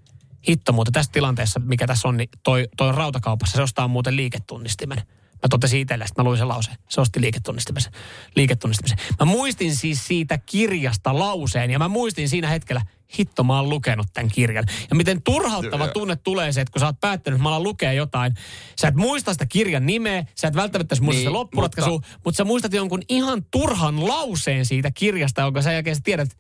hitto 0.49 0.73
muuten 0.73 0.93
tässä 0.93 1.13
tilanteessa, 1.13 1.61
mikä 1.61 1.87
tässä 1.87 2.09
on, 2.09 2.17
niin 2.17 2.29
toi, 2.43 2.69
toi 2.77 2.89
on 2.89 2.95
rautakaupassa, 2.95 3.57
se 3.57 3.63
ostaa 3.63 3.89
muuten 3.89 4.17
liiketunnistimen. 4.17 4.99
Mä 5.43 5.49
totesin 5.51 5.81
itselle, 5.81 6.05
että 6.05 6.23
mä 6.23 6.29
luin 6.29 6.39
sen 6.39 6.49
lauseen. 6.49 6.77
Se 6.89 7.01
osti 7.01 7.21
liiketunnistimisen. 7.21 7.93
liiketunnistimisen. 8.37 8.99
Mä 9.21 9.27
muistin 9.27 9.77
siis 9.77 10.07
siitä 10.07 10.39
kirjasta 10.39 11.19
lauseen 11.19 11.71
ja 11.71 11.79
mä 11.79 11.89
muistin 11.89 12.29
siinä 12.29 12.49
hetkellä, 12.49 12.83
hitto 13.19 13.45
mä 13.45 13.57
oon 13.57 13.69
lukenut 13.69 14.07
tämän 14.13 14.31
kirjan. 14.31 14.65
Ja 14.91 14.97
miten 14.97 15.23
turhauttava 15.23 15.89
tunne 15.89 16.17
tulee 16.17 16.53
se, 16.53 16.61
että 16.61 16.73
kun 16.73 16.81
sä 16.81 16.87
oot 16.87 17.01
päättänyt, 17.01 17.37
että 17.37 17.43
mä 17.43 17.49
alan 17.49 17.63
lukea 17.63 17.93
jotain, 17.93 18.35
sä 18.81 18.89
et 18.89 18.95
muista 18.95 19.33
sitä 19.33 19.47
kirjan 19.47 19.87
nimeä, 19.87 20.25
sä 20.35 20.49
et 20.49 20.57
välttämättä 20.57 20.95
muista 20.95 21.11
niin, 21.11 21.21
sitä 21.21 21.33
loppuratkaisua, 21.33 21.93
mutta... 21.93 22.09
mutta 22.25 22.37
sä 22.37 22.45
muistat 22.45 22.73
jonkun 22.73 23.03
ihan 23.09 23.45
turhan 23.51 24.09
lauseen 24.09 24.67
siitä 24.67 24.91
kirjasta, 24.91 25.41
jonka 25.41 25.63
sä 25.63 25.73
jälkeen 25.73 25.97
sä 25.97 26.03
tiedät, 26.05 26.37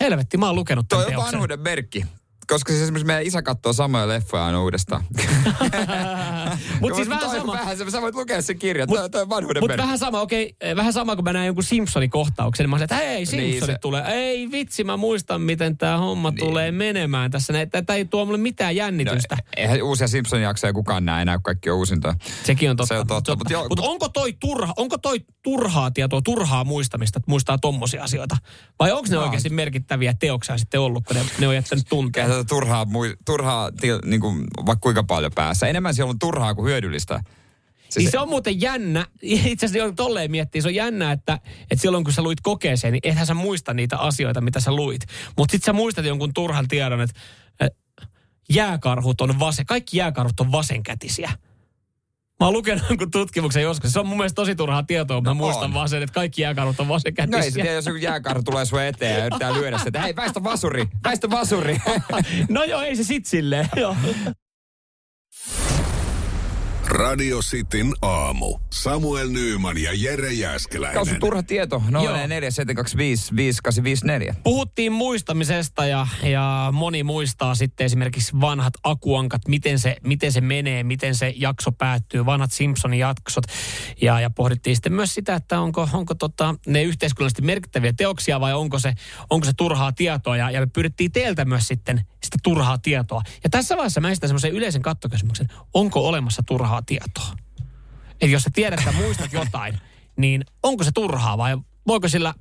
helvetti, 0.00 0.36
mä 0.36 0.46
oon 0.46 0.56
lukenut 0.56 0.88
tämän 0.88 1.04
Toi 1.04 1.14
on 1.14 1.24
vanhuuden 1.24 1.60
merkki. 1.60 2.04
Koska 2.50 2.72
siis 2.72 2.82
esimerkiksi 2.82 3.06
meidän 3.06 3.22
isä 3.22 3.42
katsoo 3.42 3.72
samoja 3.72 4.08
leffoja 4.08 4.46
aina 4.46 4.62
uudestaan. 4.62 5.04
Mutta 6.80 6.96
siis 6.96 7.08
vähän 7.08 7.30
Toi 7.30 7.38
sama. 7.38 7.52
Vähän, 7.52 7.76
sä 7.78 7.90
sä 7.90 8.02
voit 8.02 8.14
lukea 8.14 8.42
sen 8.42 8.58
kirjan. 8.58 8.88
Toi, 8.88 9.10
toi 9.10 9.22
on 9.22 9.28
vanhuuden 9.28 9.62
Mutta 9.62 9.76
vähän 9.76 9.98
sama, 9.98 10.20
okei, 10.20 10.54
okay, 10.62 10.76
vähän 10.76 10.92
sama 10.92 11.14
kuin 11.16 11.24
mä 11.24 11.32
näen 11.32 11.46
jonkun 11.46 11.64
Simpsonin 11.64 12.10
kohtauksen, 12.10 12.64
niin 12.64 12.70
mä 12.70 12.76
sanoin, 12.76 12.84
että 12.84 12.96
hei, 12.96 13.26
Simpsonit 13.26 13.50
Niin, 13.50 13.66
se- 13.66 13.78
tulee. 13.80 14.02
Ei 14.06 14.50
vitsi, 14.50 14.84
mä 14.84 14.96
muistan, 14.96 15.40
miten 15.40 15.76
tämä 15.78 15.98
homma 15.98 16.30
niin. 16.30 16.38
tulee 16.38 16.72
menemään 16.72 17.30
tässä. 17.30 17.52
Tämä 17.86 17.96
ei 17.96 18.04
tuo 18.04 18.24
mulle 18.24 18.38
mitään 18.38 18.76
jännitystä. 18.76 19.36
No, 19.36 19.42
eihän 19.56 19.82
uusia 19.82 20.08
Simpsonin 20.08 20.44
jaksoja 20.44 20.72
kukaan 20.72 21.04
näe 21.04 21.22
enää, 21.22 21.36
kun 21.38 21.42
kaikki 21.42 21.70
on 21.70 21.76
uusintoja. 21.76 22.14
Sekin 22.44 22.70
on 22.70 22.76
totta. 22.76 22.94
Se 22.94 23.00
on 23.00 23.06
totta, 23.06 23.36
mutta 23.36 23.52
joo, 23.52 23.68
Mutta 23.68 23.82
onko 23.82 24.08
toi, 24.08 24.32
turha, 24.32 24.72
onko 24.76 24.98
toi 24.98 25.20
turhaa 25.42 25.90
tietoa, 25.90 26.20
turhaa 26.22 26.64
muistamista, 26.64 27.18
että 27.18 27.30
muistaa 27.30 27.58
tommosia 27.58 28.04
asioita? 28.04 28.36
Vai 28.78 28.92
onko 28.92 29.06
ne 29.10 29.16
No. 29.16 29.22
oikeasti 29.22 29.50
merkittäviä 29.50 30.14
teoksia 30.20 30.58
sitten 30.58 30.80
ollut, 30.80 31.04
kun 31.06 31.16
ne, 31.16 31.22
ne 31.38 31.48
on 31.48 31.54
jättänyt 31.54 31.86
tunteen? 31.88 32.30
Tätä 32.40 32.48
turhaa, 32.48 32.84
mui- 32.84 33.16
turhaa 33.24 33.72
til, 33.72 33.98
niin 34.04 34.20
kuin, 34.20 34.46
vaikka 34.66 34.82
kuinka 34.82 35.02
paljon 35.02 35.32
päässä. 35.34 35.66
Enemmän 35.66 35.94
siellä 35.94 36.10
on 36.10 36.18
turhaa 36.18 36.54
kuin 36.54 36.66
hyödyllistä. 36.66 37.20
Siis 37.90 37.96
niin 37.96 38.10
se 38.10 38.18
on 38.18 38.28
muuten 38.28 38.60
jännä, 38.60 39.06
itse 39.22 39.66
asiassa 39.66 39.86
jo 39.86 39.92
tolleen 39.92 40.30
miettii, 40.30 40.62
se 40.62 40.68
on 40.68 40.74
jännä, 40.74 41.12
että, 41.12 41.38
että 41.70 41.82
silloin 41.82 42.04
kun 42.04 42.12
sä 42.12 42.22
luit 42.22 42.40
kokeeseen, 42.40 42.92
niin 42.92 43.00
ethän 43.10 43.26
sä 43.26 43.34
muista 43.34 43.74
niitä 43.74 43.98
asioita, 43.98 44.40
mitä 44.40 44.60
sä 44.60 44.72
luit. 44.72 45.02
Mutta 45.36 45.52
sit 45.52 45.64
sä 45.64 45.72
muistat 45.72 46.04
jonkun 46.04 46.34
turhan 46.34 46.68
tiedon, 46.68 47.00
että 47.00 47.20
että 47.60 47.78
jääkarhut 48.48 49.20
on 49.20 49.38
vasen, 49.38 49.66
kaikki 49.66 49.96
jääkarhut 49.96 50.40
on 50.40 50.52
vasenkätisiä. 50.52 51.30
Mä 52.40 52.46
oon 52.46 52.52
lukenut 52.52 52.84
jonkun 52.88 53.10
tutkimuksen 53.10 53.62
joskus. 53.62 53.92
Se 53.92 54.00
on 54.00 54.06
mun 54.06 54.16
mielestä 54.16 54.34
tosi 54.34 54.54
turhaa 54.54 54.82
tietoa, 54.82 55.16
mutta 55.16 55.30
mä 55.30 55.34
muistan 55.34 55.64
On. 55.64 55.74
vaan 55.74 55.88
sen, 55.88 56.02
että 56.02 56.14
kaikki 56.14 56.42
jääkarhut 56.42 56.80
on 56.80 56.88
No 56.88 56.94
ei 56.94 57.00
se 57.00 57.10
vasenkätisiä. 57.16 57.52
tiedä, 57.62 57.72
jos 57.72 57.86
joku 57.86 57.98
jääkarhu 57.98 58.42
tulee 58.42 58.64
sun 58.64 58.82
eteen 58.82 59.18
ja 59.18 59.26
yrittää 59.26 59.52
lyödä 59.54 59.78
sitä, 59.78 60.00
hei, 60.00 60.16
väistä 60.16 60.44
vasuri, 60.44 60.86
väistä 61.04 61.30
vasuri. 61.30 61.78
no 62.48 62.64
joo, 62.64 62.80
ei 62.80 62.96
se 62.96 63.04
sit 63.04 63.26
silleen. 63.26 63.68
Radio 66.90 67.38
Cityn 67.38 67.92
aamu. 68.02 68.58
Samuel 68.70 69.28
Nyyman 69.28 69.78
ja 69.78 69.90
Jere 69.94 70.26
Kausu 70.26 70.40
Jäskeläinen. 70.40 71.20
turha 71.20 71.42
tieto, 71.42 71.82
Joo. 71.90 72.02
047255854. 72.02 72.06
Puhuttiin 74.42 74.92
muistamisesta 74.92 75.86
ja, 75.86 76.06
ja 76.22 76.68
moni 76.72 77.02
muistaa 77.02 77.54
sitten 77.54 77.84
esimerkiksi 77.84 78.40
vanhat 78.40 78.72
akuankat, 78.82 79.48
miten 79.48 79.78
se, 79.78 79.96
miten 80.04 80.32
se 80.32 80.40
menee, 80.40 80.82
miten 80.82 81.14
se 81.14 81.32
jakso 81.36 81.72
päättyy, 81.72 82.26
vanhat 82.26 82.52
Simpsonin 82.52 82.98
jaksot. 82.98 83.44
Ja, 84.02 84.20
ja 84.20 84.30
pohdittiin 84.30 84.76
sitten 84.76 84.92
myös 84.92 85.14
sitä, 85.14 85.34
että 85.34 85.60
onko, 85.60 85.88
onko 85.92 86.14
tota, 86.14 86.54
ne 86.66 86.82
yhteiskunnallisesti 86.82 87.42
merkittäviä 87.42 87.92
teoksia 87.92 88.40
vai 88.40 88.54
onko 88.54 88.78
se, 88.78 88.94
onko 89.30 89.46
se 89.46 89.52
turhaa 89.56 89.92
tietoa. 89.92 90.36
Ja, 90.36 90.50
ja 90.50 90.60
me 90.60 90.66
pyydettiin 90.66 91.12
teiltä 91.12 91.44
myös 91.44 91.68
sitten 91.68 92.04
sitä 92.24 92.36
turhaa 92.42 92.78
tietoa. 92.78 93.22
Ja 93.44 93.50
tässä 93.50 93.76
vaiheessa 93.76 94.00
mä 94.00 94.10
esitän 94.10 94.28
semmoisen 94.28 94.52
yleisen 94.52 94.82
kattokysymyksen, 94.82 95.48
onko 95.74 96.08
olemassa 96.08 96.42
turhaa 96.46 96.79
tietoa? 96.86 97.36
Eli 98.20 98.32
jos 98.32 98.42
sä 98.42 98.50
tiedät, 98.54 98.80
että 98.80 98.92
muistat 98.92 99.32
jotain, 99.32 99.78
niin 100.16 100.44
onko 100.62 100.84
se 100.84 100.90
turhaa 100.94 101.38
vai 101.38 101.56
voiko 101.86 102.08
sillä, 102.08 102.34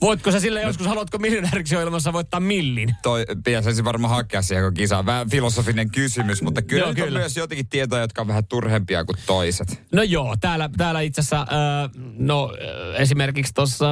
voitko 0.00 0.32
sä 0.32 0.40
sillä 0.40 0.60
joskus, 0.60 0.86
haluatko 0.86 1.18
miljonääriksi 1.18 1.76
ohjelmassa 1.76 2.12
voittaa 2.12 2.40
millin? 2.40 2.94
Toi 3.02 3.24
pitäisi 3.44 3.84
varmaan 3.84 4.14
hakea 4.14 4.42
siihen 4.42 4.64
kun 4.64 4.74
kisaan. 4.74 5.06
Vähän 5.06 5.30
filosofinen 5.30 5.90
kysymys, 5.90 6.42
mutta 6.42 6.62
kyllä, 6.62 6.82
Joo, 6.82 6.88
nyt 6.90 6.98
on 6.98 7.04
kyllä. 7.06 7.18
myös 7.18 7.36
jotenkin 7.36 7.68
tietoja, 7.68 8.02
jotka 8.02 8.20
on 8.20 8.28
vähän 8.28 8.46
turhempia 8.46 9.04
kuin 9.04 9.16
toiset. 9.26 9.82
No 9.92 10.02
joo, 10.02 10.36
täällä, 10.40 10.70
täällä 10.76 11.00
itse 11.00 11.20
asiassa, 11.20 11.40
äh, 11.40 11.90
no 12.18 12.52
esimerkiksi 12.98 13.54
tuossa 13.54 13.86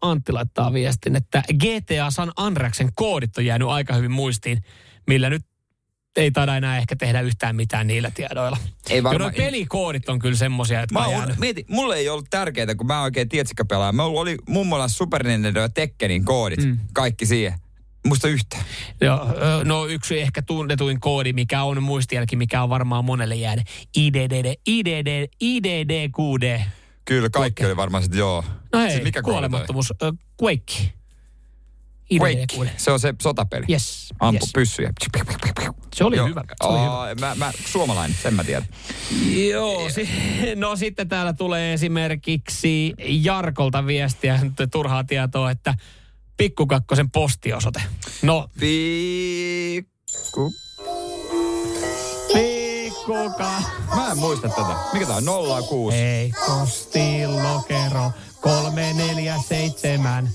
Antti 0.00 0.32
laittaa 0.32 0.72
viestin, 0.72 1.16
että 1.16 1.42
GTA 1.52 2.10
San 2.10 2.32
Andreasen 2.36 2.90
koodit 2.94 3.38
on 3.38 3.46
jäänyt 3.46 3.68
aika 3.68 3.94
hyvin 3.94 4.10
muistiin, 4.10 4.58
millä 5.06 5.30
nyt 5.30 5.42
ei 6.16 6.30
taida 6.30 6.56
enää 6.56 6.78
ehkä 6.78 6.96
tehdä 6.96 7.20
yhtään 7.20 7.56
mitään 7.56 7.86
niillä 7.86 8.10
tiedoilla. 8.10 8.56
Ei 8.90 9.02
varmaan- 9.02 9.32
nuo 9.32 9.44
pelikoodit 9.44 10.08
on 10.08 10.18
kyllä 10.18 10.36
semmosia, 10.36 10.80
jotka 10.80 10.98
Mä 11.00 11.06
on 11.06 11.14
oon, 11.14 11.34
mieti, 11.38 11.64
mulle 11.68 11.96
ei 11.96 12.08
ollut 12.08 12.26
tärkeää, 12.30 12.74
kun 12.74 12.86
mä 12.86 13.02
oikein 13.02 13.28
tietsikö 13.28 13.64
pelaan. 13.64 13.96
Mulla 13.96 14.20
oli 14.20 14.36
mummolla 14.48 14.88
Super 14.88 15.26
Nintendo 15.26 15.60
ja 15.60 15.68
Tekkenin 15.68 16.24
koodit, 16.24 16.64
mm. 16.64 16.78
kaikki 16.92 17.26
siihen. 17.26 17.54
Muista 18.06 18.28
yhtä. 18.28 18.56
Joo, 19.00 19.26
no 19.64 19.86
yksi 19.86 20.20
ehkä 20.20 20.42
tunnetuin 20.42 21.00
koodi, 21.00 21.32
mikä 21.32 21.62
on 21.62 21.82
muistijälki, 21.82 22.36
mikä 22.36 22.62
on 22.62 22.68
varmaan 22.68 23.04
monelle 23.04 23.34
jäänyt. 23.34 23.64
IDD, 23.96 24.54
IDD, 24.66 25.26
IDD-QD. 25.44 26.60
Kyllä, 27.04 27.30
kaikki 27.30 27.66
oli 27.66 27.76
varmaan 27.76 28.02
sitten 28.02 28.18
joo. 28.18 28.44
No 28.72 28.78
hei, 28.78 28.90
Siis 28.90 29.02
mikä 29.02 29.22
kuolemattomuus. 29.22 29.92
Quake. 30.42 30.92
IDD-QD. 32.10 32.68
Se 32.76 32.90
on 32.90 33.00
se 33.00 33.14
sotapeli. 33.22 33.64
Yes, 33.70 34.08
Ampu 34.20 34.44
yes. 34.44 34.50
pyssyjä. 34.54 34.92
Se 35.94 36.04
oli 36.04 36.16
Joo. 36.16 36.28
hyvä. 36.28 36.44
Se 36.62 36.66
oli 36.66 36.78
hyvä. 36.80 36.90
Aa, 36.92 37.14
Mä, 37.14 37.34
mä, 37.34 37.52
suomalainen, 37.66 38.16
sen 38.22 38.34
mä 38.34 38.44
tiedän. 38.44 38.68
Joo, 39.50 39.90
si- 39.90 40.08
no 40.56 40.76
sitten 40.76 41.08
täällä 41.08 41.32
tulee 41.32 41.72
esimerkiksi 41.72 42.94
Jarkolta 43.08 43.86
viestiä, 43.86 44.38
nyt 44.42 44.70
turhaa 44.72 45.04
tietoa, 45.04 45.50
että 45.50 45.74
pikkukakkosen 46.36 47.10
postiosoite. 47.10 47.82
No, 48.22 48.48
Pikku. 48.60 50.52
Pikkuka. 53.06 53.62
Mä 53.94 54.10
en 54.10 54.18
muista 54.18 54.48
tätä. 54.48 54.76
Mikä 54.92 55.06
tää 55.06 55.16
on? 55.16 55.64
06. 55.68 55.96
Ei, 55.96 56.32
postilokero 56.46 58.12
347 58.40 60.28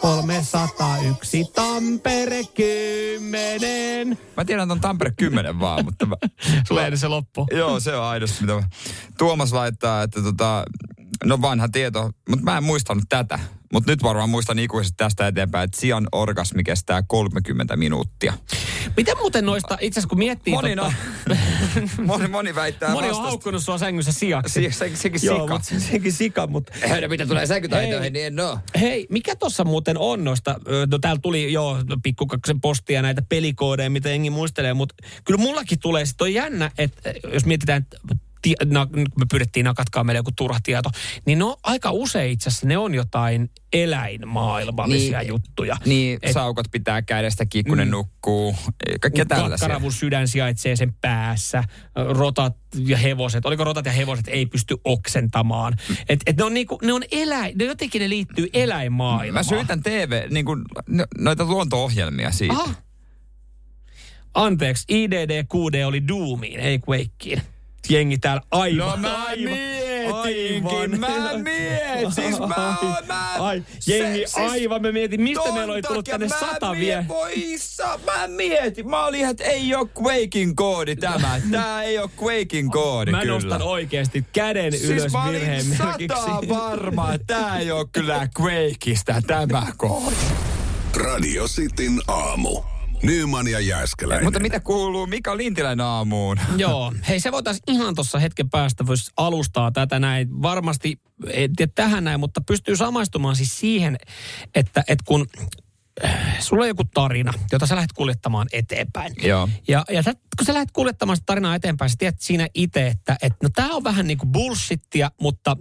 301 0.00 1.44
Tampere 1.54 2.42
10. 2.54 4.18
Mä 4.36 4.44
tiedän 4.44 4.68
ton 4.68 4.80
Tampere 4.80 5.12
10 5.16 5.60
vaan, 5.60 5.84
mutta 5.84 6.06
mä, 6.06 6.16
Sulla 6.68 6.84
ei 6.86 6.96
se 6.96 7.08
loppu. 7.08 7.46
Joo, 7.52 7.80
se 7.80 7.96
on 7.96 8.04
aidosti 8.04 8.40
mitä 8.40 8.54
mä... 8.54 8.62
Tuomas 9.18 9.52
laittaa, 9.52 10.02
että 10.02 10.22
tota, 10.22 10.64
no 11.24 11.42
vanha 11.42 11.68
tieto, 11.68 12.10
mutta 12.28 12.44
mä 12.44 12.56
en 12.56 12.64
muistanut 12.64 13.04
tätä. 13.08 13.38
Mutta 13.72 13.90
nyt 13.92 14.02
varmaan 14.02 14.30
muistan 14.30 14.58
ikuisesti 14.58 14.94
tästä 14.96 15.26
eteenpäin, 15.26 15.64
että 15.64 15.80
sian 15.80 16.08
orgasmi 16.12 16.64
kestää 16.64 17.02
30 17.06 17.76
minuuttia. 17.76 18.32
Miten 18.96 19.16
muuten 19.18 19.46
noista, 19.46 19.78
itse 19.80 20.00
asiassa 20.00 20.08
kun 20.08 20.18
miettii... 20.18 20.52
Moni, 20.54 20.74
no, 20.74 20.92
totta- 21.28 22.02
moni, 22.06 22.28
moni 22.28 22.54
väittää 22.54 22.90
Moni 22.90 23.06
on 23.06 23.10
vastasta. 23.10 23.28
haukkunut 23.28 23.62
sua 23.62 23.78
sängyssä 23.78 24.12
siaksi. 24.12 24.62
Se, 24.62 24.70
se, 24.70 24.96
sekin 24.96 25.20
Joo, 25.22 25.36
sika. 25.42 25.52
mutta 25.54 25.68
se, 25.68 25.80
sekin 25.80 26.12
sika, 26.12 26.46
mutta... 26.46 26.72
No, 27.02 27.08
mitä 27.08 27.26
tulee 27.26 27.46
säkytaitoihin, 27.46 28.00
Hei. 28.00 28.10
niin 28.10 28.26
en 28.26 28.40
oo. 28.40 28.58
Hei, 28.80 29.06
mikä 29.10 29.36
tuossa 29.36 29.64
muuten 29.64 29.98
on 29.98 30.24
noista, 30.24 30.60
no 30.90 30.98
täällä 30.98 31.20
tuli 31.22 31.52
jo 31.52 31.76
pikkukaksen 32.02 32.60
postia 32.60 33.02
näitä 33.02 33.22
pelikoodeja, 33.28 33.90
mitä 33.90 34.08
jengi 34.08 34.30
muistelee, 34.30 34.74
mutta 34.74 34.94
kyllä 35.24 35.40
mullakin 35.40 35.78
tulee, 35.78 36.06
sitten 36.06 36.24
on 36.24 36.34
jännä, 36.34 36.70
että 36.78 37.12
jos 37.32 37.46
mietitään, 37.46 37.82
että 37.82 38.16
ti- 38.42 38.54
na, 38.64 38.86
me 38.94 39.26
pyydettiin 39.30 39.64
nakatkaa 39.64 40.04
meille 40.04 40.18
joku 40.18 40.30
turha 40.36 40.58
tieto, 40.62 40.90
niin 41.26 41.38
no 41.38 41.56
aika 41.62 41.90
usein 41.90 42.32
itse 42.32 42.48
asiassa 42.48 42.66
ne 42.66 42.78
on 42.78 42.94
jotain 42.94 43.50
eläinmaailmallisia 43.72 45.18
Niin. 45.18 45.28
juttuja. 45.28 45.76
Niin, 45.86 46.18
Et- 46.22 46.32
saukot 46.32 46.66
pitää 46.70 47.02
kädestä 47.02 47.46
kiinni, 47.46 47.68
kun 47.68 47.78
ne 47.78 47.84
nukkuu. 47.84 48.56
Kaikkea 49.00 49.24
tällaisia. 49.26 49.56
Kakkaravun 49.58 49.92
sydän 49.92 50.28
sijaitsee 50.28 50.76
sen 50.76 50.94
päässä. 51.00 51.64
Rotat 52.08 52.56
ja 52.86 52.96
hevoset, 52.96 53.46
oliko 53.46 53.64
rotat 53.64 53.86
ja 53.86 53.92
hevoset 53.92 54.28
ei 54.28 54.46
pysty 54.46 54.76
oksentamaan. 54.84 55.72
Et, 56.08 56.20
et 56.26 56.36
ne 56.36 56.44
on 56.44 56.54
niinku, 56.54 56.78
ne 56.82 56.92
on 56.92 57.02
eläin, 57.12 57.58
ne 57.58 57.64
jotenkin 57.64 58.00
ne 58.00 58.08
liittyy 58.08 58.48
eläinmaailmaan. 58.52 59.44
Mä 59.46 59.48
syytän 59.56 59.82
TV, 59.82 60.26
niin 60.30 60.44
kuin, 60.44 60.62
no- 60.88 61.06
noita 61.18 61.44
luonto-ohjelmia 61.44 62.30
siitä. 62.30 62.54
Aha. 62.54 62.74
Anteeksi, 64.34 64.84
IDD-QD 64.88 65.84
oli 65.86 66.08
Doomiin, 66.08 66.60
ei 66.60 66.80
Quakeen. 66.88 67.42
Jengi 67.88 68.18
täällä 68.18 68.42
aivan. 68.50 69.02
No 69.02 69.08
mä 69.08 69.24
aivan, 69.24 69.58
mietinkin, 70.24 71.00
mä 71.00 71.08
mietin, 71.42 72.12
siis 72.12 72.38
mä 72.38 72.76
oon, 72.82 73.06
mä... 73.06 73.34
Ai, 73.34 73.62
jengi 73.86 74.24
aivan, 74.36 74.82
mä 74.82 74.92
mietin, 74.92 75.22
mistä 75.22 75.52
meillä 75.52 75.72
oli 75.72 75.82
tullut 75.82 76.04
tänne 76.04 76.28
sata 76.28 76.72
vielä. 76.72 77.04
Voi 77.08 77.54
sa, 77.58 78.00
mä 78.06 78.26
mietin, 78.26 78.90
mä 78.90 79.06
olin 79.06 79.20
ihan, 79.20 79.30
että 79.30 79.44
ei 79.44 79.74
oo 79.74 79.88
Quakein 80.02 80.56
koodi 80.56 80.96
tämä. 80.96 81.40
Tää 81.50 81.82
ei 81.82 81.98
oo 81.98 82.10
Quakein 82.22 82.70
koodi 82.70 83.10
Mä 83.10 83.20
kyllä. 83.20 83.34
nostan 83.34 83.62
oikeasti 83.62 84.24
käden 84.32 84.72
Siis 84.72 84.84
ylös 84.90 85.12
mä 85.12 85.24
olin 85.24 85.64
sataa 85.76 86.40
varma, 86.48 87.14
että 87.14 87.34
tää 87.34 87.58
ei 87.58 87.70
oo 87.70 87.86
kyllä 87.92 88.28
Quakeista 88.40 89.22
tämä 89.26 89.66
koodi. 89.76 90.16
Radio 90.96 91.48
Cityn 91.48 92.00
aamu. 92.08 92.71
Nyman 93.02 93.48
ja 93.48 93.60
Jääskeläinen. 93.60 94.24
Mutta 94.24 94.40
mitä 94.40 94.60
kuuluu 94.60 95.06
Mika 95.06 95.36
Lintilän 95.36 95.80
aamuun? 95.80 96.40
Joo, 96.56 96.92
hei 97.08 97.20
se 97.20 97.32
voitaisiin 97.32 97.62
ihan 97.66 97.94
tuossa 97.94 98.18
hetken 98.18 98.50
päästä 98.50 98.86
voisi 98.86 99.10
alustaa 99.16 99.70
tätä 99.70 99.98
näin. 99.98 100.42
Varmasti, 100.42 101.00
en 101.32 101.56
tiedä 101.56 101.72
tähän 101.74 102.04
näin, 102.04 102.20
mutta 102.20 102.40
pystyy 102.40 102.76
samaistumaan 102.76 103.36
siis 103.36 103.60
siihen, 103.60 103.98
että, 104.54 104.84
että 104.88 105.04
kun 105.06 105.26
äh, 106.04 106.40
sulla 106.40 106.62
on 106.62 106.68
joku 106.68 106.84
tarina, 106.94 107.32
jota 107.52 107.66
sä 107.66 107.74
lähdet 107.74 107.92
kuljettamaan 107.92 108.48
eteenpäin. 108.52 109.12
Joo. 109.22 109.48
Ja, 109.68 109.84
ja 109.90 110.02
sä, 110.02 110.14
kun 110.14 110.46
sä 110.46 110.54
lähdet 110.54 110.72
kuljettamaan 110.72 111.16
sitä 111.16 111.26
tarinaa 111.26 111.54
eteenpäin, 111.54 111.90
sä 111.90 111.96
tiedät 111.98 112.20
siinä 112.20 112.48
itse, 112.54 112.86
että, 112.86 113.16
että 113.22 113.38
no 113.42 113.48
tää 113.54 113.68
on 113.70 113.84
vähän 113.84 114.06
niin 114.06 114.18
kuin 114.18 114.32
bullshittia, 114.32 115.10
mutta 115.20 115.56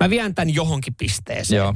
mä 0.00 0.10
vien 0.10 0.34
tämän 0.34 0.54
johonkin 0.54 0.94
pisteeseen. 0.94 1.58
Joo. 1.58 1.74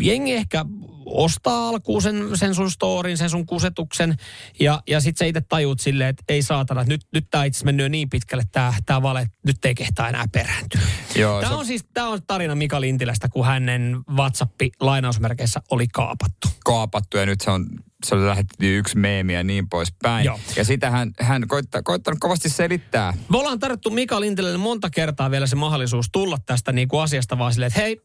Jengi 0.00 0.32
ehkä 0.32 0.64
ostaa 1.06 1.68
alkuun 1.68 2.02
sen, 2.02 2.30
sen 2.34 2.54
sun 2.54 2.70
storin, 2.70 3.18
sen 3.18 3.30
sun 3.30 3.46
kusetuksen, 3.46 4.16
ja, 4.60 4.82
ja 4.86 5.00
sit 5.00 5.16
sä 5.16 5.24
itse 5.24 5.40
tajuut 5.40 5.80
silleen, 5.80 6.10
että 6.10 6.24
ei 6.28 6.42
saatana, 6.42 6.80
että 6.80 6.92
nyt, 6.92 7.00
nyt 7.12 7.26
tää 7.30 7.44
itse 7.44 7.64
mennyt 7.64 7.84
jo 7.84 7.88
niin 7.88 8.10
pitkälle 8.10 8.44
tää, 8.52 8.74
tää 8.86 9.02
vale, 9.02 9.26
nyt 9.46 9.64
ei 9.64 9.74
kehtaa 9.74 10.08
enää 10.08 10.24
perääntyä. 10.32 10.80
Joo, 11.16 11.40
Tämä 11.40 11.52
se- 11.52 11.58
on 11.58 11.66
siis 11.66 11.84
tää 11.94 12.08
on 12.08 12.20
tarina 12.26 12.54
Mika 12.54 12.80
Lintilästä, 12.80 13.28
kun 13.28 13.46
hänen 13.46 13.96
WhatsAppi 14.16 14.70
lainausmerkeissä 14.80 15.60
oli 15.70 15.86
kaapattu. 15.88 16.48
kaapattu 16.64 17.16
ja 17.16 17.26
nyt 17.26 17.40
se 17.40 17.50
on 17.50 17.66
se 18.04 18.14
oli 18.14 18.26
lähetetty 18.26 18.78
yksi 18.78 18.98
meemi 18.98 19.34
ja 19.34 19.44
niin 19.44 19.68
poispäin. 19.68 20.24
Joo. 20.24 20.40
Ja 20.56 20.64
sitä 20.64 20.90
hän, 20.90 21.10
hän 21.20 21.48
koittaa, 21.48 21.82
koittanut 21.82 22.20
kovasti 22.20 22.48
selittää. 22.48 23.14
Me 23.28 23.38
ollaan 23.38 23.58
tarjottu 23.58 23.90
Mika 23.90 24.20
Lintilälle 24.20 24.58
monta 24.58 24.90
kertaa 24.90 25.30
vielä 25.30 25.46
se 25.46 25.56
mahdollisuus 25.56 26.06
tulla 26.12 26.38
tästä 26.46 26.72
niin 26.72 26.88
kuin 26.88 27.02
asiasta 27.02 27.38
vaan 27.38 27.52
silleen, 27.52 27.66
että 27.66 27.80
hei, 27.80 28.00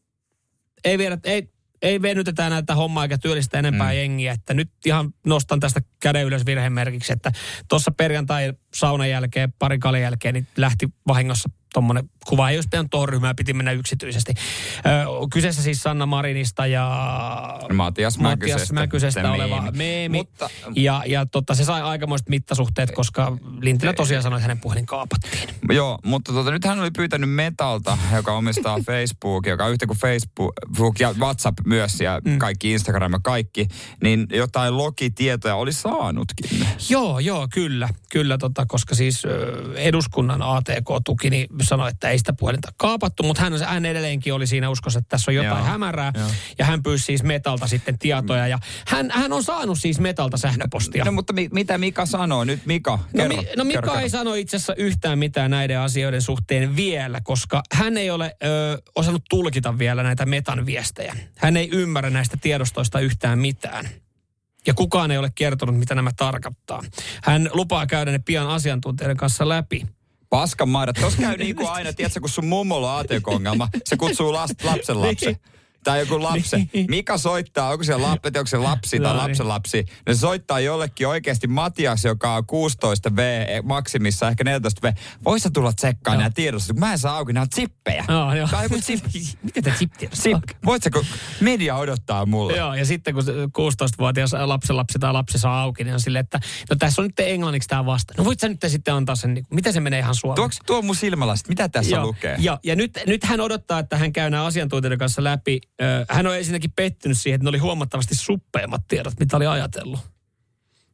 ei 0.83 0.97
viedä, 0.97 1.17
ei, 1.23 1.49
ei 1.81 2.01
venytetä 2.01 2.49
näitä 2.49 2.75
hommaa 2.75 3.03
eikä 3.03 3.17
työllistä 3.17 3.59
enempää 3.59 3.91
mm. 3.91 3.97
jengiä, 3.97 4.33
että 4.33 4.53
nyt 4.53 4.69
ihan 4.85 5.13
nostan 5.25 5.59
tästä 5.59 5.81
käden 5.99 6.25
ylös 6.25 6.45
virhemerkiksi, 6.45 7.13
että 7.13 7.31
tuossa 7.67 7.91
perjantai 7.91 8.53
saunan 8.73 9.09
jälkeen, 9.09 9.53
pari 9.59 9.79
kaljan 9.79 10.01
jälkeen, 10.01 10.33
niin 10.33 10.47
lähti 10.57 10.89
vahingossa 11.07 11.49
tuommoinen 11.73 12.09
kuva. 12.27 12.49
Ei 12.49 12.57
olisi 12.57 12.67
pitänyt 12.67 12.91
tuohon 12.91 13.09
ryhmään, 13.09 13.35
piti 13.35 13.53
mennä 13.53 13.71
yksityisesti. 13.71 14.33
Ö, 14.77 14.89
kyseessä 15.33 15.63
siis 15.63 15.83
Sanna 15.83 16.05
Marinista 16.05 16.67
ja 16.67 16.89
Matias 17.73 18.17
Matias 18.17 18.17
Mäkysestä, 18.19 18.73
Mäkysestä 18.73 19.21
se 19.21 19.27
oleva 19.27 19.61
meemi. 19.61 19.77
meemi. 19.77 20.17
Mutta- 20.17 20.49
ja 20.75 21.03
ja 21.05 21.25
tota, 21.25 21.55
se 21.55 21.65
sai 21.65 21.81
aikamoiset 21.81 22.29
mittasuhteet, 22.29 22.91
koska 22.91 23.37
Lintilä 23.61 23.93
tosiaan 23.93 24.23
sanoi, 24.23 24.37
että 24.37 24.43
hänen 24.43 24.59
puhelin 24.59 24.85
kaapattiin. 24.85 25.49
Joo, 25.69 25.99
mutta 26.05 26.33
tota, 26.33 26.51
nyt 26.51 26.65
hän 26.65 26.79
oli 26.79 26.91
pyytänyt 26.91 27.29
Metalta, 27.29 27.97
joka 28.15 28.33
omistaa 28.33 28.77
Facebook, 28.87 29.45
joka 29.45 29.65
on 29.65 29.71
yhtä 29.71 29.87
kuin 29.87 29.97
Facebook 29.97 30.99
ja 30.99 31.13
WhatsApp 31.19 31.57
myös 31.65 32.01
ja 32.01 32.21
mm. 32.25 32.39
kaikki 32.39 32.71
Instagram 32.71 33.13
ja 33.13 33.19
kaikki, 33.23 33.67
niin 34.03 34.27
jotain 34.33 34.77
logitietoja 34.77 35.55
oli 35.55 35.73
saanutkin. 35.73 36.67
Joo, 36.89 37.19
joo, 37.19 37.47
kyllä. 37.53 37.89
Kyllä, 38.11 38.37
tota, 38.37 38.65
koska 38.65 38.95
siis 38.95 39.23
eduskunnan 39.75 40.41
ATK-tuki 40.41 41.29
niin 41.29 41.47
sanoi, 41.61 41.89
että 41.89 42.09
ei 42.09 42.18
sitä 42.19 42.33
puhelinta 42.33 42.69
kaapattu, 42.77 43.23
mutta 43.23 43.41
hän, 43.41 43.53
hän 43.65 43.85
edelleenkin 43.85 44.33
oli 44.33 44.47
siinä 44.47 44.69
uskossa, 44.69 44.99
että 44.99 45.09
tässä 45.09 45.31
on 45.31 45.35
jotain 45.35 45.57
Joo, 45.57 45.65
hämärää. 45.65 46.11
joo. 46.17 46.27
Ja 46.59 46.65
hän 46.65 46.83
pyysi 46.83 47.03
siis 47.03 47.23
Metalta 47.23 47.67
sitten 47.67 47.99
tietoja. 47.99 48.47
Ja 48.47 48.59
hän, 48.87 49.11
hän 49.11 49.33
on 49.33 49.43
saanut 49.43 49.79
siis 49.79 49.99
Metalta 49.99 50.37
sähköpostia. 50.37 51.05
No 51.05 51.11
mutta 51.11 51.33
mi- 51.33 51.49
mitä 51.51 51.77
Mika 51.77 52.05
sanoo? 52.05 52.43
Nyt 52.43 52.65
Mika, 52.65 52.91
No, 52.91 53.03
kerro. 53.17 53.37
mi, 53.37 53.47
no 53.57 53.63
Mika 53.63 53.81
kerro, 53.81 53.95
ei 53.99 54.09
sano 54.09 54.33
itse 54.33 54.57
asiassa 54.57 54.75
yhtään 54.75 55.19
mitään 55.19 55.51
näiden 55.51 55.79
asioiden 55.79 56.21
suhteen 56.21 56.75
vielä, 56.75 57.21
koska 57.23 57.61
hän 57.73 57.97
ei 57.97 58.09
ole 58.11 58.35
ö, 58.43 58.81
osannut 58.95 59.23
tulkita 59.29 59.77
vielä 59.77 60.03
näitä 60.03 60.25
metan 60.25 60.65
viestejä. 60.65 61.15
Hän 61.37 61.57
ei 61.57 61.69
ymmärrä 61.73 62.09
näistä 62.09 62.37
tiedostoista 62.41 62.99
yhtään 62.99 63.39
mitään. 63.39 63.89
Ja 64.67 64.73
kukaan 64.73 65.11
ei 65.11 65.17
ole 65.17 65.29
kertonut, 65.35 65.77
mitä 65.79 65.95
nämä 65.95 66.11
tarkoittaa. 66.17 66.81
Hän 67.23 67.49
lupaa 67.53 67.87
käydä 67.87 68.11
ne 68.11 68.19
pian 68.19 68.47
asiantuntijoiden 68.47 69.17
kanssa 69.17 69.49
läpi. 69.49 69.85
Paskan 70.29 70.69
maidat. 70.69 70.95
Tuossa 70.99 71.21
käy 71.21 71.37
niin 71.37 71.55
kuin 71.55 71.69
aina, 71.69 71.93
tiedätkö, 71.93 72.19
kun 72.19 72.29
sun 72.29 72.45
mummolla 72.45 72.93
on 72.95 72.99
ATK-ongelma, 72.99 73.67
se 73.85 73.97
kutsuu 73.97 74.33
last, 74.33 74.63
lapsen 74.63 75.01
lapsen. 75.01 75.35
Tai 75.83 75.99
joku 75.99 76.23
lapsi. 76.23 76.69
Mika 76.89 77.17
soittaa, 77.17 77.69
onko 77.69 77.83
se 77.83 77.95
lapsi, 77.95 78.27
onko 78.37 78.47
se 78.47 78.57
lapsi 78.57 78.99
tai 78.99 79.13
No 79.13 79.13
niin. 79.13 79.23
lapsen 79.23 79.47
lapsi. 79.47 79.85
Ne 80.07 80.15
soittaa 80.15 80.59
jollekin 80.59 81.07
oikeasti 81.07 81.47
Matias, 81.47 82.05
joka 82.05 82.33
on 82.35 82.45
16 82.45 83.15
V 83.15 83.19
maksimissa, 83.63 84.29
ehkä 84.29 84.43
14 84.43 84.87
V. 84.87 84.93
Vois 85.25 85.43
sä 85.43 85.49
tulla 85.53 85.73
tsekkaan 85.73 86.15
Joo. 86.15 86.19
nämä 86.21 86.31
tiedostot, 86.35 86.73
kun 86.73 86.79
mä 86.79 86.91
en 86.91 86.99
saa 86.99 87.17
auki, 87.17 87.33
nämä 87.33 87.41
on 87.41 87.47
zippejä. 87.55 88.05
Joo, 88.07 88.33
joo. 88.33 88.47
On 88.57 88.63
joku 88.63 88.75
zip. 88.81 89.03
Miten 89.43 89.63
te 89.63 89.71
chip 89.71 89.91
zip. 90.15 90.37
Voit 90.65 90.83
sä, 90.83 90.89
kun 90.89 91.05
media 91.39 91.75
odottaa 91.75 92.25
mulle. 92.25 92.57
Joo, 92.57 92.73
ja 92.73 92.85
sitten 92.85 93.13
kun 93.13 93.23
se 93.23 93.31
16-vuotias 93.31 94.33
lapsenlapsi 94.45 94.99
tai 94.99 95.13
lapsi 95.13 95.39
saa 95.39 95.61
auki, 95.61 95.83
niin 95.83 95.93
on 95.93 95.99
silleen, 95.99 96.23
että 96.23 96.39
no 96.69 96.75
tässä 96.75 97.01
on 97.01 97.07
nyt 97.07 97.19
englanniksi 97.19 97.69
tämä 97.69 97.85
vasta. 97.85 98.13
No 98.17 98.25
voit 98.25 98.39
sä 98.39 98.49
nyt 98.49 98.59
sitten 98.67 98.93
antaa 98.93 99.15
sen, 99.15 99.33
niin, 99.33 99.45
miten 99.53 99.73
se 99.73 99.79
menee 99.79 99.99
ihan 99.99 100.15
suomeksi? 100.15 100.39
Tuoks, 100.41 100.59
tuo 100.65 100.81
mun 100.81 100.95
silmälasit, 100.95 101.49
mitä 101.49 101.69
tässä 101.69 101.95
Joo, 101.95 102.05
lukee? 102.05 102.35
Joo, 102.39 102.59
ja 102.63 102.75
nyt, 102.75 102.99
nyt 103.07 103.23
hän 103.23 103.39
odottaa, 103.39 103.79
että 103.79 103.97
hän 103.97 104.13
käy 104.13 104.29
nämä 104.29 104.45
asiantuntijoiden 104.45 104.99
kanssa 104.99 105.23
läpi. 105.23 105.61
Hän 106.09 106.27
on 106.27 106.37
ensinnäkin 106.37 106.71
pettynyt 106.71 107.17
siihen, 107.19 107.35
että 107.35 107.43
ne 107.43 107.49
oli 107.49 107.57
huomattavasti 107.57 108.15
suppeimmat 108.15 108.81
tiedot, 108.87 109.13
mitä 109.19 109.37
oli 109.37 109.47
ajatellut. 109.47 109.99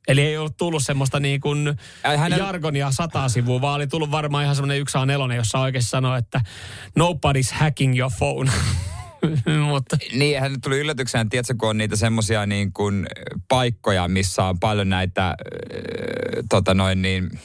Eli 0.08 0.22
ei 0.22 0.38
ollut 0.38 0.58
tullut 0.58 0.84
semmoista 0.84 1.20
niin 1.20 1.42
kuin 1.42 1.78
hänellä- 2.04 2.46
jargonia 2.46 2.92
sataa 2.92 3.30
sivua, 3.30 3.62
vaan 3.62 3.76
oli 3.76 3.88
tullut 3.88 4.12
varmaan 4.12 4.44
ihan 4.44 4.56
semmoinen 4.56 4.80
yksi 4.80 4.98
A4, 4.98 5.34
jossa 5.36 5.60
oikeasti 5.60 5.90
sanoo, 5.90 6.16
että 6.16 6.42
nobody's 7.00 7.54
hacking 7.54 8.00
your 8.00 8.12
phone. 8.18 8.52
Mutta 9.70 9.98
Niin, 10.14 10.40
hän 10.40 10.62
tuli 10.62 10.80
yllätyksenä, 10.80 11.26
tiedätkö, 11.30 11.56
kun 11.58 11.70
on 11.70 11.78
niitä 11.78 11.96
semmoisia 11.96 12.46
niin 12.46 12.74
kuin 12.74 13.08
paikkoja, 13.48 14.08
missä 14.08 14.44
on 14.44 14.60
paljon 14.60 14.90
näitä, 14.90 15.28
äh, 15.28 15.36
tota 16.50 16.74
noin 16.74 17.02
niin, 17.02 17.40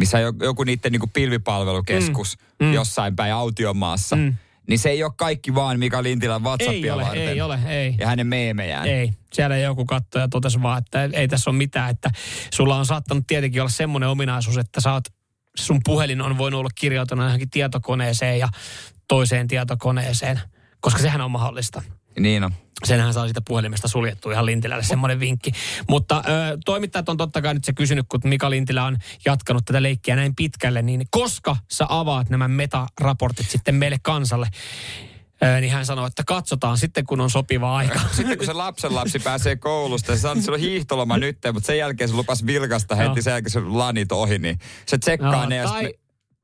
missä 0.00 0.18
joku 0.42 0.64
niiden 0.64 0.92
niin 0.92 1.00
kuin 1.00 1.10
pilvipalvelukeskus 1.10 2.38
mm. 2.60 2.72
jossain 2.72 3.16
päin 3.16 3.34
autiomaassa. 3.34 4.16
Mm. 4.16 4.34
Niin 4.68 4.78
se 4.78 4.88
ei 4.88 5.04
ole 5.04 5.12
kaikki 5.16 5.54
vaan 5.54 5.78
Mika 5.78 6.02
Lintilän 6.02 6.40
ei 6.40 6.44
WhatsAppia 6.44 6.94
ole, 6.94 7.02
varten. 7.02 7.28
ei 7.28 7.40
ole, 7.40 7.58
ei. 7.66 7.94
Ja 7.98 8.06
hänen 8.06 8.26
meemejään. 8.26 8.86
Ei, 8.86 9.12
siellä 9.32 9.56
joku 9.56 9.84
katsoi 9.84 10.22
ja 10.22 10.28
totesi 10.28 10.62
vaan, 10.62 10.78
että 10.78 11.08
ei 11.12 11.28
tässä 11.28 11.50
ole 11.50 11.56
mitään, 11.56 11.90
että 11.90 12.10
sulla 12.54 12.76
on 12.76 12.86
saattanut 12.86 13.26
tietenkin 13.26 13.62
olla 13.62 13.70
semmoinen 13.70 14.08
ominaisuus, 14.08 14.58
että 14.58 14.80
sä 14.80 14.92
oot, 14.92 15.04
sun 15.56 15.80
puhelin 15.84 16.22
on 16.22 16.38
voinut 16.38 16.60
olla 16.60 16.70
kirjautuna 16.74 17.24
johonkin 17.24 17.50
tietokoneeseen 17.50 18.38
ja 18.38 18.48
toiseen 19.08 19.48
tietokoneeseen, 19.48 20.40
koska 20.80 21.00
sehän 21.00 21.20
on 21.20 21.30
mahdollista. 21.30 21.82
Niin 22.20 22.44
on. 22.44 22.52
Senhän 22.84 23.14
saa 23.14 23.24
siitä 23.24 23.40
puhelimesta 23.40 23.88
suljettua 23.88 24.32
ihan 24.32 24.46
Lintilälle 24.46 24.82
semmoinen 24.82 25.20
vinkki. 25.20 25.52
Mutta 25.88 26.22
ö, 26.28 26.58
toimittajat 26.64 27.08
on 27.08 27.16
totta 27.16 27.42
kai 27.42 27.54
nyt 27.54 27.64
se 27.64 27.72
kysynyt, 27.72 28.06
kun 28.08 28.20
Mika 28.24 28.50
Lintilä 28.50 28.84
on 28.84 28.96
jatkanut 29.24 29.64
tätä 29.64 29.82
leikkiä 29.82 30.16
näin 30.16 30.34
pitkälle, 30.36 30.82
niin 30.82 31.06
koska 31.10 31.56
sä 31.70 31.86
avaat 31.88 32.30
nämä 32.30 32.48
metaraportit 32.48 33.50
sitten 33.50 33.74
meille 33.74 33.98
kansalle? 34.02 34.48
Niin 35.60 35.72
hän 35.72 35.86
sanoi, 35.86 36.06
että 36.06 36.22
katsotaan 36.26 36.78
sitten, 36.78 37.06
kun 37.06 37.20
on 37.20 37.30
sopiva 37.30 37.76
aika. 37.76 38.00
Sitten 38.16 38.36
kun 38.38 38.46
se 38.46 38.52
lapsen 38.52 38.94
lapsi 38.94 39.18
pääsee 39.18 39.56
koulusta, 39.56 40.14
se 40.14 40.20
sanoo, 40.20 40.38
että 40.38 40.52
on 40.52 40.60
hiihtoloma 40.60 41.18
nyt, 41.18 41.38
mutta 41.52 41.66
sen 41.66 41.78
jälkeen 41.78 42.08
se 42.10 42.14
lupas 42.16 42.46
vilkasta 42.46 42.94
heti, 42.94 43.22
sen 43.22 43.30
jälkeen 43.30 43.50
se 43.50 43.60
lanit 43.60 44.12
ohi, 44.12 44.38
niin 44.38 44.58
se 44.86 44.98
tsekkaa 44.98 45.32
Joo, 45.32 45.46
ne. 45.46 45.62
tai, 45.62 45.82
me- 45.82 45.92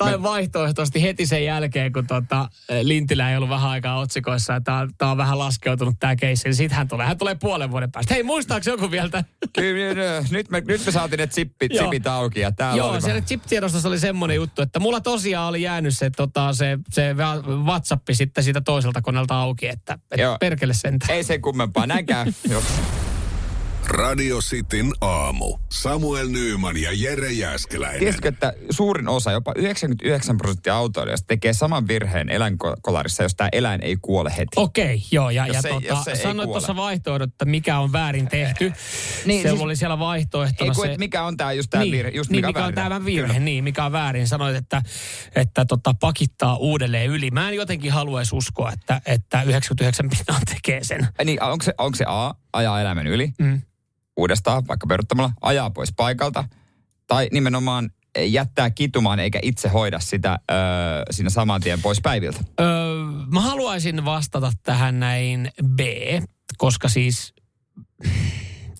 tai 0.04 0.22
vaihtoehtoisesti 0.22 1.02
heti 1.02 1.26
sen 1.26 1.44
jälkeen, 1.44 1.92
kun 1.92 2.06
tota, 2.06 2.48
Lintilä 2.82 3.30
ei 3.30 3.36
ollut 3.36 3.48
vähän 3.48 3.70
aikaa 3.70 3.98
otsikoissa, 3.98 4.56
että 4.56 4.86
tämä 4.98 5.10
on 5.10 5.16
vähän 5.16 5.38
laskeutunut 5.38 5.94
tämä 6.00 6.16
keissi, 6.16 6.48
niin 6.48 6.54
sitten 6.54 6.78
hän 6.78 6.88
tulee. 6.88 7.06
Hän 7.06 7.18
tulee 7.18 7.34
puolen 7.34 7.70
vuoden 7.70 7.92
päästä. 7.92 8.14
Hei, 8.14 8.22
muistaako 8.22 8.70
joku 8.70 8.90
vielä 8.90 9.08
tämän? 9.08 9.24
Kyllä, 9.52 9.94
nyt- 9.94 10.30
nyt 10.30 10.50
me, 10.50 10.62
nyt 10.68 10.86
me 10.86 10.92
saatiin 10.92 11.18
ne 11.18 11.26
zippit, 11.26 11.72
zipit 11.78 12.06
auki 12.06 12.40
ja 12.40 12.52
täällä 12.52 12.78
Joo, 12.78 12.90
oli 12.90 13.00
siellä 13.00 13.20
chip-tiedostossa 13.20 13.88
oli 13.88 13.98
semmoinen 13.98 14.34
juttu, 14.34 14.62
että 14.62 14.80
mulla 14.80 15.00
tosiaan 15.00 15.48
oli 15.48 15.62
jäänyt 15.62 15.98
se, 15.98 16.10
tota, 16.10 16.52
se, 16.52 16.78
se 16.90 17.14
WhatsApp 17.64 18.08
sitten 18.12 18.44
siitä 18.44 18.60
toiselta 18.60 19.02
koneelta 19.02 19.40
auki, 19.40 19.68
että, 19.68 19.98
että 20.10 20.36
perkele 20.40 20.74
sentään. 20.74 21.14
Ei 21.14 21.24
sen 21.24 21.42
kummempaa, 21.42 21.86
näin 21.86 22.06
käy. 22.06 22.32
Joo. 22.50 22.62
Radio 23.86 24.38
Cityn 24.38 24.92
aamu. 25.00 25.58
Samuel 25.72 26.28
Nyyman 26.28 26.76
ja 26.76 26.90
Jere 26.94 27.32
Jäskeläinen. 27.32 28.00
Tiesitkö, 28.00 28.28
että 28.28 28.52
suurin 28.70 29.08
osa, 29.08 29.32
jopa 29.32 29.52
99 29.56 30.36
prosenttia 30.38 30.74
autoilijoista 30.76 31.26
tekee 31.26 31.52
saman 31.52 31.88
virheen 31.88 32.28
eläinkolarissa, 32.28 33.22
jos 33.22 33.34
tämä 33.34 33.48
eläin 33.52 33.82
ei 33.82 33.96
kuole 34.02 34.30
heti. 34.36 34.48
Okei, 34.56 35.02
joo, 35.10 35.30
ja, 35.30 35.46
Jos 35.46 35.54
ja 35.56 35.62
se- 35.62 35.68
tota, 35.68 36.04
se 36.04 36.14
sanoit 36.14 36.50
tuossa 36.50 36.76
vaihtoehdot, 36.76 37.30
että 37.30 37.44
mikä 37.44 37.78
on 37.78 37.92
väärin 37.92 38.28
tehty. 38.28 38.64
Niin, 39.24 39.26
niin, 39.26 39.42
se 39.42 39.48
siis- 39.48 39.60
oli 39.62 39.76
siellä 39.76 39.98
vaihtoehtona 39.98 40.70
Ei 40.70 40.74
kun, 40.74 40.86
se... 40.86 40.92
et 40.92 40.98
mikä 40.98 41.22
on 41.22 41.36
tämä 41.36 41.52
just 41.52 41.70
tämä 41.70 41.82
niin, 41.84 41.92
virhe, 41.92 42.10
just 42.14 42.30
niin, 42.30 42.38
mikä, 42.38 42.46
mikä, 42.46 42.58
on 42.58 42.74
väärin. 42.74 42.74
tämä 42.92 43.04
virhe, 43.04 43.26
Kyllä. 43.28 43.40
niin, 43.44 43.64
mikä 43.64 43.84
on 43.84 43.92
väärin. 43.92 44.28
Sanoit, 44.28 44.56
että, 44.56 44.82
että 45.34 45.64
tota, 45.64 45.94
pakittaa 46.00 46.56
uudelleen 46.56 47.10
yli. 47.10 47.30
Mä 47.30 47.48
en 47.48 47.56
jotenkin 47.56 47.92
haluaisi 47.92 48.36
uskoa, 48.36 48.72
että, 48.72 49.00
että 49.06 49.42
99 49.42 50.08
pinnaa 50.10 50.40
tekee 50.54 50.84
sen. 50.84 51.08
Niin, 51.24 51.42
onko 51.42 51.62
se, 51.64 51.74
onko 51.78 51.96
se 51.96 52.04
A, 52.08 52.34
ajaa 52.52 52.80
eläimen 52.80 53.06
yli, 53.06 53.32
Mm. 53.38 53.60
Uudestaan, 54.16 54.68
vaikka 54.68 54.86
peruttamalla, 54.86 55.32
ajaa 55.40 55.70
pois 55.70 55.92
paikalta, 55.96 56.44
tai 57.06 57.28
nimenomaan 57.32 57.90
jättää 58.18 58.70
kitumaan 58.70 59.18
eikä 59.18 59.38
itse 59.42 59.68
hoida 59.68 60.00
sitä 60.00 60.38
öö, 60.50 60.58
siinä 61.10 61.30
saman 61.30 61.60
tien 61.60 61.82
pois 61.82 62.00
päiviltä. 62.00 62.40
Öö, 62.60 62.66
mä 63.32 63.40
haluaisin 63.40 64.04
vastata 64.04 64.52
tähän 64.62 65.00
näin 65.00 65.50
B, 65.74 65.80
koska 66.58 66.88
siis 66.88 67.34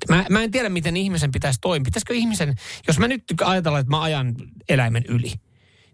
Mä, 0.09 0.25
mä 0.31 0.43
en 0.43 0.51
tiedä, 0.51 0.69
miten 0.69 0.97
ihmisen 0.97 1.33
pitäisi 1.33 1.59
toimia. 1.61 1.85
Pitäisikö 1.85 2.15
ihmisen, 2.15 2.55
jos 2.89 2.99
mä 2.99 3.09
nyt 3.09 3.25
ajatellaan, 3.45 3.81
että 3.81 3.91
mä 3.91 4.03
ajan 4.03 4.35
eläimen 4.69 5.05
yli, 5.09 5.33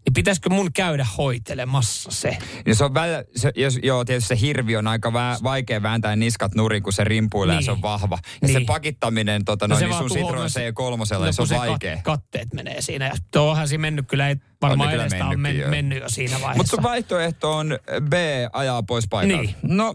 niin 0.08 0.14
pitäisikö 0.14 0.50
mun 0.50 0.72
käydä 0.72 1.06
hoitelemassa 1.18 2.10
se? 2.10 2.38
Ja 2.66 2.74
se 2.74 2.84
on 2.84 2.94
välillä, 2.94 3.24
se, 3.36 3.52
jos, 3.56 3.78
joo, 3.82 4.04
tietysti 4.04 4.28
se 4.28 4.40
hirvi 4.40 4.76
on 4.76 4.86
aika 4.86 5.12
vä, 5.12 5.36
vaikea 5.42 5.82
vääntää 5.82 6.16
niskat 6.16 6.54
nurin, 6.54 6.82
kun 6.82 6.92
se 6.92 7.04
rimpuilee 7.04 7.54
niin. 7.56 7.60
ja 7.62 7.64
se 7.64 7.70
on 7.70 7.82
vahva. 7.82 8.18
Ja 8.42 8.48
Niin. 8.48 8.60
se 8.60 8.64
pakittaminen 8.66 9.44
tota, 9.44 9.68
No 9.68 9.74
no, 9.74 9.78
se 9.78 9.86
niin 9.86 9.98
sun 9.98 10.10
Citroen 10.10 10.38
myös- 10.38 10.54
C3, 10.56 10.98
No, 10.98 11.04
se 11.32 11.42
on 11.42 11.48
kun 11.48 11.56
vaikea. 11.56 11.94
Kat, 11.96 12.02
katteet 12.04 12.54
menee 12.54 12.82
siinä. 12.82 13.06
Ja 13.06 13.14
tuohan 13.30 13.68
siinä 13.68 13.80
mennyt 13.82 14.08
kyllä, 14.08 14.28
ei 14.28 14.36
varmaan 14.62 14.88
On 14.88 14.94
edestä 15.00 15.26
on 15.26 15.40
men, 15.40 15.58
joo. 15.58 15.70
mennyt 15.70 16.00
jo 16.02 16.08
siinä 16.08 16.32
vaiheessa. 16.34 16.56
Mutta 16.56 16.70
sun 16.70 16.82
vaihtoehto 16.82 17.52
on 17.56 17.78
B, 18.08 18.12
ajaa 18.52 18.82
pois 18.82 19.08
paikalta. 19.10 19.42
Niin. 19.42 19.54
No, 19.62 19.94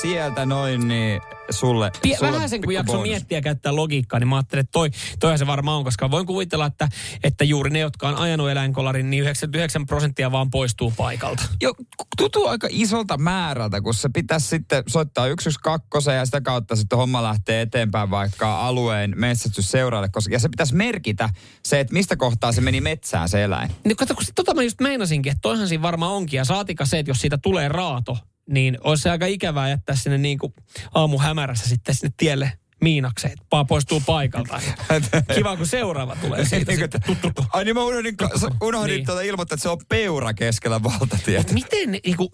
sieltä 0.00 0.46
noin, 0.46 0.88
niin 0.88 1.20
sulle, 1.50 1.90
Pie, 2.02 2.16
sulle 2.16 2.32
vähän 2.32 2.48
sen 2.48 2.62
kun 2.62 2.74
jakso 2.74 2.92
bonus. 2.92 3.08
miettiä 3.08 3.38
ja 3.38 3.42
käyttää 3.42 3.76
logiikkaa, 3.76 4.20
niin 4.20 4.28
mä 4.28 4.36
ajattelin, 4.36 4.60
että 4.60 4.72
toi, 4.72 4.90
toihan 5.20 5.38
se 5.38 5.46
varmaan 5.46 5.76
on, 5.76 5.84
koska 5.84 6.10
voin 6.10 6.26
kuvitella, 6.26 6.66
että, 6.66 6.88
että 7.24 7.44
juuri 7.44 7.70
ne, 7.70 7.78
jotka 7.78 8.08
on 8.08 8.16
ajanut 8.16 8.50
eläinkolarin, 8.50 9.10
niin 9.10 9.22
99 9.22 9.86
prosenttia 9.86 10.32
vaan 10.32 10.50
poistuu 10.50 10.92
paikalta. 10.96 11.42
Jo, 11.62 11.74
tuntuu 12.16 12.46
aika 12.46 12.68
isolta 12.70 13.18
määrältä, 13.18 13.80
kun 13.80 13.94
se 13.94 14.08
pitäisi 14.08 14.48
sitten 14.48 14.82
soittaa 14.86 15.26
112 15.38 16.12
ja 16.12 16.24
sitä 16.24 16.40
kautta 16.40 16.76
sitten 16.76 16.98
homma 16.98 17.22
lähtee 17.22 17.60
eteenpäin 17.60 18.10
vaikka 18.10 18.66
alueen 18.66 19.14
metsästysseuralle. 19.16 20.08
Koska, 20.08 20.34
ja 20.34 20.38
se 20.38 20.48
pitäisi 20.48 20.74
merkitä 20.74 21.28
se, 21.64 21.80
että 21.80 21.92
mistä 21.94 22.16
kohtaa 22.16 22.52
se 22.52 22.60
meni 22.60 22.80
metsään 22.80 23.28
se 23.28 23.44
eläin. 23.44 23.70
Niin 23.84 23.96
kato, 23.96 24.14
kun 24.14 24.24
sit 24.24 24.34
tota 24.34 24.54
mä 24.54 24.62
just 24.62 24.80
meinasinkin, 24.80 25.32
että 25.32 25.40
toihan 25.42 25.68
siinä 25.68 25.82
varmaan 25.82 26.12
onkin. 26.12 26.38
Ja 26.38 26.44
saatika 26.44 26.84
se, 26.84 26.98
että 26.98 27.10
jos 27.10 27.20
siitä 27.20 27.38
tulee 27.38 27.68
raato, 27.68 28.18
niin 28.48 28.78
olisi 28.84 29.02
se 29.02 29.10
aika 29.10 29.26
ikävää 29.26 29.68
jättää 29.68 29.96
sinne 29.96 30.18
niin 30.18 30.38
kuin 30.38 30.54
aamuhämärässä 30.94 31.68
sitten 31.68 31.94
sinne 31.94 32.14
tielle 32.16 32.52
miinakseen, 32.80 33.32
että 33.32 33.44
paa 33.50 33.64
poistuu 33.64 34.02
paikalta. 34.06 34.60
Kiva, 35.34 35.56
kun 35.56 35.66
seuraava 35.66 36.16
tulee 36.16 36.44
siitä 36.44 36.72
Niin 36.72 36.80
sitten. 36.80 37.02
Tut, 37.06 37.20
tut, 37.20 37.34
tut. 37.34 37.46
Ai 37.52 37.64
niin 37.64 37.74
mä 37.76 37.84
unohdin, 37.84 38.16
unohdin 38.62 38.88
Niin. 38.88 38.96
niin. 38.96 39.06
tuota 39.06 39.20
ilmoittaa, 39.20 39.54
että 39.54 39.62
se 39.62 39.68
on 39.68 39.78
peura 39.88 40.34
keskellä 40.34 40.82
valtatietä. 40.82 41.52
Miten 41.54 41.92
niin 42.04 42.16
kuin, 42.16 42.28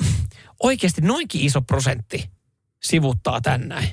oikeasti 0.63 1.01
noinkin 1.01 1.41
iso 1.41 1.63
prosentti 1.63 2.31
sivuttaa 2.83 3.41
tän 3.41 3.69
näin? 3.69 3.89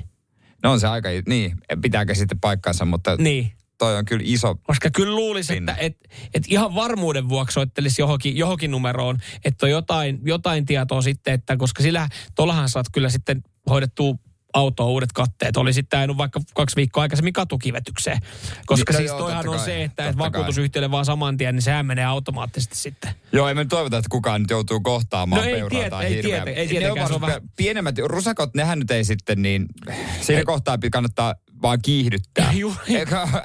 No 0.64 0.72
on 0.72 0.80
se 0.80 0.88
aika, 0.88 1.10
niin, 1.28 1.58
pitääkö 1.82 2.16
sitten 2.16 2.40
paikkansa, 2.40 2.86
mutta 2.86 3.16
Niin. 3.16 3.52
Toi 3.86 3.98
on 3.98 4.06
kyllä 4.06 4.24
iso. 4.26 4.56
Koska 4.56 4.90
kyllä 4.90 5.16
luulisi, 5.16 5.58
että 5.58 5.76
et, 5.80 5.98
et 6.34 6.44
ihan 6.48 6.76
varmuuden 6.76 7.30
vuoksi 7.30 7.54
soittelisi 7.54 8.02
johonkin, 8.02 8.38
johonkin 8.38 8.72
numeroon, 8.72 9.18
että 9.46 9.66
on 9.66 9.70
jotain, 9.70 10.20
jotain 10.26 10.66
tietoa 10.66 11.02
sitten, 11.02 11.34
että 11.34 11.58
koska 11.58 11.84
sillä 11.84 12.08
tuollahan 12.36 12.70
saat 12.70 12.86
kyllä 12.94 13.10
sitten 13.10 13.44
hoidettua 13.70 14.16
autoa 14.54 14.86
uudet 14.86 15.12
katteet. 15.12 15.58
Oli 15.58 15.74
sitten 15.74 15.98
ajanut 16.00 16.18
vaikka 16.18 16.42
kaksi 16.56 16.76
viikkoa 16.76 17.02
aikaisemmin 17.02 17.34
katukivetykseen. 17.34 18.18
Koska 18.66 18.92
Niin, 18.92 18.96
no 18.96 18.98
siis 18.98 19.10
joo, 19.10 19.18
toihan 19.20 19.50
on 19.50 19.56
kai, 19.56 19.66
se, 19.66 19.84
että 19.84 20.10
et 20.10 20.18
vakuutusyhtiölle 20.18 20.92
vaan 20.92 21.06
saman 21.06 21.38
tien, 21.38 21.56
niin 21.56 21.62
sehän 21.62 21.86
menee 21.86 22.06
automaattisesti 22.06 22.76
sitten. 22.76 23.12
Joo, 23.32 23.48
ei 23.48 23.54
me 23.56 23.66
toivota, 23.66 23.98
että 23.98 24.10
kukaan 24.10 24.42
nyt 24.42 24.50
joutuu 24.50 24.80
kohtaamaan 24.80 25.42
No 25.42 25.48
ei 25.48 25.54
peuraa 25.56 25.82
tiet- 25.82 25.90
tai 25.90 26.06
ei 26.06 26.16
hirveä. 26.16 26.44
tiet- 26.46 26.58
ei 26.58 26.66
Ne 26.66 26.70
tietenkään, 26.70 27.08
se 27.08 27.14
on 27.14 27.22
vähän- 27.22 27.42
Pienemmät 27.56 27.96
rusakot, 28.06 28.54
nehän 28.56 28.80
nyt 28.80 28.92
ei 28.92 29.04
sitten 29.04 29.42
niin... 29.42 29.66
Siinä 30.22 30.44
kohtaa 30.46 30.78
kannattaa 30.92 31.36
vaan 31.62 31.80
kiihdyttää. 31.82 32.52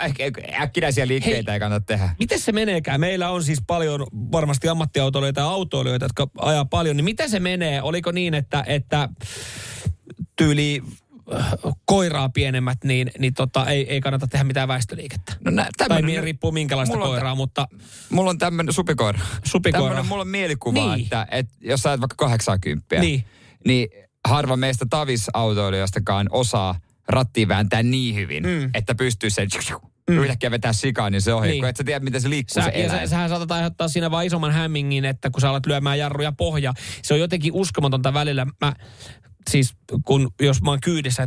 Äk- 0.09 0.61
Äkkinäisiä 0.61 1.07
liikkeitä 1.09 1.53
ei 1.55 1.61
kannata 1.61 1.87
tehdä. 1.87 2.09
Miten 2.19 2.41
se 2.41 2.53
meneekään? 2.53 3.01
Meillä 3.01 3.31
on 3.31 3.45
siis 3.45 3.59
paljon 3.67 4.07
varmasti 4.33 4.69
ammattiautoilijoita 4.69 5.41
ja 5.41 5.47
autoilijoita, 5.47 6.05
jotka 6.05 6.27
ajaa 6.39 6.65
paljon. 6.65 6.97
Niin 6.97 7.05
miten 7.05 7.31
se 7.31 7.41
menee? 7.41 7.83
Oliko 7.83 8.13
niin, 8.13 8.35
että, 8.35 8.65
että 8.67 9.09
tyyli 10.37 10.83
äh, 11.35 11.53
koiraa 11.85 12.29
pienemmät, 12.29 12.79
niin, 12.85 13.11
niin 13.19 13.35
tota, 13.35 13.67
ei, 13.67 13.91
ei 13.91 14.01
kannata 14.01 14.27
tehdä 14.27 14.45
mitään 14.45 14.69
väestöliikettä? 14.69 15.33
No 15.45 15.51
nä, 15.51 15.63
Tai 15.63 15.89
tämmönen 15.89 16.05
mie- 16.05 16.15
nyt- 16.17 16.25
riippuu 16.25 16.53
minkälaista 16.53 16.95
mulla 16.95 17.07
on 17.07 17.13
koiraa, 17.13 17.35
mutta 17.35 17.69
Mulla 18.11 18.31
on 18.31 18.39
tämmöinen 18.39 18.73
supikoira. 18.75 19.19
Supikoira. 19.45 19.85
Tämmöinen 19.85 20.07
mulla 20.09 20.23
on 20.23 20.29
mielikuva, 20.29 20.95
Niin. 20.95 21.05
että, 21.05 21.27
että 21.31 21.55
jos 21.61 21.81
sä 21.83 21.91
oot 21.91 22.01
vaikka 22.01 22.17
80, 22.17 23.01
Niin. 23.01 23.25
niin 23.67 23.89
harva 24.29 24.57
meistä 24.57 24.87
tavisautoilijoistakaan 24.91 26.27
osaa 26.31 26.81
rattiin 27.09 27.49
vääntää 27.49 27.83
niin 27.83 28.15
hyvin, 28.15 28.43
mm. 28.43 28.71
että 28.75 28.95
pystyy 28.95 29.31
sen 29.31 29.49
mm. 30.11 30.19
yhtäkkiä 30.19 30.51
vetää 30.51 30.73
sikaan, 30.73 31.13
niin 31.13 31.23
se 31.23 31.35
ohi. 31.35 31.49
Niin. 31.49 31.61
Kun 31.61 31.69
et 31.69 31.77
sä 31.77 31.85
tiedä, 31.85 32.05
miten 32.05 32.21
se 32.21 32.31
liikkuu 32.31 32.55
sä, 32.55 32.71
se 32.71 32.79
ja 32.79 32.89
sä, 32.89 32.95
eläin. 32.95 33.09
sähän 33.09 33.29
saatat 33.29 33.53
aiheuttaa 33.53 33.89
siinä 33.89 34.11
vaan 34.11 34.27
isomman 34.27 34.53
hämmingin, 34.53 35.05
että 35.05 35.31
kun 35.31 35.41
sä 35.41 35.51
alat 35.51 35.67
lyömään 35.67 35.99
jarruja 35.99 36.33
pohja, 36.33 36.73
se 37.03 37.15
on 37.15 37.21
jotenkin 37.21 37.53
uskomatonta 37.53 38.15
välillä. 38.15 38.47
Mä, 38.65 38.73
siis 39.51 39.75
kun, 40.05 40.31
jos 40.41 40.63
mä 40.63 40.71
oon 40.71 40.81
kyydissä 40.81 41.27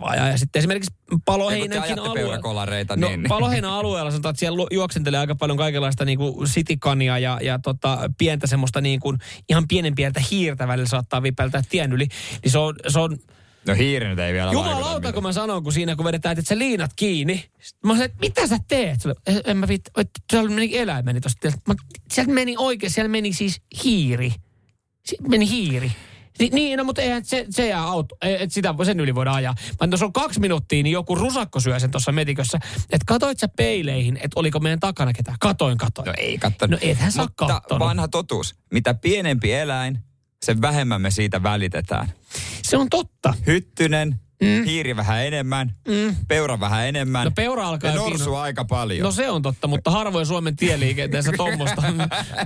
ajaa, 0.00 0.28
ja 0.28 0.38
sitten 0.38 0.60
esimerkiksi 0.60 0.94
Paloheinänkin 1.24 1.98
alueella. 1.98 2.96
No 2.96 3.08
niin... 3.08 3.24
Paloheinän 3.28 3.70
alueella 3.70 4.10
sanotaan, 4.10 4.30
että 4.30 4.40
siellä 4.40 4.66
juoksentelee 4.70 5.20
aika 5.20 5.34
paljon 5.34 5.58
kaikenlaista 5.58 6.04
niin 6.04 6.18
kuin 6.18 6.48
sitikania 6.48 7.18
ja, 7.18 7.38
ja 7.42 7.58
tota, 7.58 8.10
pientä 8.18 8.46
semmoista 8.46 8.80
niin 8.80 9.00
kuin, 9.00 9.18
ihan 9.48 9.68
pienen 9.68 9.94
pientä 9.94 10.20
hiirtä 10.30 10.68
välillä 10.68 10.88
saattaa 10.88 11.22
vipeltää 11.22 11.62
tien 11.68 11.92
yli. 11.92 12.06
Niin 12.42 12.52
se 12.52 12.58
on, 12.58 12.74
se 12.88 12.98
on 12.98 13.18
No 13.68 13.74
hiiri 13.74 14.08
nyt 14.08 14.18
ei 14.18 14.32
vielä 14.32 14.52
Jumalauta, 14.52 14.84
vaikuta 14.84 15.12
kun 15.12 15.22
mä 15.22 15.32
sanon, 15.32 15.62
kun 15.62 15.72
siinä 15.72 15.96
kun 15.96 16.04
vedetään, 16.04 16.38
että 16.38 16.48
sä 16.48 16.58
liinat 16.58 16.90
kiinni. 16.96 17.44
Mä 17.86 17.92
sanoin, 17.92 18.02
että 18.10 18.18
mitä 18.20 18.46
sä 18.46 18.56
teet? 18.68 19.00
"En- 19.44 19.56
mä 19.56 19.68
viitti, 19.68 19.90
että 19.96 20.20
siellä 20.32 20.50
meni 20.50 20.78
eläimeni 20.78 21.20
tosta. 21.20 21.52
Mä, 21.68 21.74
sieltä 22.12 22.32
meni 22.32 22.54
oikein, 22.58 22.92
siellä 22.92 23.08
meni 23.08 23.32
siis 23.32 23.60
hiiri. 23.84 24.32
Si- 25.06 25.16
meni 25.28 25.48
hiiri. 25.50 25.92
Ni, 26.38 26.50
niin, 26.52 26.76
no 26.76 26.84
mutta 26.84 27.02
eihän 27.02 27.24
se, 27.24 27.46
se 27.50 27.68
jää 27.68 27.82
auto, 27.82 28.16
ei, 28.22 28.42
et 28.42 28.52
sitä, 28.52 28.74
sen 28.84 29.00
yli 29.00 29.14
voida 29.14 29.32
ajaa. 29.32 29.54
Mä 29.80 29.88
tuossa 29.88 30.06
on 30.06 30.12
kaksi 30.12 30.40
minuuttia, 30.40 30.82
niin 30.82 30.92
joku 30.92 31.14
rusakko 31.14 31.60
syö 31.60 31.80
sen 31.80 31.90
tuossa 31.90 32.12
metikössä. 32.12 32.58
Että 32.76 33.04
katoit 33.06 33.38
sä 33.38 33.48
peileihin, 33.56 34.16
että 34.16 34.40
oliko 34.40 34.60
meidän 34.60 34.80
takana 34.80 35.12
ketään? 35.12 35.36
Katoin, 35.40 35.78
katoin. 35.78 36.06
No 36.06 36.12
ei 36.18 36.38
kattonut. 36.38 36.80
No 36.80 36.90
ethän 36.90 37.12
sä 37.12 37.22
Mutta 37.22 37.46
kattonut. 37.46 37.80
vanha 37.88 38.08
totuus. 38.08 38.54
Mitä 38.72 38.94
pienempi 38.94 39.52
eläin, 39.52 39.98
sen 40.44 40.62
vähemmän 40.62 41.00
me 41.00 41.10
siitä 41.10 41.42
välitetään. 41.42 42.08
Se 42.62 42.76
on 42.76 42.88
totta. 42.88 43.34
Hyttynen, 43.46 44.20
mm. 44.42 44.64
hiiri 44.64 44.96
vähän 44.96 45.26
enemmän, 45.26 45.72
mm. 45.88 46.16
peura 46.28 46.60
vähän 46.60 46.88
enemmän. 46.88 47.24
No 47.24 47.30
peura 47.30 47.68
alkaa 47.68 47.90
ja 47.90 47.96
norsu 47.96 48.24
kiinno- 48.24 48.36
aika 48.36 48.64
paljon. 48.64 49.04
No 49.04 49.10
se 49.10 49.30
on 49.30 49.42
totta, 49.42 49.66
mutta 49.66 49.90
harvoin 49.90 50.26
Suomen 50.26 50.56
tieliikenteessä 50.56 51.32
tuommoista 51.36 51.82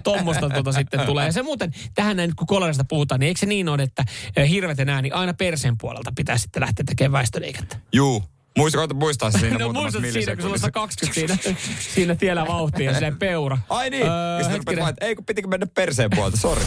tommosta 0.04 0.50
tota 0.54 0.72
sitten 0.72 1.00
tulee. 1.00 1.26
Ja 1.26 1.32
se 1.32 1.42
muuten, 1.42 1.74
tähän 1.94 2.16
näin, 2.16 2.36
kun 2.36 2.46
kolarista 2.46 2.84
puhutaan, 2.84 3.20
niin 3.20 3.28
eikö 3.28 3.40
se 3.40 3.46
niin 3.46 3.68
ole, 3.68 3.82
että 3.82 4.04
eh, 4.36 4.50
hirvet 4.50 4.78
ja 4.78 4.84
nää, 4.84 5.02
niin 5.02 5.14
aina 5.14 5.34
persen 5.34 5.78
puolelta 5.78 6.12
pitää 6.16 6.38
sitten 6.38 6.60
lähteä 6.60 6.84
tekemään 6.84 7.12
väestöliikettä? 7.12 7.76
Juu. 7.92 8.22
Muista, 8.58 8.78
koita 8.78 8.94
muistaa 8.94 9.30
se 9.30 9.38
siinä 9.38 9.58
no 9.58 9.72
muistat 9.72 10.02
siinä, 10.12 10.36
kun 10.36 10.42
sulla 10.42 10.54
on 10.54 10.58
millisekunnissa. 10.58 10.66
120 10.66 11.42
siinä, 11.42 11.56
siinä 11.94 12.14
tiellä 12.14 12.46
vauhtia 12.46 12.90
ja 12.90 12.94
silleen 12.94 13.18
peura. 13.18 13.58
Ai 13.68 13.90
niin. 13.90 14.06
Öö, 14.06 14.38
ja 14.38 14.52
sitten 14.52 14.94
ei 15.00 15.14
kun 15.14 15.24
pitikö 15.24 15.48
mennä 15.48 15.66
perseen 15.66 16.10
puolta, 16.14 16.36
sori. 16.36 16.62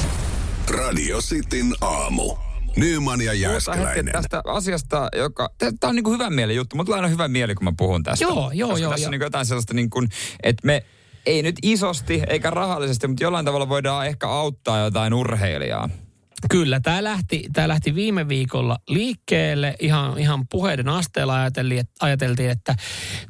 Radio 0.69 1.21
Cityn 1.21 1.73
aamu. 1.81 2.35
Nyman 2.75 3.21
ja 3.21 3.33
Jääskeläinen. 3.33 4.11
tästä 4.11 4.41
asiasta, 4.45 5.09
joka... 5.17 5.49
Tämä 5.57 5.89
on 5.89 5.95
niin 5.95 6.03
kuin 6.03 6.13
hyvä 6.13 6.29
mieli 6.29 6.55
juttu, 6.55 6.75
mutta 6.75 6.95
aina 6.95 7.07
hyvä 7.07 7.27
mieli, 7.27 7.55
kun 7.55 7.63
mä 7.63 7.73
puhun 7.77 8.03
tästä. 8.03 8.25
Joo, 8.25 8.51
joo, 8.53 8.69
Koska 8.69 8.83
joo, 8.83 8.91
Tässä 8.91 9.03
joo. 9.03 9.07
on 9.07 9.11
niin 9.11 9.21
jotain 9.21 9.45
sellaista, 9.45 9.73
niin 9.73 9.89
kuin, 9.89 10.09
että 10.43 10.65
me 10.65 10.83
ei 11.25 11.41
nyt 11.41 11.55
isosti 11.61 12.21
eikä 12.27 12.49
rahallisesti, 12.49 13.07
mutta 13.07 13.23
jollain 13.23 13.45
tavalla 13.45 13.69
voidaan 13.69 14.07
ehkä 14.07 14.27
auttaa 14.27 14.79
jotain 14.79 15.13
urheilijaa. 15.13 15.89
Kyllä, 16.49 16.79
tämä 16.79 17.03
lähti, 17.03 17.43
tää 17.53 17.67
lähti 17.67 17.95
viime 17.95 18.27
viikolla 18.27 18.77
liikkeelle. 18.87 19.75
Ihan, 19.79 20.17
ihan 20.19 20.47
puheiden 20.47 20.89
asteella 20.89 21.35
ajateltiin, 21.35 21.79
että, 21.79 21.93
ajateltiin, 22.05 22.49
että 22.49 22.75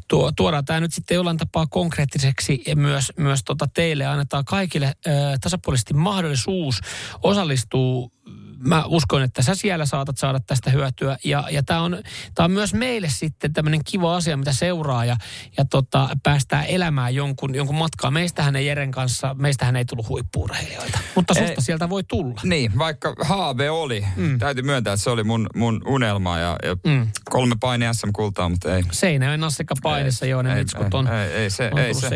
tuo, 0.08 0.32
tuodaan 0.32 0.66
tämä 0.66 0.80
nyt 0.80 0.94
sitten 0.94 1.16
jollain 1.16 1.38
tapaa 1.38 1.68
konkreettiseksi. 1.68 2.64
Ja 2.68 2.76
myös, 2.76 3.14
myös 3.18 3.42
tota 3.46 3.68
teille 3.74 4.06
annetaan 4.06 4.46
kaikille 4.46 4.94
ö, 5.08 5.12
tasapuolisesti 5.42 5.94
mahdollisuus 5.94 6.80
osallistua 7.24 8.10
mä 8.68 8.84
uskon, 8.86 9.24
että 9.24 9.42
sä 9.42 9.56
siellä 9.56 9.86
saatat 9.86 10.18
saada 10.18 10.40
tästä 10.40 10.72
hyötyä. 10.72 11.18
Ja, 11.24 11.44
ja 11.52 11.64
tämä 11.64 11.82
on, 11.82 11.98
tää 12.36 12.46
on 12.46 12.52
myös 12.52 12.74
meille 12.74 13.08
sitten 13.10 13.54
tämmöinen 13.54 13.82
kiva 13.86 14.16
asia, 14.16 14.38
mitä 14.38 14.54
seuraa 14.54 15.06
ja, 15.06 15.18
ja 15.58 15.66
tota, 15.66 16.10
päästään 16.24 16.66
elämään 16.66 17.16
jonkun, 17.16 17.56
jonkun 17.56 17.76
matkaa. 17.76 18.12
Meistähän 18.12 18.56
ei 18.56 18.66
Jeren 18.66 18.92
kanssa, 18.92 19.34
meistähän 19.40 19.76
ei 19.76 19.86
tullut 19.86 20.10
huippuurheilijoita. 20.10 21.00
Mutta 21.16 21.34
susta 21.34 21.50
Ei. 21.50 21.62
sieltä 21.62 21.90
voi 21.90 22.04
tulla. 22.04 22.42
Niin, 22.44 22.78
vaikka 22.78 23.16
haave 23.22 23.70
oli. 23.70 24.06
Mm. 24.16 24.40
Täytyy 24.40 24.64
myöntää, 24.64 24.94
että 24.94 25.04
se 25.04 25.10
oli 25.10 25.24
mun, 25.24 25.48
mun 25.56 25.82
unelma 25.88 26.38
ja, 26.38 26.56
ja 26.64 26.76
Mm. 26.86 27.08
kolme 27.30 27.56
paini 27.60 27.86
SM-kultaa, 27.94 28.50
mutta 28.50 28.76
ei. 28.76 28.84
Seinäjoen 28.92 29.40
Nassikka 29.40 29.76
painissa 29.84 30.26
Joone 30.26 30.54
ei, 30.54 30.60
Mitskut 30.60 30.94
on, 30.94 31.08
ei, 31.08 31.32
ei, 31.32 31.50
se, 31.50 31.70
on 31.74 31.80
ei, 31.80 31.94
se. 31.94 32.08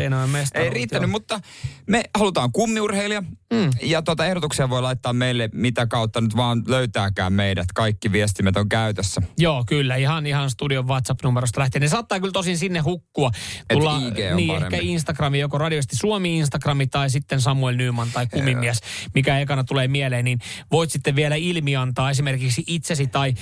Ei 0.54 0.70
riittänyt, 0.70 1.08
joo. 1.08 1.12
mutta 1.12 1.40
me 1.86 2.02
halutaan 2.18 2.52
kummiurheilija, 2.52 3.22
Mm. 3.52 3.70
Ja 3.82 4.02
tuota 4.02 4.26
ehdotuksia 4.26 4.70
voi 4.70 4.82
laittaa 4.82 5.12
meille, 5.12 5.48
mitä 5.52 5.86
kautta 5.86 6.20
nyt 6.20 6.36
vaan 6.36 6.62
löytääkään 6.66 7.32
meidät. 7.32 7.66
Kaikki 7.74 8.12
viestimet 8.12 8.56
on 8.56 8.68
käytössä. 8.68 9.22
Joo, 9.38 9.64
kyllä. 9.66 9.96
Ihan, 9.96 10.26
ihan 10.26 10.50
studion 10.50 10.88
WhatsApp-numerosta 10.88 11.60
lähtien. 11.60 11.82
Ne 11.82 11.88
saattaa 11.88 12.20
kyllä 12.20 12.32
tosin 12.32 12.58
sinne 12.58 12.78
hukkua. 12.78 13.30
Tulla, 13.72 13.96
IG 13.96 14.18
on 14.30 14.36
niin, 14.36 14.48
parempi. 14.48 14.76
ehkä 14.76 14.86
Instagrami, 14.86 15.38
joko 15.38 15.58
radiosti 15.58 15.96
Suomi 15.96 16.38
Instagrami 16.38 16.86
tai 16.86 17.10
sitten 17.10 17.40
Samuel 17.40 17.76
Nyman 17.76 18.08
tai 18.12 18.26
Kumimies, 18.26 18.80
mikä 19.14 19.38
ekana 19.38 19.64
tulee 19.64 19.88
mieleen, 19.88 20.24
niin 20.24 20.38
voit 20.72 20.90
sitten 20.90 21.16
vielä 21.16 21.34
ilmiantaa 21.34 22.10
esimerkiksi 22.10 22.64
itsesi 22.66 23.06
tai 23.06 23.34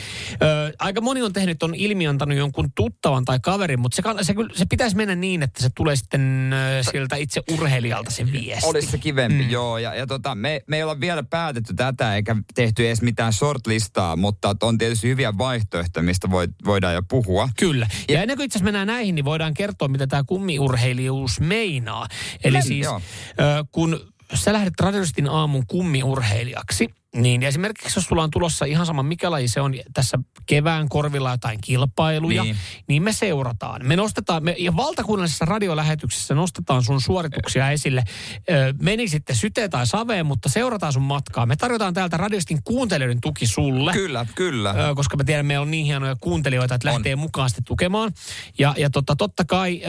ö, 0.42 0.72
aika 0.78 1.00
moni 1.00 1.22
on 1.22 1.32
tehnyt, 1.32 1.62
on 1.62 1.74
ilmiantanut 1.74 2.38
jonkun 2.38 2.72
tuttavan 2.74 3.24
tai 3.24 3.38
kaverin, 3.42 3.80
mutta 3.80 3.96
se, 3.96 4.02
kann- 4.02 4.24
se, 4.24 4.34
kyllä- 4.34 4.54
se 4.54 4.64
pitäisi 4.70 4.96
mennä 4.96 5.14
niin, 5.14 5.42
että 5.42 5.62
se 5.62 5.68
tulee 5.76 5.96
sitten 5.96 6.52
ö, 6.52 6.82
siltä 6.90 7.16
itse 7.16 7.42
urheilijalta 7.52 8.10
se 8.10 8.32
viesti. 8.32 8.66
Olisi 8.66 8.90
se 8.90 8.98
kivempi, 8.98 9.44
mm. 9.44 9.50
joo. 9.50 9.78
Ja, 9.78 9.94
ja 9.98 10.06
tota, 10.06 10.34
me, 10.34 10.60
me 10.66 10.76
ei 10.76 10.82
olla 10.82 11.00
vielä 11.00 11.22
päätetty 11.22 11.74
tätä 11.74 12.14
eikä 12.14 12.36
tehty 12.54 12.86
edes 12.86 13.02
mitään 13.02 13.32
shortlistaa, 13.32 14.16
mutta 14.16 14.54
on 14.62 14.78
tietysti 14.78 15.08
hyviä 15.08 15.38
vaihtoehtoja, 15.38 16.02
mistä 16.02 16.30
voi, 16.30 16.48
voidaan 16.64 16.94
jo 16.94 17.02
puhua. 17.08 17.48
Kyllä. 17.58 17.86
Ja, 18.08 18.14
ja 18.14 18.22
ennen 18.22 18.36
kuin 18.36 18.44
itse 18.44 18.58
asiassa 18.58 18.64
mennään 18.64 18.86
näihin, 18.86 19.14
niin 19.14 19.24
voidaan 19.24 19.54
kertoa, 19.54 19.88
mitä 19.88 20.06
tämä 20.06 20.24
kummiurheilijuus 20.24 21.40
meinaa. 21.40 22.06
Eli 22.44 22.52
Men- 22.52 22.62
siis, 22.66 22.84
joo. 22.84 23.00
ö, 23.40 23.64
kun 23.72 24.12
sä 24.34 24.52
lähdet 24.52 24.80
radiostin 24.80 25.28
aamun 25.28 25.66
kummiurheilijaksi, 25.66 26.88
niin 27.16 27.42
esimerkiksi 27.42 27.98
jos 27.98 28.04
sulla 28.04 28.22
on 28.22 28.30
tulossa 28.30 28.64
ihan 28.64 28.86
sama 28.86 29.02
mikä 29.02 29.30
laji 29.30 29.48
se 29.48 29.60
on 29.60 29.74
tässä 29.94 30.18
kevään 30.46 30.88
korvilla 30.88 31.30
jotain 31.30 31.58
kilpailuja, 31.60 32.42
niin, 32.42 32.56
Niin. 32.88 33.02
me 33.02 33.12
seurataan. 33.12 33.86
Me 33.86 33.96
nostetaan, 33.96 34.44
me, 34.44 34.54
ja 34.58 34.76
valtakunnallisessa 34.76 35.44
radiolähetyksessä 35.44 36.34
nostetaan 36.34 36.82
sun 36.84 37.00
suorituksia 37.00 37.70
esille. 37.70 38.04
Ö, 38.50 38.74
meni 38.82 39.08
sitten 39.08 39.36
syteen 39.36 39.70
tai 39.70 39.86
saveen, 39.86 40.26
mutta 40.26 40.48
seurataan 40.48 40.92
sun 40.92 41.02
matkaa. 41.02 41.46
Me 41.46 41.56
tarjotaan 41.56 41.94
täältä 41.94 42.16
radiostin 42.16 42.62
kuuntelijoiden 42.64 43.20
tuki 43.20 43.46
sulle. 43.46 43.92
Kyllä, 43.92 44.26
kyllä. 44.34 44.70
Ö, 44.70 44.94
koska 44.94 45.16
mä 45.16 45.24
tiedän, 45.24 45.46
meillä 45.46 45.62
on 45.62 45.70
niin 45.70 45.86
hienoja 45.86 46.16
kuuntelijoita, 46.20 46.74
että 46.74 46.88
On. 46.88 46.94
lähtee 46.94 47.16
mukaan 47.16 47.50
sitten 47.50 47.64
tukemaan. 47.64 48.12
Ja, 48.58 48.74
ja 48.78 48.90
tota, 48.90 49.16
totta 49.16 49.44
kai 49.44 49.82
ö, 49.84 49.88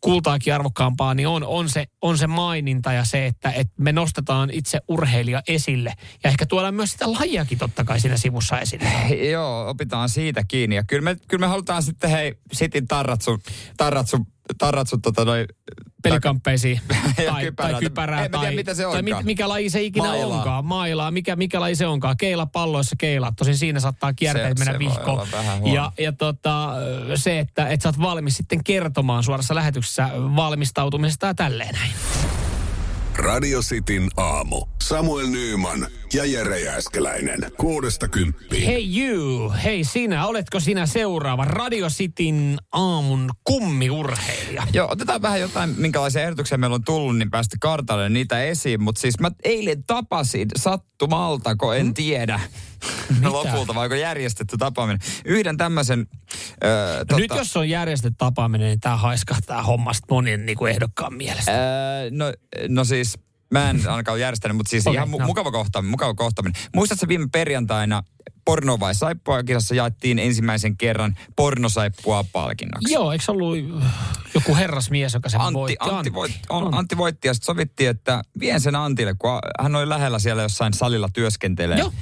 kultaakin 0.00 0.54
arvokkaampaa, 0.54 1.14
niin 1.14 1.28
on, 1.28 1.44
on, 1.44 1.68
se, 1.68 1.84
on 2.02 2.18
se 2.18 2.26
maininta 2.26 2.92
ja 2.92 3.04
se, 3.04 3.26
että, 3.26 3.50
että 3.50 3.72
me 3.78 3.92
nostetaan 3.92 4.50
itse 4.52 4.80
urheilija 4.88 5.42
esille. 5.48 5.94
Ja 6.24 6.30
ehkä 6.30 6.46
tuodaan 6.46 6.74
myös 6.74 6.92
sitä 6.92 7.12
lajiakin 7.12 7.58
totta 7.58 7.84
kai 7.84 8.00
siinä 8.00 8.16
sivussa 8.16 8.60
esille. 8.60 8.88
Joo, 9.30 9.68
opitaan 9.68 10.08
siitä 10.08 10.44
kiinni. 10.48 10.76
Ja 10.76 10.84
kyllä 10.84 11.02
me, 11.02 11.16
kyllä 11.28 11.40
me 11.40 11.46
halutaan 11.46 11.82
sitten, 11.82 12.10
hei, 12.10 12.34
sitin 12.52 12.88
tarratsu, 12.88 13.38
tarratsu, 13.76 14.26
tarratsu 14.58 14.98
tota 14.98 15.24
noi, 15.24 15.46
Pelikamppeisiin 16.02 16.80
tai, 17.26 17.44
kypärää. 17.44 17.72
tai 17.72 17.80
kypärää. 17.80 18.24
En 18.24 18.30
mä 18.30 18.38
tiedä, 18.38 18.46
tai, 18.46 18.54
mitä 18.56 18.74
se 18.74 18.82
tai 18.82 18.98
onkaan. 18.98 19.24
mikä 19.24 19.48
laji 19.48 19.70
se 19.70 19.82
ikinä 19.82 20.06
Mailaa. 20.08 20.36
onkaan. 20.38 20.64
Mailaa. 20.64 21.10
Mikä, 21.10 21.36
mikä 21.36 21.60
laji 21.60 21.74
se 21.76 21.86
onkaan. 21.86 22.16
Keila 22.16 22.46
palloissa 22.46 22.96
keila. 22.98 23.32
Tosin 23.36 23.56
siinä 23.56 23.80
saattaa 23.80 24.12
kierteet 24.12 24.58
Se- 24.58 24.64
mennä 24.64 24.72
se 24.72 24.78
vihkoon. 24.78 25.28
Ja, 25.74 25.92
ja 25.98 26.12
tota, 26.12 26.70
se, 27.14 27.38
että 27.38 27.68
et 27.68 27.80
sä 27.80 27.88
oot 27.88 27.98
valmis 28.00 28.36
sitten 28.36 28.64
kertomaan 28.64 29.22
suorassa 29.22 29.54
lähetyksessä 29.54 30.08
valmistautumisesta 30.14 31.26
ja 31.26 31.34
tälleen 31.34 31.74
näin. 31.74 31.90
Radio 33.18 33.60
Cityn 33.60 34.08
aamu. 34.16 34.66
Samuel 34.82 35.26
Nyyman 35.26 35.86
ja 36.14 36.24
Jere 36.24 36.60
Jääskeläinen. 36.60 37.38
Kuudesta 37.56 38.08
kymppiin. 38.08 38.66
Hei 38.66 39.00
you, 39.00 39.52
hei 39.64 39.84
sinä, 39.84 40.26
oletko 40.26 40.60
sinä 40.60 40.86
seuraava 40.86 41.44
Radio 41.44 41.88
Cityn 41.88 42.58
aamun 42.72 43.30
kummiurheilija? 43.44 44.62
Joo, 44.72 44.88
otetaan 44.90 45.22
vähän 45.22 45.40
jotain, 45.40 45.74
minkälaisia 45.76 46.22
ehdotuksia 46.22 46.58
meillä 46.58 46.74
on 46.74 46.84
tullut, 46.84 47.18
niin 47.18 47.30
päästä 47.30 47.56
kartalle 47.60 48.08
niitä 48.08 48.42
esiin. 48.42 48.82
Mutta 48.82 49.00
siis 49.00 49.20
mä 49.20 49.30
eilen 49.44 49.84
tapasin 49.84 50.48
sattumalta, 50.56 51.56
kun 51.56 51.76
en 51.76 51.94
tiedä 51.94 52.40
lopulta, 53.22 53.74
vaikka 53.74 53.96
järjestetty 53.96 54.56
tapaaminen. 54.56 55.00
Yhden 55.24 55.56
tämmöisen... 55.56 56.06
Öö, 56.64 57.04
No 57.10 57.18
Nyt 57.18 57.30
jos 57.36 57.56
on 57.56 57.68
järjestetty 57.68 58.14
tapaaminen, 58.18 58.66
niin 58.66 58.80
tämä 58.80 58.96
haiskahtaa 58.96 59.62
hommasta 59.62 60.06
monien 60.10 60.46
niin 60.46 60.58
kuin 60.58 60.72
ehdokkaan 60.72 61.14
mielestä. 61.14 61.52
Öö, 61.52 62.10
no, 62.10 62.32
no 62.68 62.84
siis, 62.84 63.18
mä 63.50 63.70
en 63.70 63.76
ainakaan 63.88 64.14
ole 64.14 64.20
järjestänyt, 64.20 64.56
mutta 64.56 64.70
siis 64.70 64.86
Okei, 64.86 64.94
ihan 64.96 65.08
mu- 65.08 65.20
no. 65.20 65.26
mukava 65.26 65.50
kohtaaminen, 65.50 65.90
mukava 65.90 66.14
kohtaaminen. 66.14 66.62
Muistatko 66.74 67.08
viime 67.08 67.28
perjantaina 67.32 68.02
Porno 68.44 68.80
vai 68.80 68.94
Saippua 68.94 69.42
kisassa 69.42 69.74
jaettiin 69.74 70.18
ensimmäisen 70.18 70.76
kerran 70.76 71.16
pornosaippua 71.36 72.24
palkinnoksi? 72.32 72.92
Joo, 72.92 73.12
eikö 73.12 73.24
se 73.24 73.30
ollut 73.30 73.58
joku 74.34 74.56
herrasmies, 74.56 75.14
joka 75.14 75.28
sen 75.28 75.40
Antti, 75.40 75.54
voitti? 75.54 75.76
Antti, 75.80 76.12
voit, 76.12 76.32
on, 76.48 76.64
on. 76.64 76.74
Antti 76.74 76.96
voitti 76.96 77.28
ja 77.28 77.34
sitten 77.34 77.46
sovittiin, 77.46 77.90
että 77.90 78.22
vien 78.40 78.60
sen 78.60 78.74
Antille, 78.74 79.14
kun 79.18 79.30
hän 79.60 79.76
oli 79.76 79.88
lähellä 79.88 80.18
siellä 80.18 80.42
jossain 80.42 80.72
salilla 80.72 81.08
työskentelee. 81.12 81.78
Joo. 81.78 81.92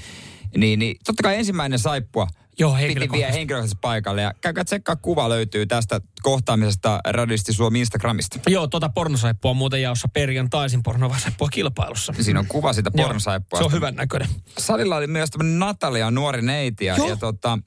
Niin, 0.57 0.79
niin 0.79 0.97
totta 1.07 1.23
kai 1.23 1.37
ensimmäinen 1.37 1.79
saippua 1.79 2.27
Joo, 2.59 2.71
piti 2.73 2.83
henkilökohtaisesti. 2.83 3.33
vie 3.33 3.39
henkilökohtaisesti 3.39 3.79
paikalle. 3.81 4.23
Ja 4.23 4.33
käykää 4.41 4.65
tsekkaa, 4.65 4.97
kuva 4.97 5.29
löytyy 5.29 5.67
tästä 5.67 6.01
kohtaamisesta 6.27 7.01
Radisti 7.09 7.53
Suomi 7.53 7.81
Instagramista. 7.81 8.39
Joo, 8.47 8.67
tuota 8.67 8.89
pornosaippua 8.89 9.51
on 9.51 9.57
muuten 9.57 9.83
jaossa 9.83 10.09
perjantaisin 10.09 10.83
pornovasaippua 10.83 11.49
kilpailussa. 11.49 12.13
Siinä 12.21 12.41
on 12.41 12.47
kuva 12.47 12.73
siitä 12.73 12.91
Joo, 12.95 13.07
pornosaippua. 13.07 13.59
Se 13.59 13.65
on 13.65 13.73
hyvän 13.73 13.95
näköinen. 13.95 14.29
Salilla 14.59 14.97
oli 14.97 15.07
myös 15.07 15.31
tämmöinen 15.31 15.59
Natalia, 15.59 16.11
nuori 16.11 16.43
neiti. 16.43 16.85
Ja, 16.85 16.97
Joo. 16.97 17.09
ja 17.09 17.17
tota, 17.17 17.59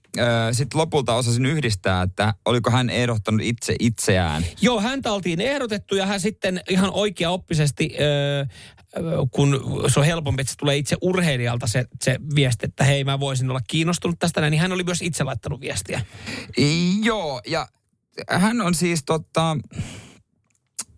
sitten 0.51 0.79
lopulta 0.79 1.13
osasin 1.13 1.45
yhdistää, 1.45 2.01
että 2.01 2.33
oliko 2.45 2.71
hän 2.71 2.89
ehdottanut 2.89 3.41
itse 3.43 3.75
itseään. 3.79 4.45
Joo, 4.61 4.81
häntä 4.81 5.11
oltiin 5.11 5.41
ehdotettu 5.41 5.95
ja 5.95 6.05
hän 6.05 6.19
sitten 6.19 6.61
ihan 6.69 6.91
oikeaoppisesti, 6.93 7.95
öö, 7.99 8.45
kun 9.31 9.59
se 9.87 9.99
on 9.99 10.05
helpompi, 10.05 10.41
että 10.41 10.51
se 10.51 10.57
tulee 10.57 10.77
itse 10.77 10.97
urheilijalta 11.01 11.67
se, 11.67 11.85
se 12.01 12.19
viesti, 12.35 12.65
että 12.65 12.83
hei 12.83 13.03
mä 13.03 13.19
voisin 13.19 13.49
olla 13.49 13.61
kiinnostunut 13.67 14.19
tästä 14.19 14.41
näin, 14.41 14.51
niin 14.51 14.61
hän 14.61 14.71
oli 14.71 14.83
myös 14.83 15.01
itse 15.01 15.23
laittanut 15.23 15.61
viestiä. 15.61 16.01
Joo, 17.03 17.41
ja 17.47 17.67
hän 18.29 18.61
on 18.61 18.75
siis 18.75 19.03
tota, 19.05 19.57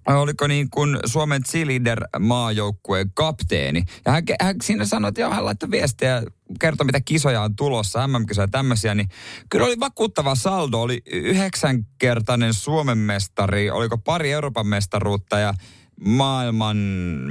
oliko 0.07 0.47
niin 0.47 0.69
kuin 0.69 0.97
Suomen 1.05 1.43
cheerleader 1.43 2.03
maajoukkueen 2.19 3.11
kapteeni. 3.13 3.83
Ja 4.05 4.11
hän, 4.11 4.23
hän 4.41 4.55
siinä 4.63 4.85
sanoi, 4.85 5.09
että 5.09 5.21
joo, 5.21 5.31
hän 5.31 5.45
laittoi 5.45 5.71
viestiä 5.71 6.23
kertoi, 6.59 6.85
mitä 6.85 7.01
kisoja 7.01 7.41
on 7.41 7.55
tulossa, 7.55 8.07
MM-kisoja 8.07 8.43
ja 8.43 8.47
tämmöisiä, 8.47 8.95
niin 8.95 9.09
kyllä 9.49 9.65
oli 9.65 9.79
vakuuttava 9.79 10.35
saldo. 10.35 10.81
Oli 10.81 11.01
yhdeksänkertainen 11.05 12.53
Suomen 12.53 12.97
mestari, 12.97 13.71
oliko 13.71 13.97
pari 13.97 14.31
Euroopan 14.31 14.67
mestaruutta 14.67 15.39
ja 15.39 15.53
maailman 16.05 16.77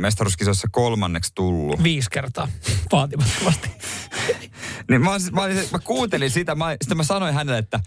mestaruuskisoissa 0.00 0.68
kolmanneksi 0.70 1.32
tullut. 1.34 1.82
Viisi 1.82 2.10
kertaa 2.10 2.48
vaatimattomasti. 2.92 3.70
Niin 4.90 5.00
mä, 5.00 5.10
mä, 5.10 5.42
mä 5.72 5.78
kuuntelin 5.84 6.30
sitä, 6.30 6.54
mä, 6.54 6.70
sitten 6.70 6.96
mä 6.96 7.04
sanoin 7.04 7.34
hänelle, 7.34 7.58
että 7.58 7.80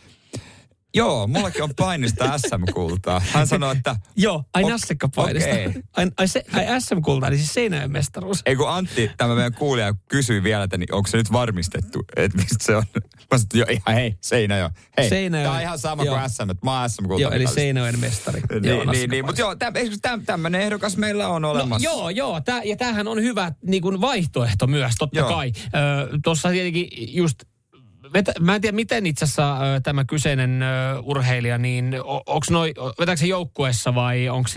joo, 0.96 1.28
mullakin 1.28 1.64
on 1.64 1.70
painista 1.76 2.38
SM-kultaa. 2.38 3.22
Hän 3.32 3.48
sanoi, 3.48 3.76
että 3.78 3.96
Joo, 4.16 4.44
ai 4.54 4.64
Ok- 4.64 4.70
nassikka 4.72 5.10
painista. 5.16 5.50
okei. 5.50 5.74
Ai, 5.98 6.08
ai, 6.18 6.28
se, 6.28 6.44
ai 6.54 6.82
SM-kulta, 6.82 7.28
eli 7.28 7.38
siis 7.38 7.54
Seinäjoen 7.54 7.92
mestaruus. 7.92 8.42
ei 8.46 8.56
kun 8.56 8.70
Antti, 8.70 9.12
tämä 9.18 9.36
meidän 9.36 9.54
kuulija, 9.54 9.94
kysyi 10.08 10.44
vielä, 10.44 10.64
että 10.64 10.78
niin 10.78 10.94
onko 10.94 11.08
se 11.08 11.18
nyt 11.18 11.32
varmistettu, 11.32 12.00
että 12.16 12.38
mistä 12.38 12.56
se 12.62 12.76
on. 12.76 12.84
Mä 12.94 13.38
sanoin, 13.38 13.44
että 13.44 13.58
joo, 13.58 13.68
ihan 13.70 13.96
hei, 14.02 14.18
seinä 14.22 14.58
jo. 14.58 14.70
Hei, 14.98 15.10
Seinäjoen- 15.10 15.44
tämä 15.44 15.56
on 15.56 15.62
ihan 15.62 15.80
sama 15.80 16.04
joo. 16.04 16.16
kuin 16.18 16.30
SM, 16.30 16.50
että 16.50 16.66
mä 16.66 16.80
oon 16.80 16.90
SM-kulta. 16.90 17.22
Joo, 17.22 17.32
eli 17.32 17.48
Seinäjoen 17.48 18.00
mestari. 18.00 18.42
Joo, 18.52 18.60
Niin, 18.84 18.90
niin, 18.92 19.10
niin, 19.10 19.26
mutta 19.26 19.42
joo, 19.42 19.56
täm, 20.02 20.26
tämmöinen 20.26 20.62
ehdokas 20.62 20.98
meillä 20.98 21.28
on 21.28 21.42
No, 21.42 21.52
olemassa. 21.52 21.90
joo, 21.90 22.10
joo. 22.10 22.42
Tää, 22.42 22.64
ja 22.64 22.76
tämähän 22.78 23.08
on 23.08 23.22
hyvä 23.22 23.52
niin 23.66 23.82
kuin 23.82 24.02
vaihtoehto 24.02 24.68
myös, 24.68 24.94
totta 25.00 25.20
Joo. 25.20 25.30
kai. 25.30 25.52
Tuossa 26.24 26.50
tietenkin 26.50 26.88
just 27.16 27.44
Vetä, 28.14 28.34
mä 28.40 28.56
en 28.56 28.62
tiedä, 28.62 28.76
miten 28.76 29.06
itse 29.06 29.26
asiassa 29.26 29.58
ö, 29.76 29.80
tämä 29.80 30.06
kyseinen 30.06 30.62
ö, 30.62 30.66
urheilija, 31.04 31.58
niin 31.58 31.96
onko 32.06 32.46
noi, 32.50 32.74
vetääkö 33.00 33.20
se 33.20 33.26
joukkueessa 33.28 33.96
vai 33.96 34.30
onko 34.30 34.50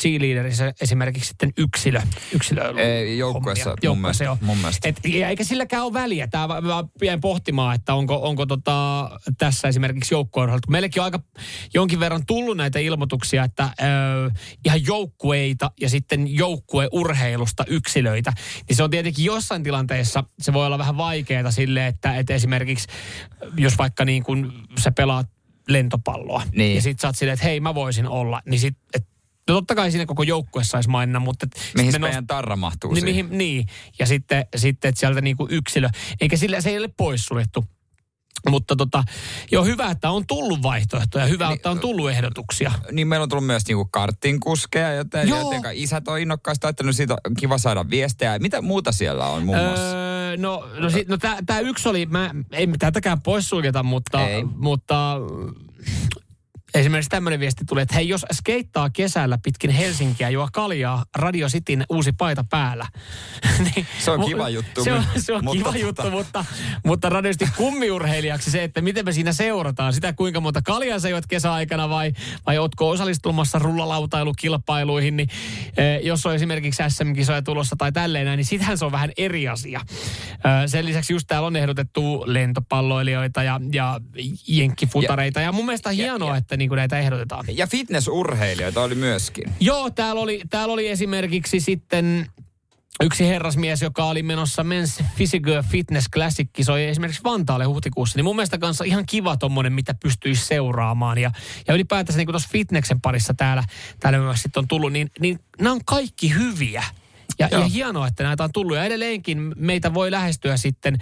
cheerleaderissä 0.00 0.72
esimerkiksi 0.80 1.28
sitten 1.28 1.52
yksilö? 1.58 2.00
yksilö 2.32 2.72
Ei, 2.80 3.18
joukkueessa 3.18 3.70
mun 3.70 3.76
Joukkueessa, 3.82 4.24
mielestä- 4.24 4.44
joo. 4.44 4.48
mun 4.48 4.58
mielestä. 4.58 4.88
Et, 4.88 5.00
eikä 5.04 5.44
silläkään 5.44 5.84
ole 5.84 5.92
väliä. 5.92 6.26
Tää, 6.26 6.48
mä 6.48 6.60
mä 6.60 6.84
jäin 7.02 7.20
pohtimaan, 7.20 7.74
että 7.74 7.94
onko, 7.94 8.28
onko 8.28 8.46
tota, 8.46 9.10
tässä 9.38 9.68
esimerkiksi 9.68 10.14
joukkueurheilut. 10.14 10.66
Kun 10.66 10.72
Meillekin 10.72 11.00
on 11.00 11.04
aika 11.04 11.20
jonkin 11.74 12.00
verran 12.00 12.26
tullut 12.26 12.56
näitä 12.56 12.78
ilmoituksia, 12.78 13.44
että 13.44 13.64
ö, 13.80 14.30
ihan 14.64 14.86
joukkueita 14.86 15.70
ja 15.80 15.88
sitten 15.88 16.34
joukkueurheilusta 16.36 17.64
yksilöitä. 17.68 18.32
Niin 18.68 18.76
se 18.76 18.82
on 18.82 18.90
tietenkin 18.90 19.24
jossain 19.24 19.62
tilanteessa, 19.62 20.24
se 20.40 20.52
voi 20.52 20.66
olla 20.66 20.78
vähän 20.78 20.96
vaikeaa 20.96 21.50
sille, 21.50 21.86
että, 21.86 22.16
että 22.16 22.34
esimerkiksi 22.34 22.88
jos 23.56 23.78
vaikka 23.78 24.04
niin 24.04 24.22
kuin 24.22 24.52
sä 24.78 24.92
pelaat 24.92 25.26
lentopalloa. 25.68 26.42
Niin. 26.52 26.74
Ja 26.74 26.82
sit 26.82 27.00
sä 27.00 27.08
oot 27.08 27.16
silleen, 27.16 27.34
että 27.34 27.46
hei 27.46 27.60
mä 27.60 27.74
voisin 27.74 28.08
olla. 28.08 28.42
Niin 28.46 28.60
sit, 28.60 28.76
et, 28.94 29.08
no 29.48 29.54
totta 29.54 29.74
kai 29.74 29.90
siinä 29.90 30.06
koko 30.06 30.22
joukkue 30.22 30.64
saisi 30.64 30.88
maininnan, 30.88 31.22
mutta... 31.22 31.46
Mihin 31.76 31.92
se 31.92 31.98
me 31.98 32.06
meidän 32.06 32.26
tarra 32.26 32.56
mahtuu 32.56 32.92
niin, 32.92 33.00
siihen? 33.00 33.26
mihin, 33.26 33.38
niin, 33.38 33.66
ja 33.98 34.06
sitten, 34.06 34.46
sitten 34.56 34.88
että 34.88 34.98
sieltä 34.98 35.20
niinku 35.20 35.46
yksilö, 35.50 35.88
eikä 36.20 36.36
sillä 36.36 36.60
se 36.60 36.70
ei 36.70 36.78
ole 36.78 36.88
poissuljettu. 36.96 37.64
Mutta 38.48 38.76
tota, 38.76 39.04
joo, 39.52 39.64
hyvä, 39.64 39.90
että 39.90 40.10
on 40.10 40.26
tullut 40.26 40.62
vaihtoehtoja. 40.62 41.26
Hyvä, 41.26 41.50
että 41.50 41.70
on 41.70 41.78
tullut 41.78 42.10
ehdotuksia. 42.10 42.72
Niin 42.92 43.08
meillä 43.08 43.22
on 43.22 43.28
tullut 43.28 43.46
myös 43.46 43.66
niinku 43.68 43.84
kartin 43.84 44.40
kuskeja, 44.40 44.92
joten, 44.92 45.28
joten 45.28 45.62
isät 45.72 46.08
on 46.08 46.18
innokkaasti 46.20 46.66
ajattelut, 46.66 46.96
siitä 46.96 47.16
on 47.26 47.34
kiva 47.34 47.58
saada 47.58 47.90
viestejä. 47.90 48.38
Mitä 48.38 48.62
muuta 48.62 48.92
siellä 48.92 49.26
on 49.26 49.44
muun 49.44 49.58
muassa? 49.58 49.96
Öö, 49.96 50.36
no, 50.36 50.68
no, 50.78 50.90
sit, 50.90 51.08
no 51.08 51.18
tämä 51.46 51.60
yksi 51.60 51.88
oli, 51.88 52.06
mä, 52.06 52.30
ei 52.52 52.68
tätäkään 52.78 53.20
poissuljeta, 53.20 53.82
mutta, 53.82 54.28
Ei. 54.28 54.44
mutta 54.44 55.16
Esimerkiksi 56.76 57.10
tämmöinen 57.10 57.40
viesti 57.40 57.64
tuli, 57.64 57.82
että 57.82 57.94
hei, 57.94 58.08
jos 58.08 58.26
skeittaa 58.32 58.90
kesällä 58.90 59.38
pitkin 59.42 59.70
Helsinkiä, 59.70 60.30
juo 60.30 60.48
kaljaa 60.52 61.04
Radio 61.14 61.48
Cityn 61.48 61.84
uusi 61.88 62.12
paita 62.12 62.44
päällä. 62.50 62.86
niin, 63.64 63.86
Se 63.98 64.10
on 64.10 64.24
kiva 64.24 64.48
juttu, 64.48 64.84
Se 64.84 64.92
on, 64.92 65.04
se 65.16 65.32
on 65.32 65.44
mutta 65.44 65.58
kiva 65.58 65.70
tota- 65.70 65.80
juttu, 65.80 66.10
mutta, 66.10 66.44
mutta 66.84 67.08
Radio 67.08 67.32
Cityn 67.32 67.48
kummiurheilijaksi 67.56 68.50
se, 68.50 68.64
että 68.64 68.80
miten 68.80 69.04
me 69.04 69.12
siinä 69.12 69.32
seurataan. 69.32 69.92
Sitä, 69.92 70.12
kuinka 70.12 70.40
monta 70.40 70.62
kaljaa 70.62 70.98
sä 70.98 71.08
juot 71.08 71.26
kesäaikana 71.26 71.88
vai, 71.88 72.12
vai 72.46 72.58
ootko 72.58 72.90
osallistumassa 72.90 73.58
rullalautailukilpailuihin, 73.58 75.16
niin 75.16 75.28
eh, 75.76 76.00
jos 76.02 76.26
on 76.26 76.34
esimerkiksi 76.34 76.82
SM-kisoja 76.88 77.42
tulossa 77.42 77.76
tai 77.78 77.92
tälleen 77.92 78.26
näin, 78.26 78.36
niin 78.36 78.44
sitähän 78.44 78.78
se 78.78 78.84
on 78.84 78.92
vähän 78.92 79.10
eri 79.16 79.48
asia. 79.48 79.80
Eh, 80.30 80.66
sen 80.66 80.86
lisäksi 80.86 81.12
just 81.12 81.26
täällä 81.26 81.46
on 81.46 81.56
ehdotettu 81.56 82.24
lentopalloilijoita 82.26 83.42
ja, 83.42 83.60
ja 83.72 84.00
jenkkifutareita. 84.48 85.40
Ja, 85.40 85.46
ja 85.46 85.52
mun 85.52 85.66
mielestä 85.66 85.88
on 85.88 85.94
hienoa, 85.94 86.36
että 86.36 86.56
niinku 86.66 86.74
näitä 86.74 86.98
ehdotetaan. 86.98 87.44
Ja 87.48 87.66
fitnessurheilijoita 87.66 88.82
oli 88.82 88.94
myöskin. 88.94 89.52
Joo, 89.60 89.90
täällä 89.90 90.20
oli, 90.20 90.40
täällä 90.50 90.72
oli 90.72 90.88
esimerkiksi 90.88 91.60
sitten 91.60 92.26
yksi 93.00 93.26
herrasmies, 93.26 93.82
joka 93.82 94.04
oli 94.04 94.22
menossa 94.22 94.62
Men's 94.62 95.04
Physical 95.16 95.62
Fitness 95.62 96.08
Classic, 96.14 96.48
kisoi 96.52 96.84
esimerkiksi 96.84 97.22
Vantaalle 97.24 97.64
huhtikuussa. 97.64 98.18
Niin 98.18 98.24
mun 98.24 98.36
mielestä 98.36 98.58
kanssa 98.58 98.84
ihan 98.84 99.06
kiva 99.06 99.36
tommonen, 99.36 99.72
mitä 99.72 99.94
pystyisi 100.02 100.46
seuraamaan. 100.46 101.18
Ja, 101.18 101.30
ja 101.68 101.74
ylipäätänsä 101.74 102.18
niin 102.18 102.26
kuin 102.26 102.32
tuossa 102.32 102.48
fitneksen 102.52 103.00
parissa 103.00 103.34
täällä, 103.34 103.64
täällä 104.00 104.18
myös 104.18 104.42
sitten 104.42 104.60
on 104.60 104.68
tullut, 104.68 104.92
niin, 104.92 105.10
niin 105.20 105.40
nämä 105.58 105.72
on 105.72 105.84
kaikki 105.84 106.34
hyviä. 106.34 106.84
Ja, 107.38 107.48
ja 107.50 107.64
hienoa, 107.64 108.06
että 108.06 108.24
näitä 108.24 108.44
on 108.44 108.52
tullut. 108.52 108.76
Ja 108.76 108.84
edelleenkin 108.84 109.52
meitä 109.56 109.94
voi 109.94 110.10
lähestyä 110.10 110.56
sitten 110.56 110.98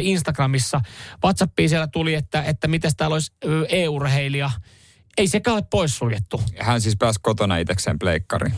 Instagramissa. 0.00 0.80
WhatsAppiin 1.24 1.68
siellä 1.68 1.86
tuli, 1.86 2.14
että, 2.14 2.42
että 2.42 2.68
miten 2.68 2.90
täällä 2.96 3.14
olisi 3.14 3.32
ö, 3.44 3.66
e-urheilija. 3.68 4.50
Ei 5.18 5.28
sekään 5.28 5.56
ole 5.56 5.64
poissuljettu. 5.70 6.42
Hän 6.60 6.80
siis 6.80 6.96
pääsi 6.96 7.18
kotona 7.22 7.56
itsekseen 7.56 7.98
pleikkariin. 7.98 8.54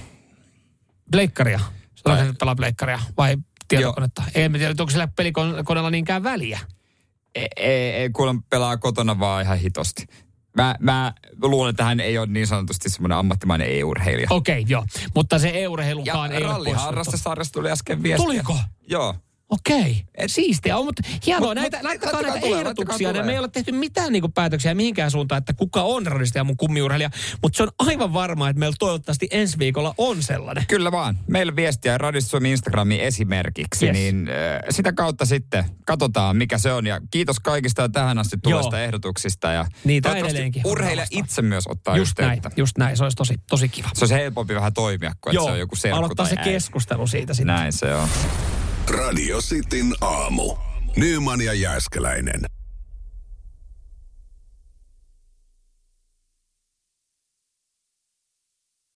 Pleikkaria. 1.11 1.61
Tai- 2.03 2.33
pelaa 2.39 2.55
pleikkaria 2.55 3.01
vai 3.17 3.37
tietokonetta. 3.69 4.23
Ei 4.35 4.49
mä 4.49 4.59
tiedä, 4.59 4.75
onko 4.81 4.91
sillä 4.91 5.09
pelikoneella 5.17 5.91
niinkään 5.91 6.23
väliä. 6.23 6.61
Ei, 7.35 7.49
ei, 7.57 7.93
ei 7.93 8.11
kuule 8.11 8.35
pelaa 8.51 8.77
kotona 8.77 9.19
vaan 9.19 9.43
ihan 9.43 9.59
hitosti. 9.59 10.07
Mä, 10.57 10.75
mä 10.81 11.13
luulen, 11.43 11.71
että 11.71 11.85
hän 11.85 12.01
ei 12.01 12.19
ole 12.19 12.27
niin 12.27 12.47
sanotusti 12.47 12.91
semmoinen 12.91 13.19
ammattimainen 13.19 13.69
e-urheilija. 13.79 14.27
Okei, 14.31 14.61
okay, 14.61 14.71
joo. 14.71 14.85
Mutta 15.15 15.39
se 15.39 15.49
Ja 15.49 15.55
e-urheilukaan 15.55 16.33
ei 16.33 16.45
ole 16.45 16.53
ralliharrastesarjasta 16.53 17.53
tuli 17.53 17.71
äsken 17.71 18.03
viestiä. 18.03 18.25
Tuliko? 18.25 18.59
Joo. 18.89 19.15
Okei, 19.51 20.05
okay. 20.15 20.29
siistiä 20.29 20.77
on, 20.77 20.85
mutta 20.85 21.03
hienoa. 21.27 21.49
Mut- 21.49 21.55
näitä, 21.55 21.77
mut 21.77 21.85
laittakaa 21.85 22.13
laittakaa 22.13 22.33
näitä 22.33 22.47
tulee, 22.47 22.61
ehdotuksia. 22.61 23.09
tulee. 23.09 23.23
me 23.27 23.33
ei 23.33 23.39
ole 23.39 23.49
tehty 23.49 23.73
mitään 23.73 24.13
niinku 24.13 24.29
päätöksiä 24.29 24.75
mihinkään 24.75 25.11
suuntaan, 25.11 25.39
että 25.39 25.53
kuka 25.53 25.83
on 25.83 26.07
radisti 26.07 26.39
ja 26.39 26.45
mun 26.45 26.57
kummiurheilija. 26.57 27.11
Mutta 27.43 27.57
se 27.57 27.63
on 27.63 27.69
aivan 27.79 28.13
varma, 28.13 28.49
että 28.49 28.61
meillä 28.61 28.77
toivottavasti 28.79 29.29
ensi 29.31 29.59
viikolla 29.59 29.95
on 29.99 30.23
sellainen. 30.23 30.65
Kyllä 30.69 30.93
vaan. 30.93 31.19
Meillä 31.27 31.57
viestiä 31.57 31.99
Radissa 31.99 32.29
Suomi 32.31 32.51
Instagramiin 32.51 33.01
esimerkiksi, 33.01 33.87
Yes. 33.87 33.93
niin 33.93 34.29
äh, 34.29 34.61
sitä 34.71 34.93
kautta 34.93 35.27
sitten 35.27 35.65
katsotaan, 35.87 36.37
mikä 36.37 36.59
se 36.59 36.73
on. 36.73 36.87
Ja 36.87 37.01
kiitos 37.11 37.41
kaikista 37.41 37.89
tähän 37.89 38.19
asti 38.19 38.37
tulleista 38.43 38.77
Joo. 38.77 38.85
ehdotuksista. 38.85 39.53
Ja 39.53 39.67
Niitä 39.85 40.15
edelleenkin 40.17 40.63
urheilija 40.67 41.07
itse 41.11 41.43
myös 41.43 41.65
ottaa 41.67 41.97
Just 41.97 42.19
näin, 42.19 42.33
yhteyttä. 42.33 42.61
just 42.61 42.79
näin. 42.79 42.97
Se 42.97 43.03
olisi 43.03 43.17
tosi, 43.17 43.35
tosi 43.51 43.69
kiva. 43.69 43.89
Se 43.95 44.05
olisi 44.05 44.15
helpompi 44.15 44.55
vähän 44.55 44.73
toimia, 44.75 45.11
että 45.11 45.33
se 45.33 45.41
on 45.51 45.59
joku 45.59 45.77
serkku 45.77 45.99
aloittaa 45.99 46.27
se 46.27 46.37
äiti. 46.39 46.51
keskustelu 46.51 47.07
siitä 47.07 47.35
sitten. 47.35 47.55
Näin 47.57 47.73
se 47.73 47.95
on. 47.95 48.09
Radio 48.89 49.41
Cityn 49.41 49.95
aamu. 50.01 50.57
Nyman 50.97 51.41
ja 51.41 51.53
Jääskeläinen. 51.53 52.41